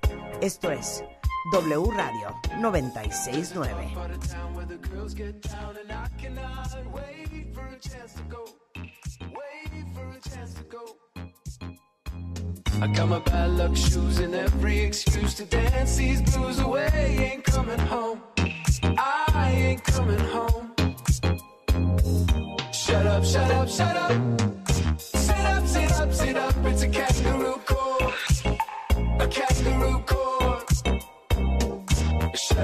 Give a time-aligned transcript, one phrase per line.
[0.41, 1.05] Esto es
[1.53, 3.95] W Radio 969.
[12.81, 17.33] I got my bad luck shoes and every excuse to dance these blues away.
[17.33, 18.23] Ain't coming home.
[18.83, 20.73] I ain't coming home.
[22.73, 24.58] Shut up, shut up, shut up.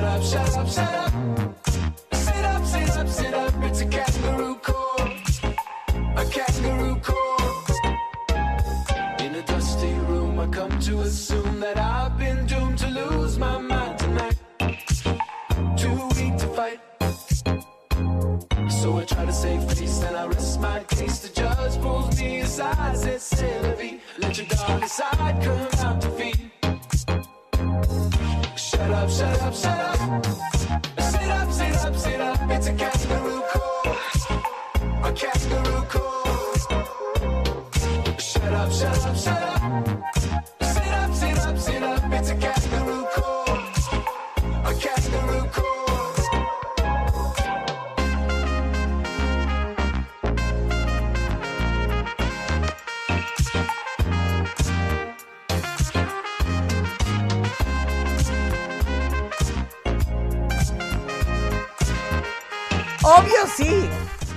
[0.03, 1.13] Up, shut up, shut up.
[2.13, 3.55] Sit up, sit up, sit up.
[3.63, 5.13] It's a kangaroo court.
[6.17, 7.71] A kangaroo court.
[9.21, 13.59] In a dusty room, I come to assume that I've been doomed to lose my
[13.59, 14.37] mind tonight.
[15.77, 16.81] Too weak to fight.
[18.71, 21.21] So I try to save face and I rest my case.
[21.21, 24.01] The judge pulls me aside, says, "C'est la vie.
[24.19, 26.14] Let your dark side come out.
[28.75, 30.27] Shut up, shut up, shut up.
[30.99, 32.41] Sit up, sit up, sit up.
[32.51, 34.21] It's a kangaroo court.
[35.05, 35.74] A kangaroo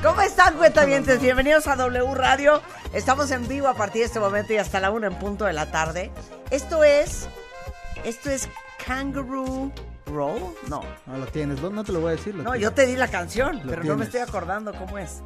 [0.07, 1.19] ¿Cómo están, cuentavientes?
[1.19, 2.61] Bienvenidos a W Radio.
[2.93, 5.51] Estamos en vivo a partir de este momento y hasta la una en punto de
[5.51, 6.11] la tarde.
[6.49, 7.27] Esto es.
[8.05, 8.47] Esto es
[8.85, 9.69] Kangaroo
[10.05, 10.55] Roll.
[10.69, 10.81] No.
[11.07, 12.33] No lo tienes, no, te lo voy a decir.
[12.35, 12.63] lo No, tienes.
[12.69, 15.21] yo te di la canción, pero no me estoy acordando cómo es.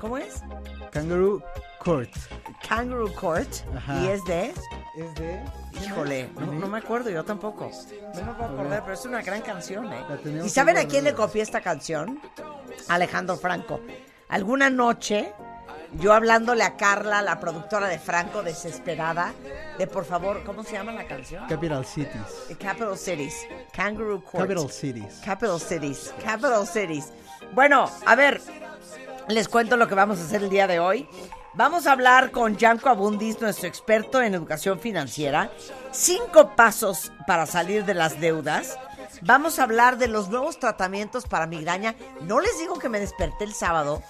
[0.00, 0.42] ¿Cómo es?
[0.90, 1.40] Kangaroo
[1.78, 2.10] Court.
[2.68, 3.48] Kangaroo Court.
[3.76, 4.00] Ajá.
[4.00, 4.52] Y es de.
[4.96, 5.44] Es de.
[5.80, 7.70] Híjole, no, no me acuerdo yo tampoco.
[8.16, 10.04] No me puedo acordar, pero es una gran canción, ¿eh?
[10.44, 12.20] ¿Y saben a quién le copié esta canción?
[12.88, 13.80] Alejandro Franco.
[14.34, 15.32] Alguna noche,
[16.00, 19.32] yo hablándole a Carla, la productora de Franco, desesperada,
[19.78, 21.46] de por favor, ¿cómo se llama la canción?
[21.46, 22.56] Capital Cities.
[22.58, 23.46] Capital Cities.
[23.72, 24.48] Kangaroo Court.
[24.48, 25.20] Capital Cities.
[25.24, 26.12] Capital Cities.
[26.20, 27.12] Capital Cities.
[27.52, 28.40] Bueno, a ver,
[29.28, 31.08] les cuento lo que vamos a hacer el día de hoy.
[31.52, 35.52] Vamos a hablar con Janko Abundis, nuestro experto en educación financiera.
[35.92, 38.76] Cinco pasos para salir de las deudas.
[39.26, 41.94] Vamos a hablar de los nuevos tratamientos para migraña.
[42.22, 44.02] No les digo que me desperté el sábado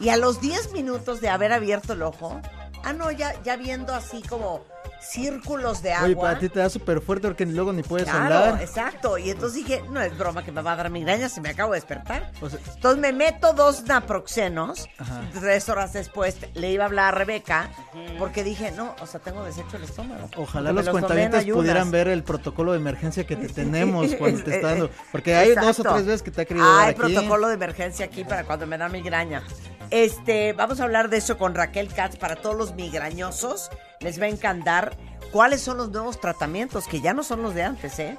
[0.00, 2.40] y a los 10 minutos de haber abierto el ojo,
[2.82, 4.64] ah, no, ya, ya viendo así como
[5.00, 6.06] círculos de agua.
[6.06, 8.62] Oye, para ti te da súper fuerte porque luego ni puedes Claro, hablar.
[8.62, 9.18] exacto.
[9.18, 11.72] Y entonces dije, no es broma que me va a dar migraña si me acabo
[11.72, 12.30] de despertar.
[12.40, 14.88] O sea- entonces me meto dos naproxenos.
[14.98, 15.22] Ajá.
[15.38, 17.70] Tres horas después le iba a hablar a Rebeca
[18.18, 20.28] porque dije, no, o sea, tengo deshecho el estómago.
[20.36, 21.60] Ojalá los cuentavientes ayunas.
[21.60, 24.90] pudieran ver el protocolo de emergencia que te tenemos cuando te está dando.
[25.10, 27.00] Porque hay dos o tres veces que te ha querido Ah, Hay aquí.
[27.00, 29.42] protocolo de emergencia aquí para cuando me da migraña.
[29.90, 33.68] Este, vamos a hablar de eso con Raquel Katz para todos los migrañosos.
[34.02, 34.96] Les va a encantar
[35.30, 38.18] cuáles son los nuevos tratamientos, que ya no son los de antes, ¿eh?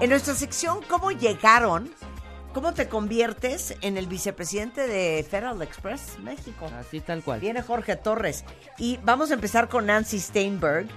[0.00, 1.90] En nuestra sección, ¿cómo llegaron?
[2.54, 6.70] ¿Cómo te conviertes en el vicepresidente de Federal Express México?
[6.80, 7.38] Así tal cual.
[7.38, 8.44] Viene Jorge Torres.
[8.78, 10.88] Y vamos a empezar con Nancy Steinberg.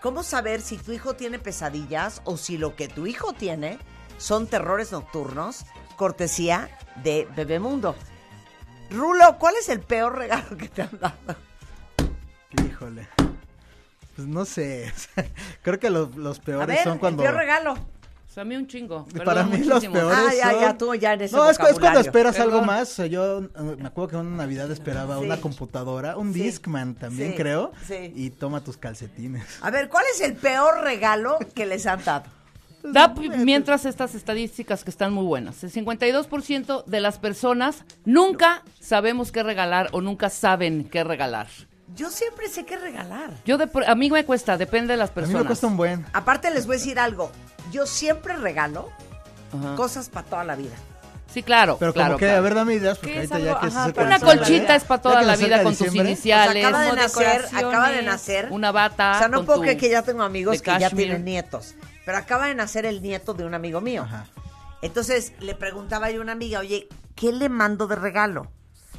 [0.00, 3.78] ¿Cómo saber si tu hijo tiene pesadillas o si lo que tu hijo tiene
[4.16, 5.66] son terrores nocturnos?
[5.96, 6.70] Cortesía
[7.02, 7.94] de Bebemundo.
[8.90, 11.36] Rulo, ¿cuál es el peor regalo que te han dado?
[12.64, 13.15] Híjole.
[14.16, 14.92] Pues no sé.
[15.62, 17.22] Creo que los, los A peores ver, son cuando.
[17.22, 17.72] el peor regalo.
[17.74, 19.06] O sea, a mí un chingo.
[19.06, 19.92] Para Perdón, mí los muchísimo.
[19.94, 22.90] peores Ah, ya, ya, tú ya en ese No, es, es cuando esperas algo más.
[22.92, 23.48] O sea, yo eh,
[23.78, 25.24] me acuerdo que una Navidad esperaba Sí.
[25.24, 26.42] una computadora, un Sí.
[26.42, 27.72] Discman también, Sí, creo.
[27.86, 28.12] sí.
[28.14, 29.42] Y toma tus calcetines.
[29.62, 32.24] A ver, ¿cuál es el peor regalo que les han dado?
[32.82, 35.64] Da p- mientras estas estadísticas que están muy buenas.
[35.64, 41.48] El 52% de las personas nunca sabemos qué regalar o nunca saben qué regalar.
[41.94, 43.30] Yo siempre sé qué regalar.
[43.44, 45.34] Yo de, a mí me cuesta, depende de las A personas.
[45.38, 46.04] mí me cuesta un buen.
[46.12, 47.30] Aparte les voy a decir algo.
[47.70, 48.90] Yo siempre regalo
[49.56, 49.76] Ajá.
[49.76, 50.74] cosas para toda la vida.
[51.32, 51.76] Sí, claro.
[51.78, 52.38] Pero claro, como que, claro.
[52.38, 55.02] a ver, dame ideas, porque ¿Qué es ahorita ya que Ajá, Una colchita es para
[55.02, 56.64] toda la vida con tus diciembre, O sea, iniciales.
[56.64, 58.48] acaba de nacer, acaba de nacer.
[58.50, 59.12] Una bata.
[59.16, 61.74] O sea, no puedo creer que ya tengo amigos que ya tienen nietos.
[62.04, 64.02] Pero acaba de nacer el nieto de un amigo mío.
[64.02, 64.26] Ajá.
[64.82, 68.50] Entonces le preguntaba yo a una amiga, oye, ¿qué le mando de regalo?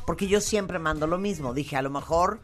[0.05, 1.53] Porque yo siempre mando lo mismo.
[1.53, 2.39] Dije, a lo mejor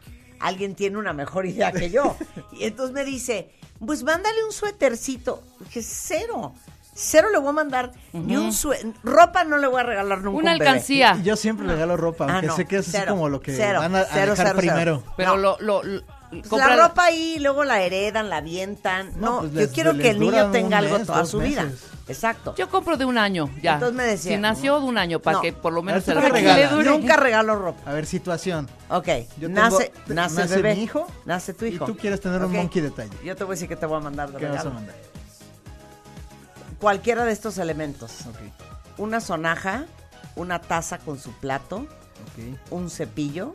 [0.46, 2.16] alguien tiene una mejor idea que yo.
[2.52, 3.50] Y entonces me dice,
[3.84, 5.42] pues mándale un suétercito.
[5.60, 6.54] Dije, cero.
[6.96, 8.92] Cero le voy a mandar ni un suéter.
[9.02, 10.38] Ropa no le voy a regalar nunca.
[10.38, 10.70] Una un bebé.
[10.70, 11.16] alcancía.
[11.20, 13.52] Y yo siempre regalo ropa, Ah, aunque no, sé que es así como lo que
[13.56, 14.72] cero, van a, a cero, dejar cero, cero.
[14.74, 15.02] primero.
[15.16, 15.36] Pero No.
[15.36, 19.10] lo, lo, lo- Pues la ropa ahí, luego la heredan, la avientan.
[19.16, 21.68] No, No, pues yo les- quiero les que el niño tenga algo toda su vida.
[22.06, 22.54] Exacto.
[22.56, 23.74] Yo compro de un año, ya.
[23.74, 25.42] Entonces me decía, Si nació de un año, para No.
[25.42, 26.70] que por lo menos se ¿tú qué la regalas?
[26.72, 26.90] regale.
[26.90, 27.90] Nunca regalo ropa.
[27.90, 28.68] A ver, situación.
[28.90, 29.08] Ok,
[29.38, 30.74] Yo nace, tengo- nace, nace bebé.
[30.74, 31.86] mi hijo, Nace tu y hijo.
[31.86, 33.10] tú quieres tener un monkey detalle.
[33.24, 34.74] Yo te voy a decir que te voy a mandar de ¿Qué vas a regalo.
[34.74, 34.94] mandar?
[36.80, 38.26] Cualquiera de estos elementos.
[38.26, 38.36] Ok,
[38.98, 39.86] Una sonaja,
[40.36, 42.58] una taza con su plato, ok.
[42.70, 43.52] un cepillo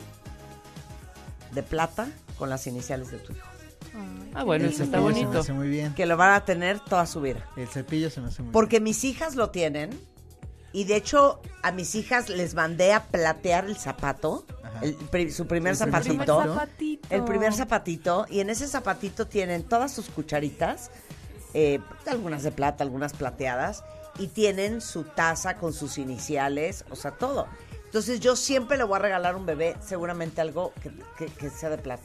[1.52, 2.08] de plata
[2.38, 3.46] con las iniciales de tu hijo.
[4.34, 5.40] Ah, bueno, El eso está cepillo Se me bonito.
[5.40, 5.94] hace muy bien.
[5.94, 7.44] Que lo van a tener toda su vida.
[7.56, 9.90] El cepillo se me hace muy Porque mis hijas lo tienen.
[10.72, 14.46] Y de hecho, a mis hijas les mandé a platear el zapato.
[14.62, 14.78] Ajá.
[14.82, 16.36] el pri- su primer El primer zapatito.
[16.38, 16.54] zapatito.
[16.54, 17.08] zapatito.
[17.14, 18.26] El primer zapatito.
[18.30, 20.90] Y en ese zapatito tienen todas sus cucharitas.
[21.52, 23.82] eh, algunas de plata, algunas plateadas.
[24.20, 26.84] Y tienen su taza con sus iniciales.
[26.90, 27.48] O sea, todo.
[27.86, 31.50] Entonces yo siempre le voy a regalar a un bebé seguramente algo que, que- que
[31.50, 32.04] sea de plata.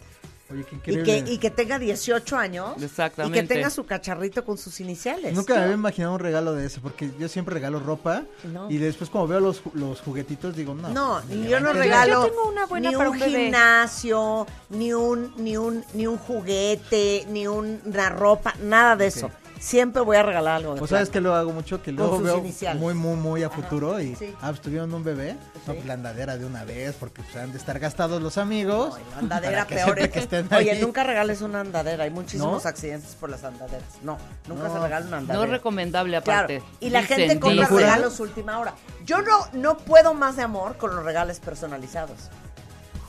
[0.53, 0.65] Bien.
[0.67, 2.81] Oye, qué Y que, y que tenga 18 años.
[2.81, 3.39] Exactamente.
[3.39, 5.33] Y que tenga su cacharrito con sus iniciales.
[5.33, 8.69] Nunca me había imaginado un regalo de eso, porque yo siempre regalo ropa No.
[8.69, 10.89] y después como veo los, los juguetitos digo, no.
[10.89, 14.93] No, pues, ni yo no regalo Yo tengo una buena ni para un gimnasio, ni
[14.93, 19.31] un, ni un, ni un juguete, ni un- una ropa, nada de eso.
[19.59, 20.73] Siempre voy a regalar algo.
[20.79, 22.79] O sabes que lo hago mucho, que luego veo iniciales.
[22.81, 24.33] muy, muy, muy a futuro y, sí.
[24.41, 25.71] ah, pues tuvieron un bebé, no, Sí.
[25.73, 28.89] pues la andadera de una vez, porque pues han de estar gastados los amigos.
[28.99, 30.81] No, la andadera peor es que Oye, ahí.
[30.81, 32.03] nunca regales una andadera.
[32.03, 32.69] Hay muchísimos ¿No?
[32.69, 33.83] accidentes por las andaderas.
[34.03, 34.17] No,
[34.47, 34.73] nunca No.
[34.73, 35.45] se regala una No andadera.
[35.45, 36.63] es recomendable Claro, aparte.
[36.79, 38.73] y la Dicen, gente compra regalos última hora.
[39.05, 42.29] Yo no, no puedo más de amor con los regalos personalizados.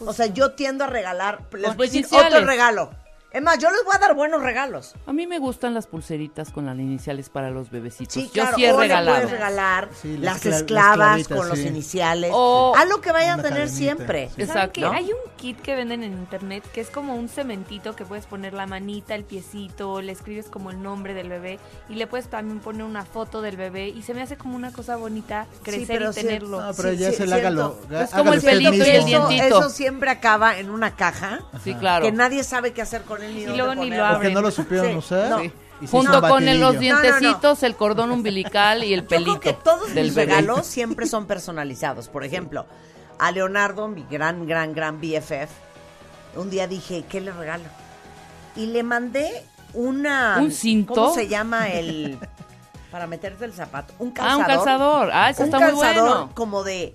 [0.01, 2.33] O sea, yo tiendo a regalar, les voy a decir iniciales.
[2.35, 2.91] otro regalo.
[3.37, 4.95] Es más, yo les voy a dar buenos regalos.
[5.05, 8.15] A mí me gustan las pulseritas con las iniciales para los bebecitos.
[8.15, 8.57] Sí, Yo claro.
[8.57, 9.17] sí he o le regalado.
[9.17, 12.31] puedes regalar Sí, las las, cla- las esclavas clavitas, con los iniciales.
[12.33, 14.31] O- Algo que vayan a tener cadenita, siempre.
[14.35, 14.47] sí.
[14.47, 14.81] ¿Saben qué?
[14.81, 14.93] ¿no?
[14.93, 18.55] Hay un kit que venden en internet que es como un cementito que puedes poner
[18.55, 21.59] la manita, el piecito, le escribes como el nombre del bebé
[21.91, 24.73] y le puedes también poner una foto del bebé y se me hace como una
[24.73, 26.63] cosa bonita crecer y sí- tenerlo.
[26.63, 27.77] No, pero Sí, ya sí, se le siento.
[27.91, 28.03] hágalo.
[28.03, 29.45] Es como el pelito y el dientito.
[29.45, 32.03] eso siempre acaba en una caja Sí, claro.
[32.07, 34.09] que nadie sabe qué hacer con él ni Y luego ni lo ponerlo.
[34.15, 34.53] Porque no lo abren.
[34.53, 35.31] supieron Sí, usar.
[35.31, 35.67] no.
[35.91, 36.95] Junto con el- los batidillo.
[36.95, 37.11] No, no, no.
[37.13, 40.35] dientecitos, el cordón umbilical y el Yo creo pelito que todos del mis bebé.
[40.37, 42.09] regalos siempre son personalizados.
[42.09, 42.67] Por ejemplo,
[43.19, 45.51] a Leonardo, mi gran, gran, gran BFF,
[46.37, 47.65] un día dije, ¿qué le regalo?
[48.57, 49.45] Y le mandé
[49.75, 50.39] una...
[50.41, 50.95] ¿Un cinto?
[50.95, 52.19] ¿Cómo se llama el...
[52.91, 53.93] para meterte el zapato?
[53.99, 54.39] Un Ah, calzador.
[54.41, 55.11] un calzador.
[55.13, 56.31] Ah, ese un está muy calzador bueno.
[56.35, 56.95] como de...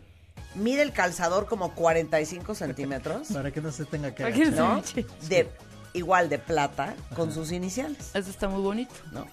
[0.55, 4.65] Mide el calzador como 45 centímetros, Para que no se tenga que Para que agachar.
[4.65, 4.81] ¿no?
[5.29, 5.49] De,
[5.93, 8.93] igual de plata, con sus iniciales, Ese está muy bonito.
[9.11, 9.25] ¿no?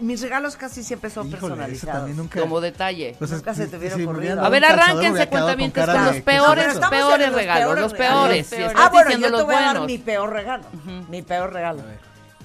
[0.00, 2.10] Mis regalos casi siempre son Híjole, eso personalizados.
[2.10, 2.40] nunca.
[2.40, 3.16] Como detalle.
[3.18, 4.40] Pues Nunca se te hubiera ocurrido.
[4.44, 7.64] A ver, arránquense hubiera quedado cuenta bien con con los peores, en peores los regalos,
[7.66, 7.92] peores los regalos.
[7.94, 8.46] peores.
[8.46, 9.86] Si Ah, bueno, yo te los voy a dar buenos.
[9.86, 10.64] mi peor regalo.
[11.08, 11.82] Mi peor regalo.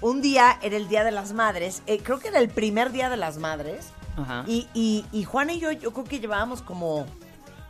[0.01, 3.09] Un día era el Día de las Madres, eh, creo que era el primer Día
[3.09, 3.85] de las Madres,
[4.17, 4.43] Ajá.
[4.47, 7.05] y, y, y Juan y yo, yo creo que llevábamos como,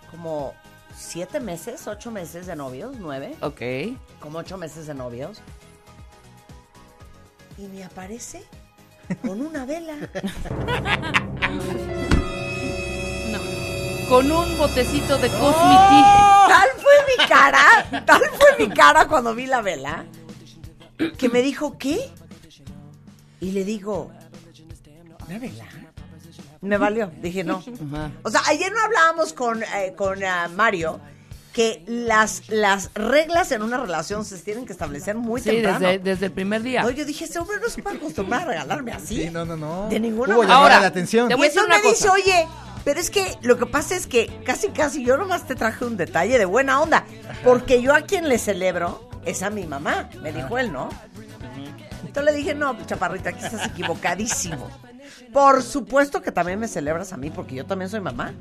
[0.10, 0.54] como
[0.96, 3.62] siete meses, ocho meses de novios, nueve, Ok.
[4.20, 5.42] como ocho meses de novios.
[7.58, 8.44] Y me aparece
[9.22, 9.96] con una vela.
[14.10, 15.40] Con un botecito de ¡Oh!
[15.40, 16.02] Cosmiti.
[16.48, 20.06] Tal fue mi cara, tal fue mi cara cuando vi la vela,
[21.18, 22.12] que me dijo, ¿qué?
[23.40, 24.12] Y le digo,
[25.28, 25.66] ¿una vela?
[26.62, 27.64] Me valió, dije no.
[28.24, 31.00] O sea, ayer no hablábamos con, eh, con ah, Mario
[31.54, 35.80] que las, las reglas en una relación se tienen que establecer muy Sí, temprano.
[35.88, 36.82] desde, desde el primer día.
[36.84, 39.24] No, yo dije, ese hombre no se puede acostumbrar a regalarme así.
[39.24, 39.88] Sí, no, no, no.
[39.90, 40.58] De ninguna Hubo manera.
[40.60, 41.28] Ahora, de atención.
[41.28, 42.14] te Y voy a decir entonces una me dice, cosa.
[42.22, 42.48] oye,
[42.84, 45.96] pero es que lo que pasa es que casi casi yo nomás te traje un
[45.96, 47.06] detalle de buena onda,
[47.44, 50.90] porque yo a quien le celebro es a mi mamá, me dijo él, ¿no?
[52.06, 54.70] Entonces le dije, no, chaparrita, aquí estás equivocadísimo.
[55.32, 58.34] Por supuesto que también me celebras a mí, porque yo también soy mamá.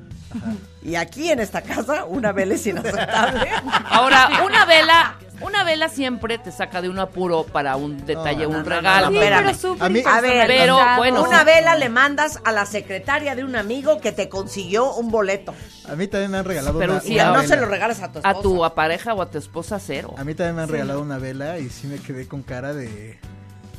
[0.83, 3.49] Y aquí en esta casa, una vela es inaceptable.
[3.91, 8.51] Ahora, una vela, una vela siempre te saca de un apuro para un detalle, No,
[8.51, 9.07] un no, regalo.
[9.07, 9.45] no, Sí, espérame.
[9.47, 13.35] pero súper A mí- A ver, Pero, bueno, Una vela le mandas a la secretaria
[13.35, 15.55] de un amigo que te consiguió un boleto.
[15.89, 17.49] A mí también me han regalado Pero una, sí, una no vela.
[17.49, 18.39] se lo regales a tu esposa.
[18.39, 20.15] A tu a pareja o a tu esposa cero.
[20.17, 23.19] A mí también me han regalado una vela y sí me quedé con cara de...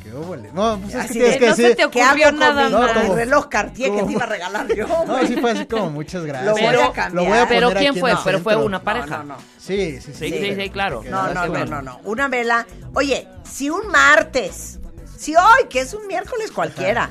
[0.04, 1.76] No, pues es que Así tienes de, que no se decir...
[1.76, 2.92] te ¿Qué hago ocurrió nada No, más.
[2.92, 4.86] como- reloj Cartier que te iba a regalar yo?
[5.06, 6.46] No, sí fue así como muchas gracias.
[6.46, 7.12] Lo voy Pero a cambiar.
[7.12, 8.10] Lo voy a Pero ¿quién fue?
[8.12, 9.16] el Pero fue una No, pareja.
[9.18, 9.36] no, no.
[9.58, 10.30] Sí, sí, sí.
[10.30, 11.02] Sí, sí, sí, claro.
[11.08, 12.00] No, no, no, no, no.
[12.04, 12.66] Una vela.
[12.94, 14.78] Oye, si un martes,
[15.16, 17.10] si hoy, que es un miércoles cualquiera,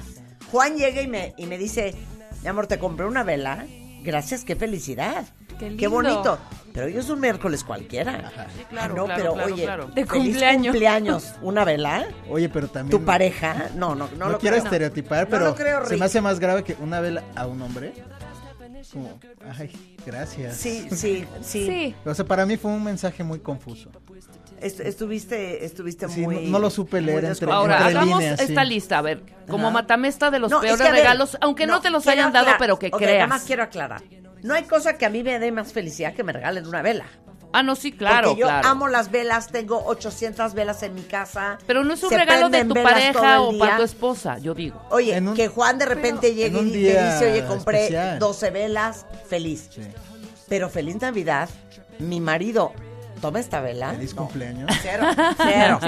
[0.52, 1.96] Juan llega y me, y me dice,
[2.44, 3.66] mi amor, te compré una vela.
[4.04, 5.26] Gracias, qué felicidad.
[5.58, 6.38] Qué bonito.
[6.74, 8.32] Pero hoy es un miércoles cualquiera.
[8.58, 9.88] Sí, claro, Ah, no, claro, pero claro, oye, claro.
[9.88, 10.72] De cumpleaños.
[10.72, 11.34] cumpleaños.
[11.42, 12.08] Una vela.
[12.30, 13.00] Oye, pero también...
[13.00, 13.70] Tu pareja.
[13.76, 14.66] No, no, no, No, lo quiero creo.
[14.66, 17.62] estereotipar, No pero lo creo, se me hace más grave que una vela a un
[17.62, 17.94] hombre.
[18.92, 19.20] Como,
[19.58, 19.72] ay,
[20.06, 20.58] gracias.
[20.58, 21.66] Sí, sí, sí.
[21.68, 21.96] Sí.
[22.06, 23.90] O sea, para mí fue un mensaje muy confuso.
[24.62, 26.36] Est- estuviste, estuviste Sí, muy.
[26.46, 27.52] no- no lo supe leer entre-.
[27.52, 28.70] Ahora, entre hagamos líneas, esta sí.
[28.70, 28.98] lista.
[29.00, 29.74] A ver, como Ajá.
[29.74, 32.32] matamesta de los No, es peores que, a ver, regalos, aunque no, te los hayan
[32.34, 33.14] dado, pero que ok, creas.
[33.16, 34.02] Nada más quiero aclarar.
[34.44, 37.06] No hay cosa que a mí me dé más felicidad que me regalen una vela.
[37.56, 38.68] Ah, no, sí, claro, Porque yo claro.
[38.68, 41.60] amo las velas, tengo 800 velas en mi casa.
[41.68, 44.82] Pero no es un regalo de tu pareja o para tu esposa, yo digo.
[44.90, 48.18] Oye, un- que Juan de repente en llegue un y día dice, oye, compré especial.
[48.20, 49.70] 12 velas, feliz.
[49.72, 49.82] Sí.
[50.50, 51.48] Pero feliz Navidad,
[52.00, 52.74] mi marido,
[53.22, 53.92] toma esta vela.
[53.92, 54.72] Feliz No, cumpleaños.
[54.82, 55.06] Cero,
[55.38, 55.80] cero.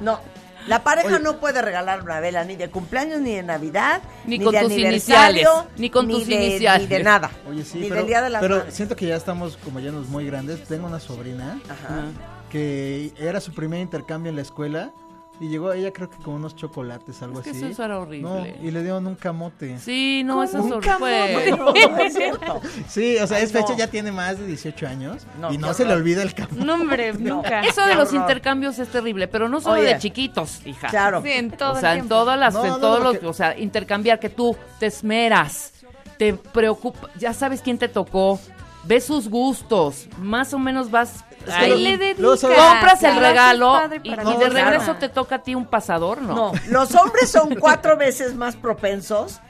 [0.00, 0.18] No,
[0.66, 1.20] la pareja Oye.
[1.20, 4.60] no puede regalar una vela ni de cumpleaños, ni de Navidad, Ni ni, con de
[4.60, 6.88] tus aniversario, iniciales, ni con tus de, iniciales.
[6.88, 7.30] Ni de nada.
[7.48, 8.74] Oye, sí, ni pero, del Día de las pero Madres.
[8.74, 10.64] siento que ya estamos como llenos muy grandes.
[10.64, 12.06] Tengo una sobrina Ajá.
[12.50, 14.92] que era su primer intercambio en la escuela
[15.40, 17.64] y llegó ella creo que con unos chocolates, algo Es que así.
[17.66, 18.22] eso era horrible.
[18.28, 19.78] No, y le dieron un camote.
[19.78, 21.50] Sí, no, eso es horrible.
[21.56, 22.60] no.
[22.88, 23.76] Sí, o sea, Ay, es fecha, no.
[23.78, 26.64] ya tiene más de 18 años No, y no se le olvida el camote.
[26.64, 27.62] No, hombre, nunca.
[27.62, 29.94] Eso de los intercambios es terrible, pero no solo Oye.
[29.94, 30.88] de chiquitos, hija.
[30.88, 31.20] Claro.
[31.22, 33.22] Sí, en todo o el sea, en todas las, No, en no, todos no, los,
[33.24, 35.72] o sea, intercambiar que tú te esmeras,
[36.16, 38.38] te preocupa, ya sabes quién te tocó,
[38.86, 44.96] ves sus gustos, más o menos vas Ahí le compras el regalo y, de regreso
[44.96, 46.34] te toca a ti un pasador, ¿no?
[46.34, 49.40] No, los hombres son cuatro veces más propensos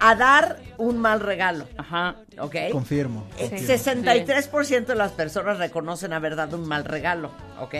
[0.00, 2.16] a dar un mal regalo, Ajá.
[2.38, 2.56] ¿ok?
[2.72, 3.24] Confirmo.
[3.38, 3.66] Eh, Sí.
[3.66, 7.74] 63% de las personas reconocen haber dado un mal regalo, ¿ok?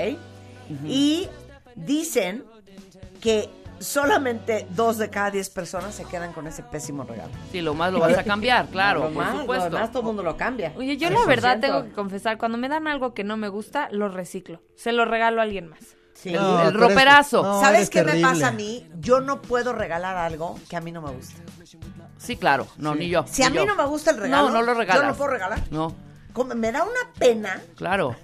[0.87, 1.28] Y
[1.75, 2.44] dicen
[3.21, 7.33] que solamente dos de cada diez personas se quedan con ese pésimo regalo.
[7.52, 9.71] Sí, lo más lo vas a cambiar, claro, Lo por más, lo supuesto.
[9.71, 10.73] demás todo el mundo lo cambia.
[10.76, 11.61] Oye, yo la verdad 100%.
[11.61, 14.61] tengo que confesar, cuando me dan algo que no me gusta, lo reciclo.
[14.76, 15.97] Se lo regalo a alguien más.
[16.14, 16.33] Sí.
[16.33, 17.43] No, el roperazo.
[17.43, 18.87] no, ¿Sabes qué me pasa a mí?
[19.00, 21.40] Yo no puedo regalar algo que a mí no me gusta.
[22.16, 23.25] Sí, claro, no, ni yo.
[23.26, 23.66] Si a mí yo.
[23.66, 25.02] no me gusta el regalo, no, no lo regalas.
[25.02, 25.61] yo no puedo regalar.
[25.71, 25.95] No,
[26.34, 27.62] Como- me da una pena.
[27.76, 28.14] claro.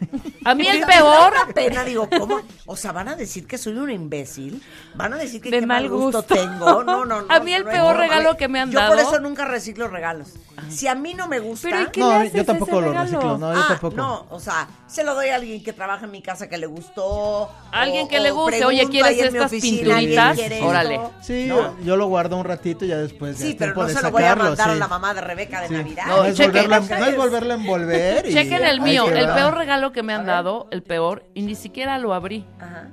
[0.45, 2.41] A mí el Me da peor, una pena, digo, ¿cómo?
[2.67, 4.63] O sea, van a decir que soy un imbécil.
[4.95, 6.35] Van a decir que De qué mal gusto, gusto.
[6.35, 6.83] tengo.
[6.83, 7.27] No, no, no.
[7.35, 9.89] A mí el no peor regalo que me han yo dado- por eso nunca reciclo
[9.89, 10.35] regalos.
[10.69, 11.69] Si a mí no me gusta.
[11.71, 13.11] Pero ¿y qué No, le yo haces tampoco ese lo regalo?
[13.11, 13.97] reciclo, no, yo ah, tampoco.
[13.97, 16.67] no, o sea, se lo doy a alguien que trabaja en mi casa que le
[16.67, 17.51] gustó.
[17.73, 20.63] Alguien o- que le guste, oye, ¿quieres estas oficina, ¿alguien pinturitas?
[20.69, 21.01] Órale.
[21.23, 21.79] Sí, ¿No?
[21.79, 24.25] yo, yo lo guardo un ratito y ya después Sí, pero no se lo voy
[24.25, 25.71] a mandar a la mamá de Rebeca de.
[25.71, 26.07] Navidad.
[26.07, 26.65] No, es chequen.
[26.69, 28.00] volverla, no es volverla a envolver.
[28.27, 31.55] Y chequen el mío, el peor regalo que me han dado, el peor, y ni
[31.55, 32.45] siquiera lo abrí.
[32.59, 32.89] Ajá.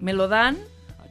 [0.00, 0.58] Me lo dan,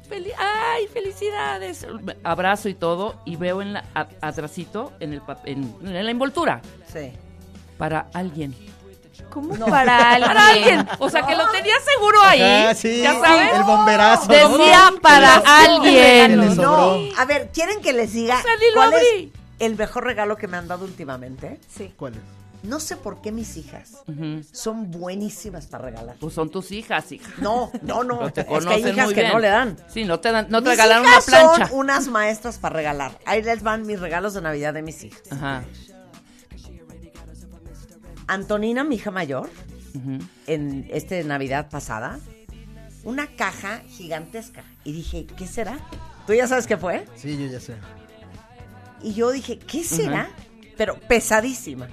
[0.10, 1.86] fel- ¡ay, felicidades!
[2.24, 6.62] Abrazo y todo, y veo en la, a- atrasito, en, el, en, en la envoltura,
[6.92, 7.12] Sí.
[7.78, 8.54] para alguien.
[9.30, 10.28] ¿Cómo para alguien?
[10.34, 10.88] Para alguien.
[11.00, 12.42] O sea, que lo tenía seguro ahí.
[12.42, 13.54] Ajá, sí, ya sabes.
[13.56, 14.28] el bomberazo.
[14.28, 16.56] Decía para Que alguien.
[16.58, 19.30] No, a ver, ¿quieren que les diga O sea, cuál es
[19.60, 21.60] el mejor regalo que me han dado últimamente?
[21.70, 21.94] Sí.
[21.96, 22.20] ¿Cuál es?
[22.64, 24.04] No sé por qué mis hijas
[24.52, 26.16] son buenísimas para regalar.
[26.20, 27.32] Pues son tus hijas, hija.
[27.40, 28.20] No, no, no.
[28.20, 29.78] Pero te es que hay hijas muy que no le dan.
[29.88, 31.68] Sí, no te dan, no te mis regalaron una hijas plancha.
[31.68, 33.18] son unas maestras para regalar.
[33.26, 35.24] Ahí les van mis regalos de Navidad de mis hijas.
[35.32, 35.64] Ajá.
[38.28, 39.50] Antonina, mi hija mayor,
[40.48, 42.20] en este Navidad pasada,
[43.04, 44.64] una caja gigantesca.
[44.84, 45.80] Y dije, ¿qué será?
[46.28, 47.06] ¿Tú ya sabes qué fue?
[47.16, 47.76] Sí, yo ya sé.
[49.02, 50.30] Y yo dije, ¿qué será?
[50.78, 51.88] Pero pesadísima.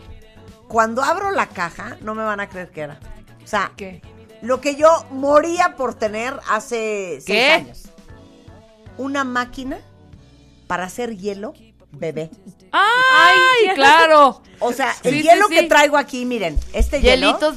[0.68, 3.00] Cuando abro la caja, no me van a creer qué era.
[3.42, 4.02] O sea, ¿Qué?
[4.42, 7.48] lo que yo moría por tener hace ¿Qué?
[7.48, 7.82] seis años.
[8.98, 9.78] Una máquina
[10.66, 11.54] para hacer hielo
[11.92, 12.30] bebé.
[12.72, 14.42] ¡Ay, claro!
[14.60, 15.54] O sea, el sí, hielo sí.
[15.54, 17.56] que traigo aquí, miren, este hielo, Hielitos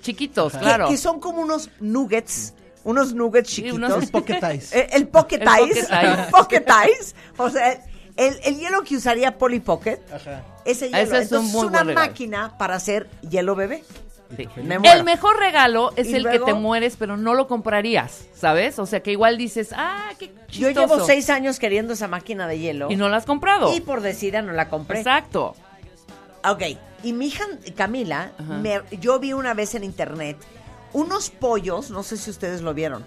[0.00, 0.88] chiquitos, que, claro.
[0.88, 3.76] que son como unos nuggets, unos nuggets Sí, chiquitos.
[3.78, 4.88] unos- Pocket Ice.
[4.92, 5.82] El Pocket El Ice.
[5.86, 6.30] Pocket Ice.
[6.30, 6.64] Pocket
[7.00, 7.14] Ice.
[7.36, 7.72] O sea,
[8.16, 10.00] el, el hielo que usaría Polly Pocket.
[10.10, 10.42] Ajá.
[10.66, 10.98] Ese hielo.
[10.98, 12.06] Ese es un Entonces, muy una buen regalo.
[12.08, 13.84] máquina para hacer hielo bebé.
[14.36, 14.48] Sí.
[14.62, 14.98] Me muero.
[14.98, 18.78] El mejor regalo es Y el luego- que te mueres, pero no lo comprarías, ¿sabes?
[18.80, 20.80] O sea, que igual dices, ah, qué Yo chistoso.
[20.96, 22.88] llevo seis años queriendo esa máquina de hielo.
[22.90, 23.72] Y no la has comprado.
[23.72, 24.98] Y por decir, no la compré.
[24.98, 25.54] Exacto.
[26.44, 26.62] Ok,
[27.04, 27.44] y mi hija
[27.76, 28.54] Camila, Ajá.
[28.58, 30.36] me- yo vi una vez en internet
[30.92, 33.04] unos pollos, no sé si ustedes lo vieron,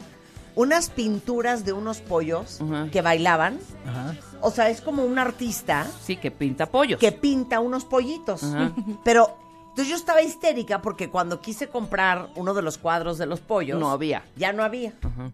[0.59, 2.59] unas pinturas de unos pollos
[2.91, 3.59] que bailaban.
[3.87, 4.15] Ajá.
[4.41, 6.99] O sea, es como un artista Sí, que pinta pollos.
[6.99, 8.43] que pinta unos pollitos.
[8.43, 8.71] Ajá.
[9.05, 9.37] Pero,
[9.69, 13.79] entonces yo estaba histérica porque cuando quise comprar uno de los cuadros de los pollos,
[13.79, 14.23] No había.
[14.35, 14.93] ya no había.
[15.01, 15.31] Ajá.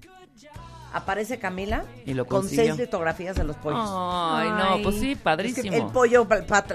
[0.94, 3.82] Aparece Camila Y lo con seis litografías de los pollos.
[3.84, 5.76] Ay, no, pues sí, Es que padrísimo.
[5.76, 6.26] el pollo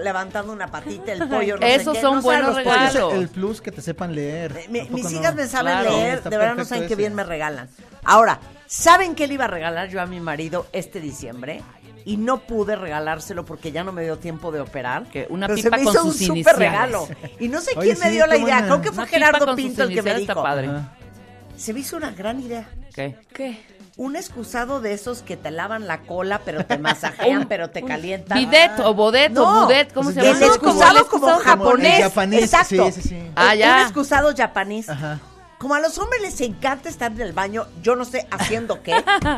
[0.02, 3.14] levantando una patita, el pollo no Esos sé qué, son no buenos regalos.
[3.14, 4.54] El plus que te sepan leer.
[4.58, 5.10] Eh, mi- ¿A poco mis no?
[5.20, 5.90] hijas me saben Claro.
[5.96, 7.70] leer, Está de verdad no saben qué bien me regalan.
[8.04, 11.62] Ahora, ¿saben qué le iba a regalar yo a mi marido este diciembre?
[12.04, 15.04] Y no pude regalárselo porque ya no me dio tiempo de operar.
[15.10, 16.58] Que una Pero se pipa me con hizo sus un súper iniciales.
[16.58, 17.08] regalo.
[17.38, 18.42] Y no sé Oye, quién me sí, dio la idea.
[18.60, 18.62] buena.
[18.66, 20.42] Creo que fue Una Gerardo Pinto el que me dijo.
[20.42, 20.70] padre.
[21.58, 22.68] Se me hizo una gran idea.
[22.94, 23.16] ¿Qué?
[23.34, 23.60] ¿Qué?
[23.98, 28.38] Un excusado de esos que te lavan la cola, pero te masajean, pero te calientan.
[28.38, 30.38] Bidet o bodet No, o budet, ¿cómo pues se El llama?
[30.38, 32.02] sé, excusado como, como el japonés.
[32.02, 32.90] japonés, Exacto.
[32.92, 33.22] sí, sí, sí.
[33.36, 33.74] Ah, ya.
[33.76, 34.88] Un excusado japonés.
[34.88, 35.18] Ajá.
[35.60, 38.94] Como a los hombres les encanta estar en el baño, yo no sé haciendo qué.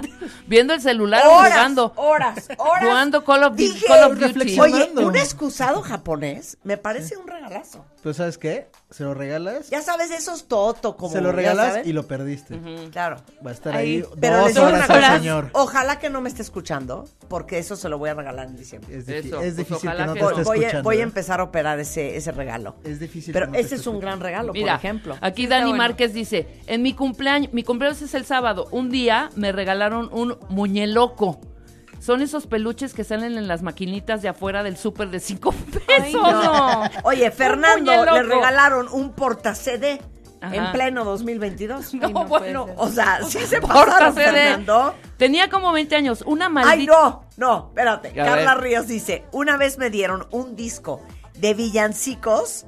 [0.46, 1.92] Viendo el celular o horas, jugando.
[1.96, 2.84] horas, horas.
[2.84, 4.24] Jugando Call of, Duty- Dije, Call of Duty.
[4.26, 4.60] reflexión.
[4.72, 7.84] Oye, un excusado japonés me parece un regalazo.
[8.04, 8.68] Pero ¿sabes qué?
[8.92, 12.58] Se lo regalas, Ya sabes, esos toto como se lo regalas y lo perdiste.
[12.90, 13.16] Claro.
[13.44, 13.96] Va a estar Ahí.
[13.96, 15.50] ahí Pero dos les digo horas una al cosa, señor.
[15.52, 18.96] ojalá que no me esté escuchando, porque eso se lo voy a regalar en diciembre.
[18.98, 20.82] Es, Eso, es pues difícil que no que te esté Voy, escuchando.
[20.82, 21.02] voy a ¿eh?
[21.02, 22.74] empezar a operar ese, ese regalo.
[22.84, 25.16] Es difícil Pero que no ese es un gran regalo, Mira, por ejemplo.
[25.20, 25.78] aquí Dani bueno.
[25.78, 30.36] Márquez dice, en mi cumpleaños, mi cumpleaños es el sábado, un día me regalaron un
[30.48, 31.40] muñeloco.
[32.02, 35.84] Son esos peluches que salen en las maquinitas de afuera del súper de cinco pesos.
[36.02, 36.82] Ay, no.
[37.04, 40.00] Oye, Fernando le regalaron un porta CD
[40.40, 40.54] Ajá.
[40.56, 41.94] en pleno 2022.
[42.02, 42.66] No, Ay, bueno.
[42.76, 44.14] O sea, sí se Porta pasaron.
[44.14, 44.94] Fernando.
[45.16, 46.92] Tenía como 20 años, una Ay, maldita...
[46.92, 48.08] no, no, espérate.
[48.20, 48.64] A Carla ver.
[48.64, 51.00] Ríos dice, una vez me dieron un disco
[51.34, 52.66] de villancicos.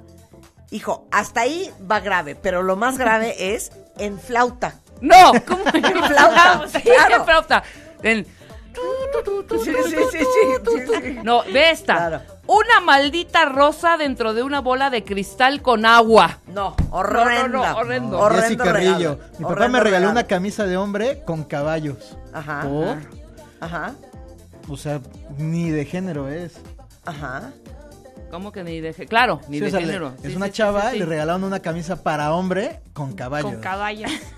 [0.70, 4.80] Hijo, hasta ahí va grave, pero lo más grave es en flauta.
[5.00, 7.16] No, ¿cómo en flauta, Sí, claro.
[7.16, 7.62] en flauta.
[8.02, 8.26] En-
[8.74, 10.18] Sí, sí, sí, sí,
[10.66, 11.18] sí, sí.
[11.22, 11.94] No, ve esta.
[11.96, 12.20] Claro.
[12.46, 16.38] Una maldita rosa dentro de una bola de cristal con agua.
[16.46, 17.48] No, horrenda.
[17.48, 18.18] No, no, no, horrendo.
[18.18, 18.92] No, Jessy Horrendo Carrillo.
[18.96, 19.18] regalo.
[19.38, 20.10] Mi papá Horrendo me regaló regalo.
[20.10, 22.16] una camisa de hombre con caballos.
[22.32, 22.62] Ajá.
[22.62, 22.96] ¿Por?
[23.60, 23.94] Ajá.
[24.68, 25.00] O sea,
[25.38, 26.54] ni de género es.
[27.06, 27.52] Ajá.
[28.30, 29.08] ¿Cómo que ni de género?
[29.10, 30.12] Claro, ni Sí, de o sea, le- género.
[30.22, 33.52] es Sí, una sí, sí, chava, sí, le regalaron una camisa para hombre con caballos.
[33.52, 34.10] Con caballos.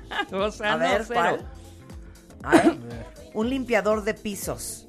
[0.32, 1.04] O sea, A no, ver.
[2.42, 2.70] A ver.
[3.34, 4.86] Un limpiador de pisos.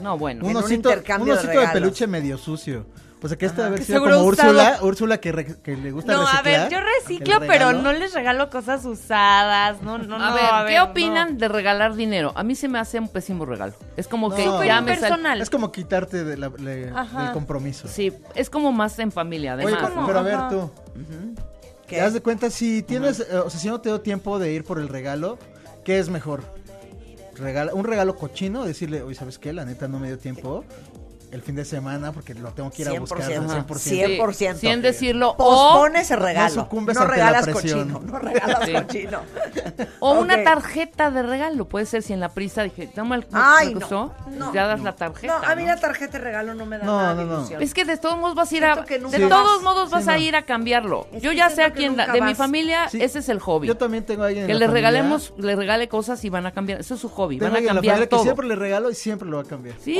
[0.00, 0.40] No, bueno.
[0.42, 1.72] En Un un osito, intercambio un de osito de, regalos.
[1.80, 2.86] peluche medio sucio.
[3.22, 4.50] O sea, que este haber sido seguro como usado.
[4.50, 6.38] Úrsula, Úrsula que, re- que le gusta No, reciclar.
[6.38, 9.80] a ver, yo reciclo, pero no les regalo cosas usadas.
[9.82, 10.34] No, no, A no.
[10.34, 10.84] ver, ¿qué no.
[10.84, 12.32] opinan de regalar dinero?
[12.36, 13.72] A mí se me hace un pésimo regalo.
[13.96, 14.62] Es como que No.
[14.62, 15.40] ya me sal-.
[15.40, 17.22] Es como quitarte de la- le- Ajá.
[17.24, 17.88] del compromiso.
[17.88, 19.90] Sí, es como más en familia, Oye, además.
[19.90, 20.48] como- pero a ver Ajá.
[20.50, 20.70] tú,
[21.88, 21.96] ¿Qué?
[21.96, 24.52] ¿te das de cuenta si tienes, eh, o sea, si no te dio tiempo de
[24.52, 25.38] ir por el regalo,
[25.84, 26.42] ¿qué es mejor?
[27.38, 29.52] Un regalo cochino, decirle, oye, ¿sabes qué?
[29.52, 30.64] La neta no me dio tiempo
[31.32, 33.66] el fin de semana porque lo tengo que ir a buscar al 100%.
[33.66, 33.78] 100%.
[33.78, 34.54] Sí, 100%.
[34.56, 35.30] Sin decirlo.
[35.30, 36.54] O, Pospone ese regalo.
[36.54, 37.88] No sucumbes no ante regalas la presión.
[37.92, 38.12] cochino.
[38.12, 38.72] No regalas Sí.
[38.72, 39.20] cochino.
[40.00, 41.66] o una tarjeta de regalo.
[41.66, 44.12] Puede ser si en la prisa dije, toma el Ay, me no.
[44.30, 44.54] No.
[44.54, 45.38] ya das la tarjeta.
[45.40, 45.68] No, a mí ¿no?
[45.68, 47.34] la tarjeta de regalo no me da No, nada no, de no.
[47.38, 47.62] ilusión.
[47.62, 49.28] Es que de todos modos vas a ir a, de vas.
[49.28, 50.18] todos modos Sí, vas a no.
[50.18, 51.06] ir a cambiarlo.
[51.12, 53.66] Es Yo ya sé a quién, de mi familia, Sí, ese es el hobby.
[53.68, 56.52] Yo también tengo a alguien en que le regalemos, le regale cosas y van a
[56.52, 56.80] cambiar.
[56.80, 58.20] Eso es su hobby, van a cambiar todo.
[58.20, 59.76] que siempre le regalo y siempre lo va a cambiar.
[59.82, 59.98] Sí,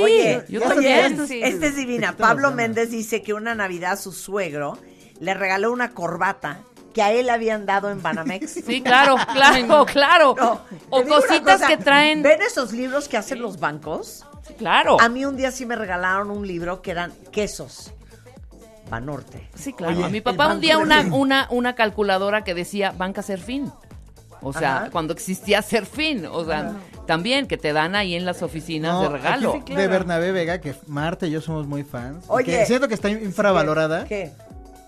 [0.49, 1.16] yo también.
[1.25, 1.41] Sí.
[1.43, 2.15] esta es divina.
[2.15, 2.51] Pablo.
[2.51, 4.77] Méndez dice que una Navidad su suegro
[5.19, 6.59] le regaló una corbata
[6.93, 8.51] que a él le habían dado en Banamex.
[8.65, 10.35] Sí, claro, claro, claro.
[10.37, 12.23] No, o cositas cosa, que traen.
[12.23, 14.25] ¿Ven esos libros que hacen los bancos?
[14.57, 14.99] Claro.
[14.99, 17.93] A mí un día sí me regalaron un libro que eran quesos.
[18.89, 19.47] Banorte.
[19.53, 19.95] Sí, claro.
[19.95, 23.71] Oye, a mi papá un día una, una, una calculadora que decía Banca Serfín.
[24.47, 24.89] O sea, Ajá.
[24.91, 26.25] cuando existía Serfín.
[26.25, 26.73] O sea,
[27.05, 29.53] también que te dan ahí en las oficinas No, de regalo.
[29.61, 32.25] aquí De Bernabé Vega, que Marta y yo somos muy fans.
[32.27, 32.45] Oye.
[32.45, 34.05] que siento que está infravalorada.
[34.05, 34.31] ¿Qué?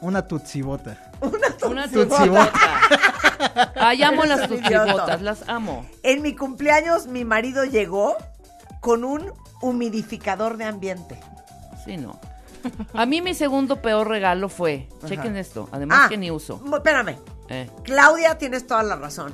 [0.01, 0.97] Una tutsibota.
[1.21, 2.17] Una Tutsibota.
[2.17, 2.51] tutsibota.
[3.75, 5.85] Ay, amo Eres las tutsibotas, las amo.
[6.03, 8.15] En mi cumpleaños mi marido llegó
[8.81, 11.19] con un humidificador de ambiente.
[11.85, 12.19] Sí, no.
[12.93, 16.61] A mí mi segundo peor regalo fue, chequen esto, además Ah, que ni uso.
[16.73, 17.17] Espérame.
[17.49, 19.33] Eh, Claudia, tienes toda la razón.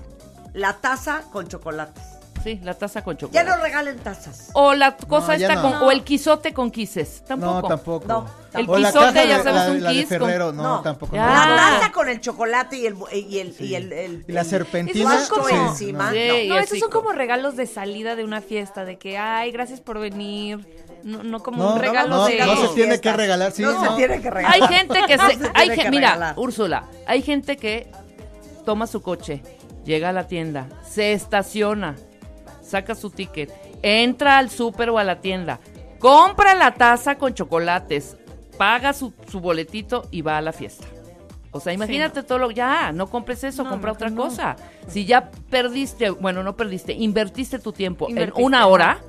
[0.55, 2.03] La taza con chocolates.
[2.43, 3.49] Sí, la taza con Ya chocolate.
[3.49, 4.51] no regalen tazas.
[4.53, 5.79] O la cosa No, ya esta no.
[5.79, 7.23] con, o el quisote con quises.
[7.25, 7.61] Tampoco.
[7.63, 8.07] No, tampoco.
[8.07, 8.91] No, El o caja
[9.25, 10.81] ya de- sabes, la, un la de kiss con- Ferrero, no, No.
[10.81, 11.15] tampoco.
[11.15, 11.25] Ya.
[11.47, 11.55] no.
[11.55, 15.17] La taza con el chocolate y el y el y el, el- Y la serpentina.
[15.25, 16.11] Son sí, como- encima.
[16.11, 16.57] Sí, No.
[16.59, 19.97] esos son co- como regalos de salida de una fiesta, de que, ay, gracias por
[19.99, 20.67] venir.
[21.03, 22.45] No, no como No, un regalo no, de...
[22.45, 23.89] no se tiene que regalar, sí, no, no.
[23.91, 24.53] se tiene que regalar.
[24.61, 26.33] Hay gente que No se, hay que mira, regalar.
[26.37, 27.91] Úrsula, hay gente que
[28.65, 29.41] toma su coche,
[29.85, 31.95] llega a la tienda, se estaciona,
[32.61, 35.59] saca su ticket, entra al súper o a la tienda,
[35.99, 38.17] compra la taza con chocolates,
[38.57, 40.87] paga su, su boletito y va a la fiesta.
[41.51, 44.57] O sea, imagínate todo lo ya, no compres eso, No, compra no, otra cosa.
[44.89, 48.99] Si ya perdiste, bueno, no perdiste, invertiste tu tiempo Invertiste, en una hora,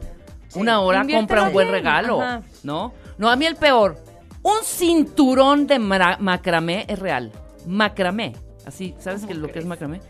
[0.54, 2.42] una hora Inviértelo compra un buen bien, regalo, ajá.
[2.62, 2.92] ¿no?
[3.18, 3.98] No, a mí el peor,
[4.42, 7.32] un cinturón de macramé es real.
[7.66, 10.00] Macramé, así, ¿sabes ¿Cómo qué lo que es macramé?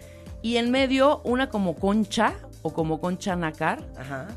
[0.47, 3.83] Y en medio una como concha o como concha nácar.
[3.99, 4.29] Ajá.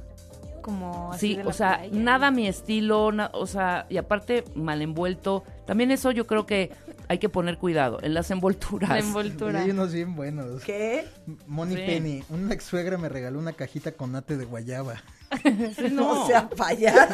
[0.63, 1.91] Como así Sí, de la o sea, playa.
[1.93, 5.43] nada mi estilo, na- o sea, y aparte mal envuelto.
[5.67, 6.72] También eso yo creo que
[7.08, 8.89] hay que poner cuidado en las envolturas.
[8.89, 9.62] La envoltura.
[9.62, 10.63] Hay unos bien buenos.
[10.63, 11.06] ¿Qué?
[11.48, 11.82] Moni Sí.
[11.86, 14.95] Penny, una ex suegra me regaló una cajita con nate de guayaba.
[15.91, 17.13] No, sea payaso.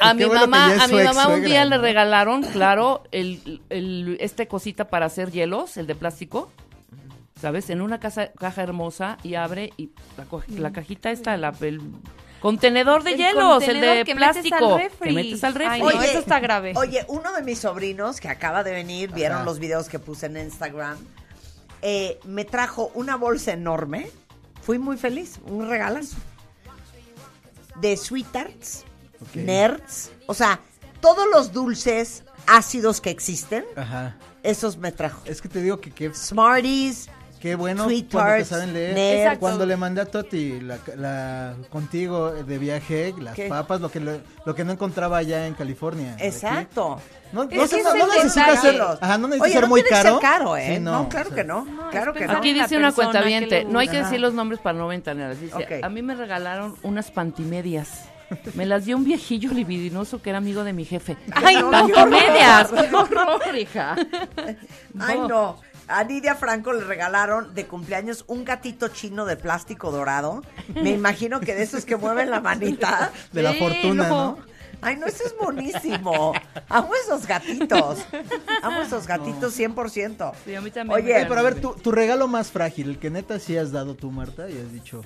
[0.00, 1.82] A mi bueno mamá, a mi mamá un día le ¿no?
[1.82, 6.50] regalaron, claro, el, el- este cosita para hacer hielos, el de plástico,
[7.40, 7.70] ¿sabes?
[7.70, 10.26] En una casa, caja hermosa y abre y la,
[10.58, 11.80] la cajita está, la, el
[12.40, 15.08] contenedor de El hielos, el contenedor de que metes al plástico, refri.
[15.08, 15.74] que metes al refri.
[15.74, 16.72] Ay, no, eso está grave.
[16.76, 19.44] Oye, uno de mis sobrinos que acaba de venir, vieron Ajá.
[19.44, 20.98] los videos que puse en Instagram,
[21.82, 24.10] eh, me trajo una bolsa enorme.
[24.62, 26.16] Fui muy feliz, un regalazo.
[27.80, 28.84] De Sweet Tarts,
[29.20, 29.34] Ok.
[29.36, 30.60] Nerds, o sea,
[31.00, 34.16] todos los dulces ácidos que existen, Ajá.
[34.42, 35.22] esos me trajo.
[35.26, 37.08] Es que te digo que qué, Smarties,
[37.40, 38.98] qué bueno Sweet cuando te saben leer.
[39.18, 39.40] Exacto.
[39.40, 43.48] Cuando le mandé a Toti la, la- contigo de viaje, las ¿Qué?
[43.48, 46.16] papas, lo que, lo, lo que no encontraba allá en California.
[46.18, 47.00] Exacto.
[47.32, 50.12] No, no, se- no- no necesita ser, ajá, no necesita Oye, ser no muy caro.
[50.14, 50.74] ser caro, ¿eh?
[50.76, 51.66] Sí, no, claro o sea, que no.
[51.90, 54.88] Claro que Aquí dice una cuenta le no hay que decir los nombres para no
[54.88, 55.36] ventanear.
[55.36, 55.82] Dice, Ok.
[55.84, 58.04] a mí me regalaron unas pantimedias.
[58.54, 61.16] Me las dio un viejillo libidinoso que era amigo de mi jefe.
[61.32, 62.68] Ay, no, pantimedias.
[62.90, 63.96] ¡Qué horror, hija!
[65.00, 65.56] Ay, no.
[65.88, 70.42] A Nidia Franco le regalaron de cumpleaños un gatito chino de plástico dorado.
[70.74, 73.10] Me imagino que de esos que mueven la manita.
[73.32, 74.36] De la Sí, fortuna, no.
[74.36, 74.38] ¿no?
[74.80, 76.32] Ay, no, eso es buenísimo.
[76.68, 77.98] Amo esos gatitos.
[78.62, 80.32] Amo esos gatitos 100%.
[80.44, 80.94] Sí, a mí también.
[81.02, 83.72] Oye, Oye, pero a ver, tu, tu regalo más frágil, el que neta sí has
[83.72, 85.02] dado tú, Marta, y has dicho,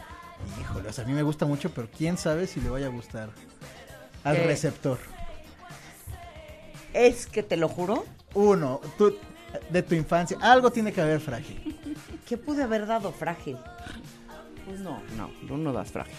[0.61, 2.91] híjole, o sea, a mí me gusta mucho, pero quién sabe si le vaya a
[2.91, 3.31] gustar
[4.25, 4.43] al ¿Qué?
[4.43, 4.99] receptor.
[6.93, 9.17] Es que te lo juro, Uno, tú,
[9.71, 11.79] de tu infancia, algo tiene que haber frágil.
[12.29, 13.57] ¿qué pude haber dado frágil?
[14.67, 16.15] Pues no, no, tú no das frágil.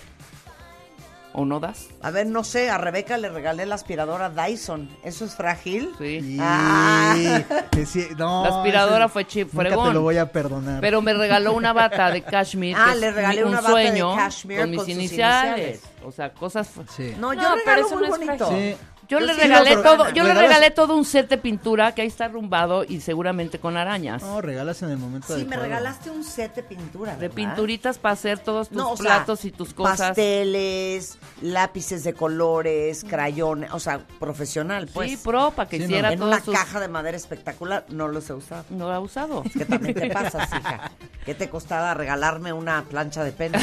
[1.35, 1.87] ¿O no das?
[2.03, 4.87] A ver, no sé, a Rebeca le regalé la aspiradora Dyson.
[5.03, 5.89] ¿Eso es frágil?
[5.97, 6.19] Sí.
[6.21, 7.15] Y Ah.
[7.87, 10.79] sí, no, La aspiradora fue chip, Nunca te lo voy a perdonar.
[10.79, 12.75] Pero me regaló una bata de cashmere.
[12.77, 15.57] Ah, le regalé mi- una un bata de sueño cashmere con mis con sus iniciales.
[15.79, 15.81] iniciales.
[16.05, 16.69] O sea, cosas.
[16.95, 17.15] sí.
[17.17, 18.49] No, yo No, pero regalo eso muy no es bonito.
[18.51, 18.75] Sí.
[19.13, 21.93] Yo, Yo le sí, regalé no, todo, yo le regalé todo un set de pintura
[21.93, 24.21] que ahí está arrumbado y seguramente con arañas.
[24.23, 25.63] No, regalas en el momento Sí, me adecuado.
[25.63, 27.15] regalaste un set de pintura.
[27.15, 29.99] de pinturitas para hacer todos tus No, o sea, platos y tus cosas.
[30.09, 35.11] Pasteles, lápices de colores, crayones, o sea, profesional, pues.
[35.11, 35.89] sí, pro, para que Sí, no.
[35.89, 38.65] hiciera en una sus- caja de madera espectacular, no los he usado.
[38.69, 39.43] No lo ha usado.
[39.43, 40.91] Que también te pasas, hija.
[41.25, 43.57] ¿Qué te costaba regalarme una plancha de pelo?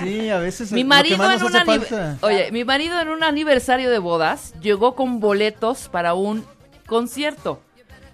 [0.00, 2.16] Sí, a veces Mi lo que marido más en nos un falta.
[2.22, 3.98] Oye, mi marido en un aniversario de
[4.60, 6.44] llegó con boletos para un
[6.86, 7.60] concierto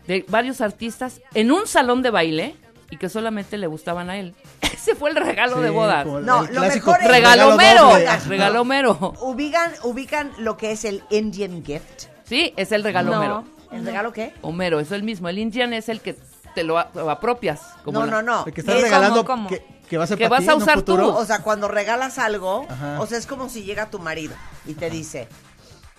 [0.07, 2.57] de varios artistas en un salón de baile
[2.91, 4.35] y que solamente le gustaban a él.
[4.63, 6.07] Ese fue el regalo Sí, de bodas.
[6.07, 8.07] No, el lo clásico mejor es- Regalo mero, doble.
[8.29, 9.15] regalo mero.
[9.21, 12.05] ubican, ubican lo que es el Indian gift.
[12.25, 13.21] Sí, es el regalo No.
[13.21, 13.45] mero.
[13.71, 14.33] ¿El regalo qué?
[14.41, 15.29] Homero, es el mismo.
[15.29, 16.17] El Indian es el que
[16.55, 17.61] te lo apropias.
[17.85, 18.45] Como no, la- no, no.
[18.47, 19.51] El que estás Es regalando ¿cómo?
[19.51, 21.09] Que, a vas a usar futuro.
[21.11, 21.17] tú.
[21.17, 22.99] O sea, cuando regalas algo, Ajá.
[23.01, 24.35] o sea, es como si llega tu marido
[24.67, 25.29] y te dice,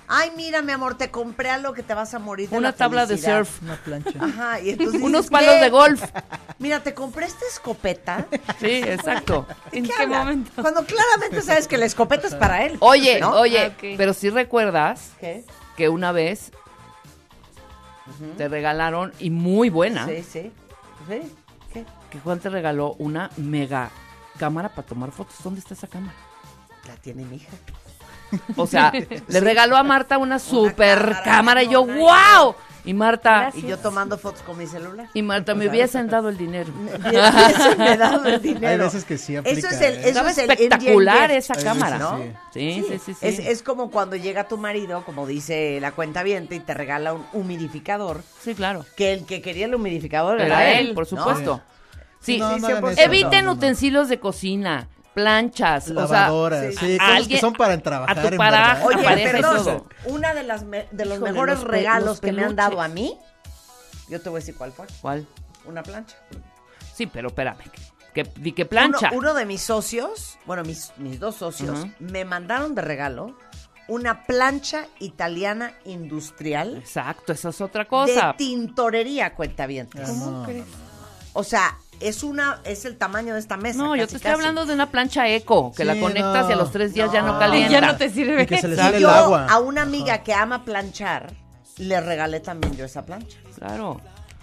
[0.10, 2.76] ay, mira, mi amor, te compré algo que te vas a morir de Una la
[2.76, 3.38] tabla de felicidad".
[3.46, 3.62] surf.
[3.64, 4.12] Una plancha.
[4.20, 5.62] Ajá, y entonces Unos dices, palos "¿Qué?
[5.62, 6.04] de golf.
[6.58, 8.28] Mira, te compré esta escopeta.
[8.60, 9.48] Sí, exacto.
[9.72, 10.52] ¿En ¿Qué momento?
[10.62, 12.76] Cuando claramente sabes que la escopeta es para él.
[12.82, 13.32] Oye, ¿no?
[13.40, 15.46] oye, Ah, pero si recuerdas ¿Qué?
[15.78, 16.52] que una vez
[18.38, 20.52] te regalaron, y muy buena, Sí, sí.
[21.08, 21.22] ¿Sí?
[21.72, 21.86] ¿Qué?
[22.10, 23.92] que Juan te regaló una mega
[24.40, 25.36] cámara para tomar fotos.
[25.44, 26.16] ¿Dónde está esa cámara?
[26.88, 27.50] La tiene mi hija.
[28.56, 28.92] O sea,
[29.28, 32.02] le regaló a Marta una super cámara cámara, y yo, enorme.
[32.02, 32.56] ¡wow!
[32.86, 33.64] Y Marta, Gracias.
[33.66, 35.10] Y yo tomando fotos con mi celular.
[35.14, 36.72] y Marta, me hubiesen dado el dinero.
[36.74, 38.68] Me hubiesen dado el dinero.
[38.68, 40.00] Hay veces que sí aplica, Eso es el, ¿eh?
[40.00, 41.98] eso Estaba es el espectacular esa Hay cámara.
[42.00, 42.20] ¿no?
[42.54, 43.28] Sí, sí, sí, sí.
[43.28, 47.26] Es, es como cuando llega tu marido, como dice la cuenta y te regala un
[47.34, 48.86] humidificador, Sí, claro.
[48.96, 51.18] que el que quería el humidificador Era era, él, por ¿no?
[51.18, 51.62] supuesto.
[52.22, 52.92] Sí, No, sí, no hagan 100%.
[52.92, 53.52] eso, eviten no, no, no.
[53.54, 56.78] utensilios de cosina, planchas, Lavadoras, sí.
[56.80, 58.22] sí, a cosas que son para a trabajar.
[58.22, 58.86] tu en pareja, verdad.
[58.86, 59.88] Oye, perdón, todo.
[60.06, 62.82] una de las me- de los Híjole, mejores los regalos los que me han dado
[62.82, 63.18] a mí,
[64.08, 65.28] yo te voy a decir cuál fue, o ¿cuál?
[65.66, 66.16] una plancha.
[66.94, 67.60] Sí, pero espérame.
[68.14, 69.10] Que, di que plancha.
[69.12, 73.38] Uno, uno de mis socios, bueno, mis, mis dos socios, me mandaron de regalo
[73.88, 78.36] una plancha italiana industrial Exacto, esa es otra de cosa.
[78.38, 79.90] tintorería, cuenta bien.
[79.96, 80.66] Ah, ¿Cómo no, crees?
[81.34, 83.80] O sea, es una, es el tamaño de esta mesa.
[83.80, 84.34] No, yo te estoy casi.
[84.34, 87.38] hablando de una plancha eco, que la conectas y a los tres días ya no
[87.40, 87.72] calienta.
[87.72, 88.44] Ya no te sirve.
[88.44, 89.48] Y que se le Y sale el yo agua.
[89.50, 91.34] a una amiga que ama planchar,
[91.78, 93.38] le regalé también yo esa plancha.
[93.58, 94.00] Claro.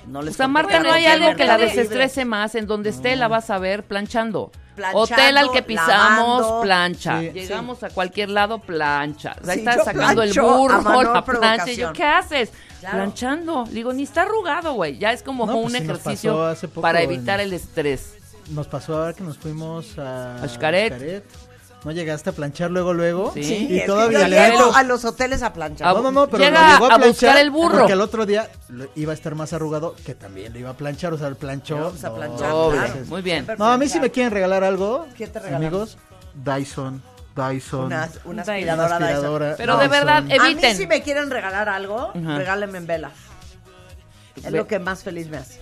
[0.06, 2.54] No O les sea, conté Marta, no hay el algo que la desestrese más.
[2.54, 4.52] En donde esté la vas a ver planchando.
[4.76, 6.60] Planchando, Hotel al que pisamos, lavando.
[6.60, 7.20] plancha.
[7.20, 7.30] Sí.
[7.30, 9.30] Llegamos a cualquier lado, plancha.
[9.48, 10.82] Ahí Sí, está yo sacando el plancho burro,
[11.14, 11.72] la plancha.
[11.72, 11.92] Y yo.
[11.94, 12.52] ¿qué haces?
[12.80, 12.96] Claro.
[12.98, 13.64] Planchando.
[13.70, 14.98] Digo, ni está arrugado, güey.
[14.98, 18.14] Ya es como No, pues un nos ejercicio poco para en- evitar el estrés.
[18.50, 20.36] Nos pasó ahora que nos fuimos a...
[20.42, 21.24] A Xcaret.
[21.84, 23.30] ¿No llegaste a planchar luego, luego?
[23.32, 23.44] Sí.
[23.44, 25.94] Sí, Y todavía le llego a los hoteles a planchar.
[25.94, 27.78] No, no, no, pero Llega lo llegó a a buscar planchar el burro.
[27.78, 28.50] Porque al otro día
[28.96, 31.76] iba a estar más arrugado, que también lo iba a planchar, o sea, el planchó.
[31.78, 32.78] Vamos a dos planchar, Doble.
[32.78, 32.94] claro.
[33.06, 33.46] Muy bien.
[33.58, 35.66] No, a mí si me quieren regalar algo, ¿Qué te regalamos?
[35.66, 35.98] amigos,
[36.44, 37.02] Dyson,
[37.36, 37.84] Dyson.
[37.86, 39.02] Una, una Una aspiradora, Una Dyson.
[39.14, 39.90] aspiradora Pero de Dyson.
[39.90, 40.76] verdad, A mí eviten.
[40.76, 42.38] si me quieren regalar algo, Ajá.
[42.38, 43.10] regálenme en vela.
[44.36, 45.60] Es Ve- lo que más feliz me hace.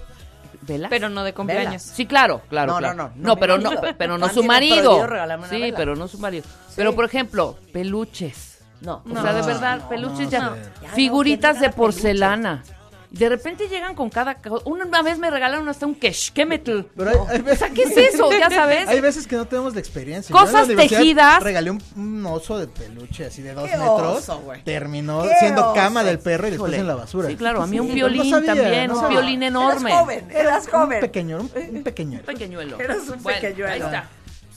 [0.63, 0.89] ¿Velas?
[0.89, 1.83] Pero no de cumpleaños.
[1.83, 2.95] Sí, claro, claro, No, claro.
[2.95, 5.07] no, no, no No, pero no, pero no su marido.
[5.51, 5.77] Sí, vela.
[5.77, 6.45] pero no su marido.
[6.75, 8.53] Pero por ejemplo, peluches.
[8.81, 10.41] No, O sea, de No, verdad, no, peluches no, ya.
[10.41, 10.57] no.
[10.57, 12.63] Ya no, Figuritas ¿quién de porcelana.
[12.67, 12.84] Y
[13.15, 16.81] de repente llegan con cada Una vez me regalaron hasta un queshkemetl.
[16.97, 18.31] Pero hay, hay O sea, ¿qué es eso?
[18.33, 18.89] Ya sabes.
[18.89, 20.33] hay veces que no tenemos la experiencia.
[20.33, 21.43] Cosas la tejidas.
[21.43, 24.19] Regalé un, un oso de peluche así de dos ¿Qué metros.
[24.19, 24.63] oso, güey?
[24.65, 25.75] terminó ¿Qué siendo oso?
[25.75, 26.81] cama del perro y después Híjole.
[26.83, 27.29] en la basura.
[27.29, 29.19] Sí, claro, a mí un violín no sabía, también, no un sabía.
[29.21, 29.91] violín enorme.
[29.91, 31.01] Eras joven, eras Un joven.
[31.01, 32.19] pequeño, un, un pequeño.
[32.21, 32.81] Un pequeñuelo.
[32.81, 33.73] Eres un Bueno, pequeñuelo.
[33.73, 34.09] Ahí está.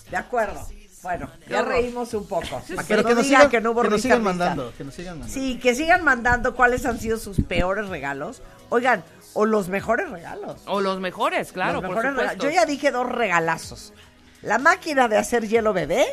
[0.09, 0.67] De acuerdo.
[1.07, 2.61] Bueno, ya reímos un poco.
[2.75, 4.73] Para que Pero no que nos digan sigan, que no hubo que nos sigan mandando,
[4.77, 5.33] que nos sigan mandando.
[5.33, 8.41] Sí, que sigan mandando cuáles han sido sus peores regalos.
[8.67, 10.59] Oigan, o los mejores regalos.
[10.65, 12.33] O los mejores, claro, Los por mejores supuesto.
[12.33, 12.43] regalos.
[12.43, 13.93] Yo ya dije dos regalazos.
[14.41, 16.05] La máquina de hacer hielo bebé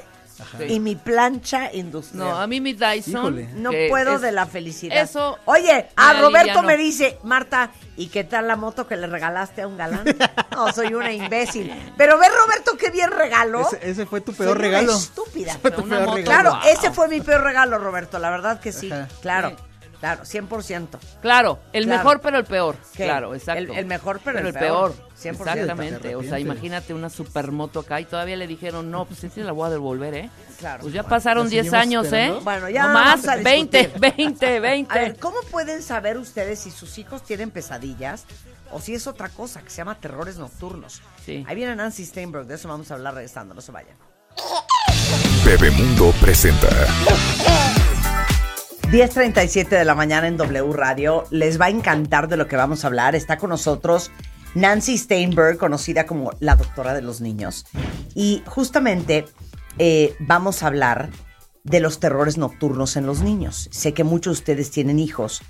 [0.68, 2.26] Y mi plancha industrial.
[2.28, 3.12] No, a mí mi Dyson.
[3.12, 3.48] Híjole.
[3.54, 4.98] No que puedo es- de la felicidad.
[5.00, 9.06] Eso Oye, a me Roberto me dice, Marta, ¿y qué tal la moto que le
[9.06, 10.04] regalaste a un galán?
[10.54, 11.72] No, soy una imbécil.
[11.96, 13.60] Pero ve, Roberto, qué bien regalo.
[13.62, 14.96] Ese, ese fue tu Soy peor una regalo.
[14.96, 15.58] estúpida.
[15.60, 16.40] Fue tu Una peor moto, regalo.
[16.42, 16.72] Claro, Wow.
[16.72, 18.18] ese fue mi peor regalo, Roberto.
[18.20, 18.90] La verdad que sí.
[18.92, 19.08] Ajá.
[19.20, 19.56] Claro, Sí.
[20.04, 20.98] Claro, 100%.
[21.22, 21.98] Claro, el Claro.
[21.98, 22.76] mejor pero el peor.
[22.94, 23.04] ¿Qué?
[23.04, 23.72] Claro, exacto.
[23.72, 24.92] El- el mejor, pero el el peor.
[24.92, 25.08] peor.
[25.16, 25.60] 100%.
[25.62, 25.98] Exactamente.
[26.08, 29.52] Te O sea, imagínate una supermoto acá y todavía le dijeron, no, pues sí la
[29.52, 30.30] voy a devolver, ¿eh?
[30.58, 30.82] Claro.
[30.82, 32.38] Pues ya pasaron ¿la 10 seguimos años, esperando?
[32.38, 32.40] ¿eh?
[32.44, 34.00] Bueno, ya No vamos más, a 20, discutir.
[34.16, 34.92] 20, 20.
[34.92, 38.24] A ver, ¿cómo pueden saber ustedes si sus hijos tienen pesadillas
[38.72, 41.00] o si es otra cosa que se llama terrores nocturnos?
[41.24, 41.44] Sí.
[41.48, 43.96] Ahí viene Nancy Steinberg, de eso vamos a hablar regresando, no se vayan.
[45.46, 46.68] Bebemundo presenta.
[48.94, 51.24] 10.37 de la mañana en W Radio.
[51.32, 53.16] Les va a encantar de lo que vamos a hablar.
[53.16, 54.12] Está con nosotros
[54.54, 57.66] Nancy Steinberg, conocida como la doctora de los niños.
[58.14, 59.24] Y justamente
[59.78, 61.10] eh, vamos a hablar
[61.64, 63.68] de los terrores nocturnos en los niños.
[63.72, 65.42] Sé que muchos de ustedes tienen hijos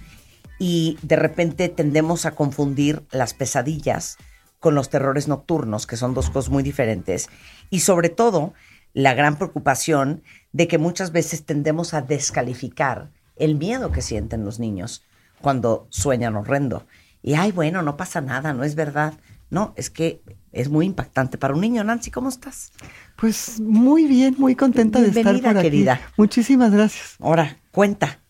[0.58, 4.16] y de repente tendemos a confundir las pesadillas
[4.58, 7.28] con los terrores nocturnos, que son dos cosas muy diferentes.
[7.68, 8.54] Y sobre todo,
[8.94, 14.58] la gran preocupación de que muchas veces tendemos a descalificar el miedo que sienten los
[14.58, 15.02] niños
[15.40, 16.86] cuando sueñan horrendo.
[17.22, 19.14] Y, ay, bueno, no pasa nada, no es verdad.
[19.50, 21.84] No, es que es muy impactante para un niño.
[21.84, 22.72] Nancy, ¿cómo estás?
[23.16, 25.62] Pues muy bien, muy contenta de estar por aquí.
[25.62, 26.00] querida.
[26.16, 27.16] Muchísimas gracias.
[27.20, 28.20] Ahora, cuenta.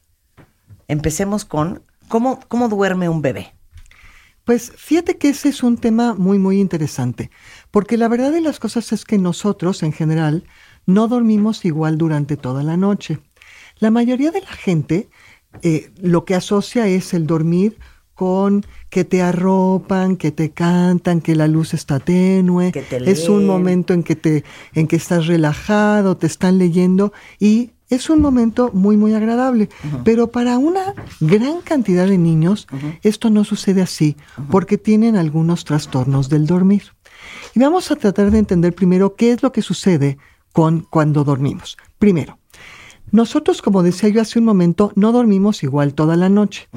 [0.87, 3.55] Empecemos con cómo, cómo duerme un bebé.
[4.45, 7.31] Pues fíjate que ese es un tema muy, muy interesante,
[7.71, 10.45] porque la verdad de las cosas es que nosotros, en general,
[10.85, 13.21] no dormimos igual durante toda la noche.
[13.79, 15.09] La mayoría de la gente
[15.63, 17.79] eh, lo que asocia es el dormir
[18.15, 23.29] con que te arropan, que te cantan, que la luz está tenue, Que te es
[23.29, 28.21] un momento en que te, en que estás relajado, te están leyendo y es un
[28.21, 29.69] momento muy muy agradable.
[30.05, 32.69] Pero para una gran cantidad de niños
[33.03, 34.17] esto no sucede así,
[34.51, 36.85] porque tienen algunos trastornos del dormir.
[37.55, 40.19] Y vamos a tratar de entender primero qué es lo que sucede
[40.53, 41.77] con cuando dormimos.
[41.99, 42.39] Primero,
[43.15, 46.69] Nosotros, como decía yo hace un momento, no dormimos igual toda la noche.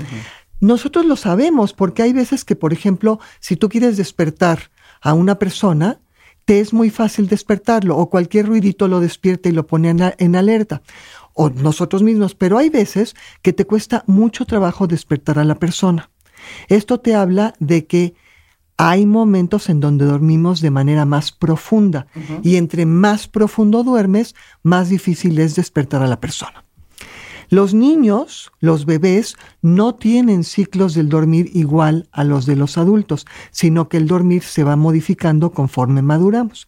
[0.59, 4.69] Nosotros lo sabemos porque hay veces que, por ejemplo, si tú quieres despertar
[5.01, 5.99] a una persona,
[6.45, 10.83] te es muy fácil despertarlo o cualquier ruidito lo despierta y lo pone en, alerta
[11.33, 16.11] o nosotros mismos, pero hay veces que te cuesta mucho trabajo despertar a la persona.
[16.67, 18.13] Esto te habla de que
[18.77, 22.07] hay momentos en donde dormimos de manera más profunda
[22.43, 26.63] y entre más profundo duermes, más difícil es despertar a la persona.
[27.49, 33.25] Los niños, los bebés, no tienen ciclos del dormir igual a los de los adultos,
[33.51, 36.67] sino que el dormir se va modificando conforme maduramos.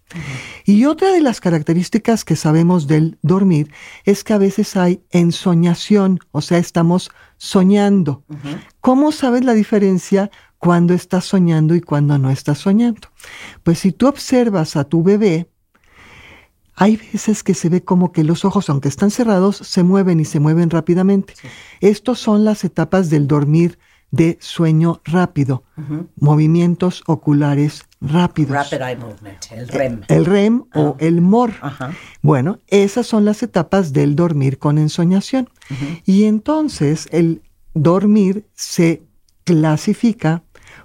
[0.65, 3.71] Y otra de las características que sabemos del dormir
[4.05, 8.23] es que a veces hay ensoñación, o sea, estamos soñando.
[8.79, 13.07] ¿Cómo sabes la diferencia cuando estás soñando y cuando no estás soñando?
[13.63, 15.49] Pues si tú observas a tu bebé,
[16.75, 20.25] hay veces que se ve como que los ojos, aunque están cerrados, se mueven y
[20.25, 21.33] se mueven rápidamente.
[21.81, 23.79] Estos son las etapas del dormir
[24.11, 25.63] de sueño rápido,
[26.15, 28.51] movimientos oculares rápidos.
[28.51, 30.01] Rapid Eye Movement, el REM.
[30.07, 31.53] El REM o el MOR.
[32.21, 35.49] Bueno, esas son las etapas del dormir con ensoñación.
[36.05, 37.43] Y entonces el
[37.73, 39.03] dormir se
[39.43, 40.43] clasifica,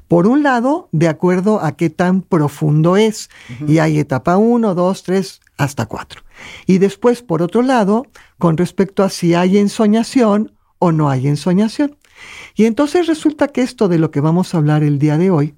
[0.09, 3.31] por un lado, de acuerdo a qué tan profundo es.
[3.67, 6.23] Y hay etapa 1, 2, 3, hasta 4.
[6.67, 8.07] Y después, por otro lado,
[8.39, 11.97] con respecto a si hay ensoñación o no hay ensoñación.
[12.55, 15.55] Y entonces resulta que esto de lo que vamos a hablar el día de hoy,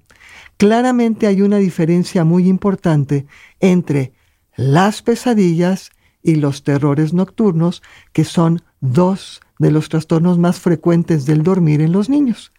[0.57, 3.27] claramente hay una diferencia muy importante
[3.59, 4.13] entre
[4.55, 5.91] las pesadillas
[6.23, 11.91] y los terrores nocturnos, que son dos de los trastornos más frecuentes del dormir en
[11.91, 12.51] los niños.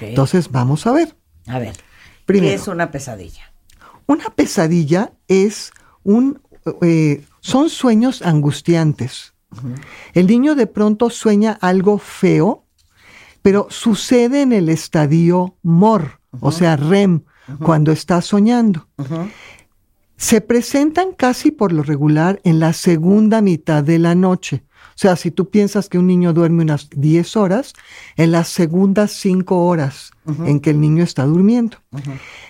[0.00, 1.16] Entonces, vamos a ver.
[1.46, 1.76] A ver,
[2.24, 2.48] Primero.
[2.48, 3.52] ¿qué es una pesadilla?
[4.06, 6.40] Una pesadilla es un,
[6.82, 9.34] eh, son sueños angustiantes.
[10.12, 12.64] El niño de pronto sueña algo feo,
[13.42, 17.22] pero sucede en el estadio MOR, o sea, REM,
[17.62, 18.88] cuando está soñando.
[20.16, 24.64] Se presentan casi por lo regular en la segunda mitad de la noche.
[24.96, 27.74] O sea, si tú piensas que un niño duerme unas 10 horas,
[28.16, 30.10] en las segundas 5 horas
[30.46, 31.76] en que el niño está durmiendo.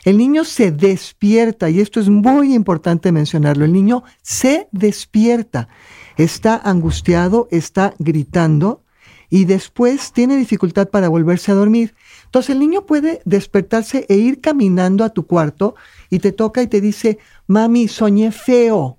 [0.05, 5.69] El niño se despierta, y esto es muy importante mencionarlo, el niño se despierta,
[6.17, 8.85] está angustiado, está gritando
[9.29, 11.97] y después tiene dificultad para volverse a dormir.
[12.27, 15.75] Entonces el niño puede despertarse e ir caminando a tu cuarto
[16.11, 18.99] y te toca y te dice, mami, soñé feo.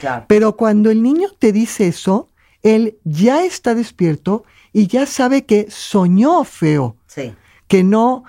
[0.00, 0.24] Claro.
[0.26, 2.27] Pero cuando el niño te dice eso,
[2.62, 7.34] él ya está despierto y ya sabe que soñó feo, Sí.
[7.66, 8.24] que no,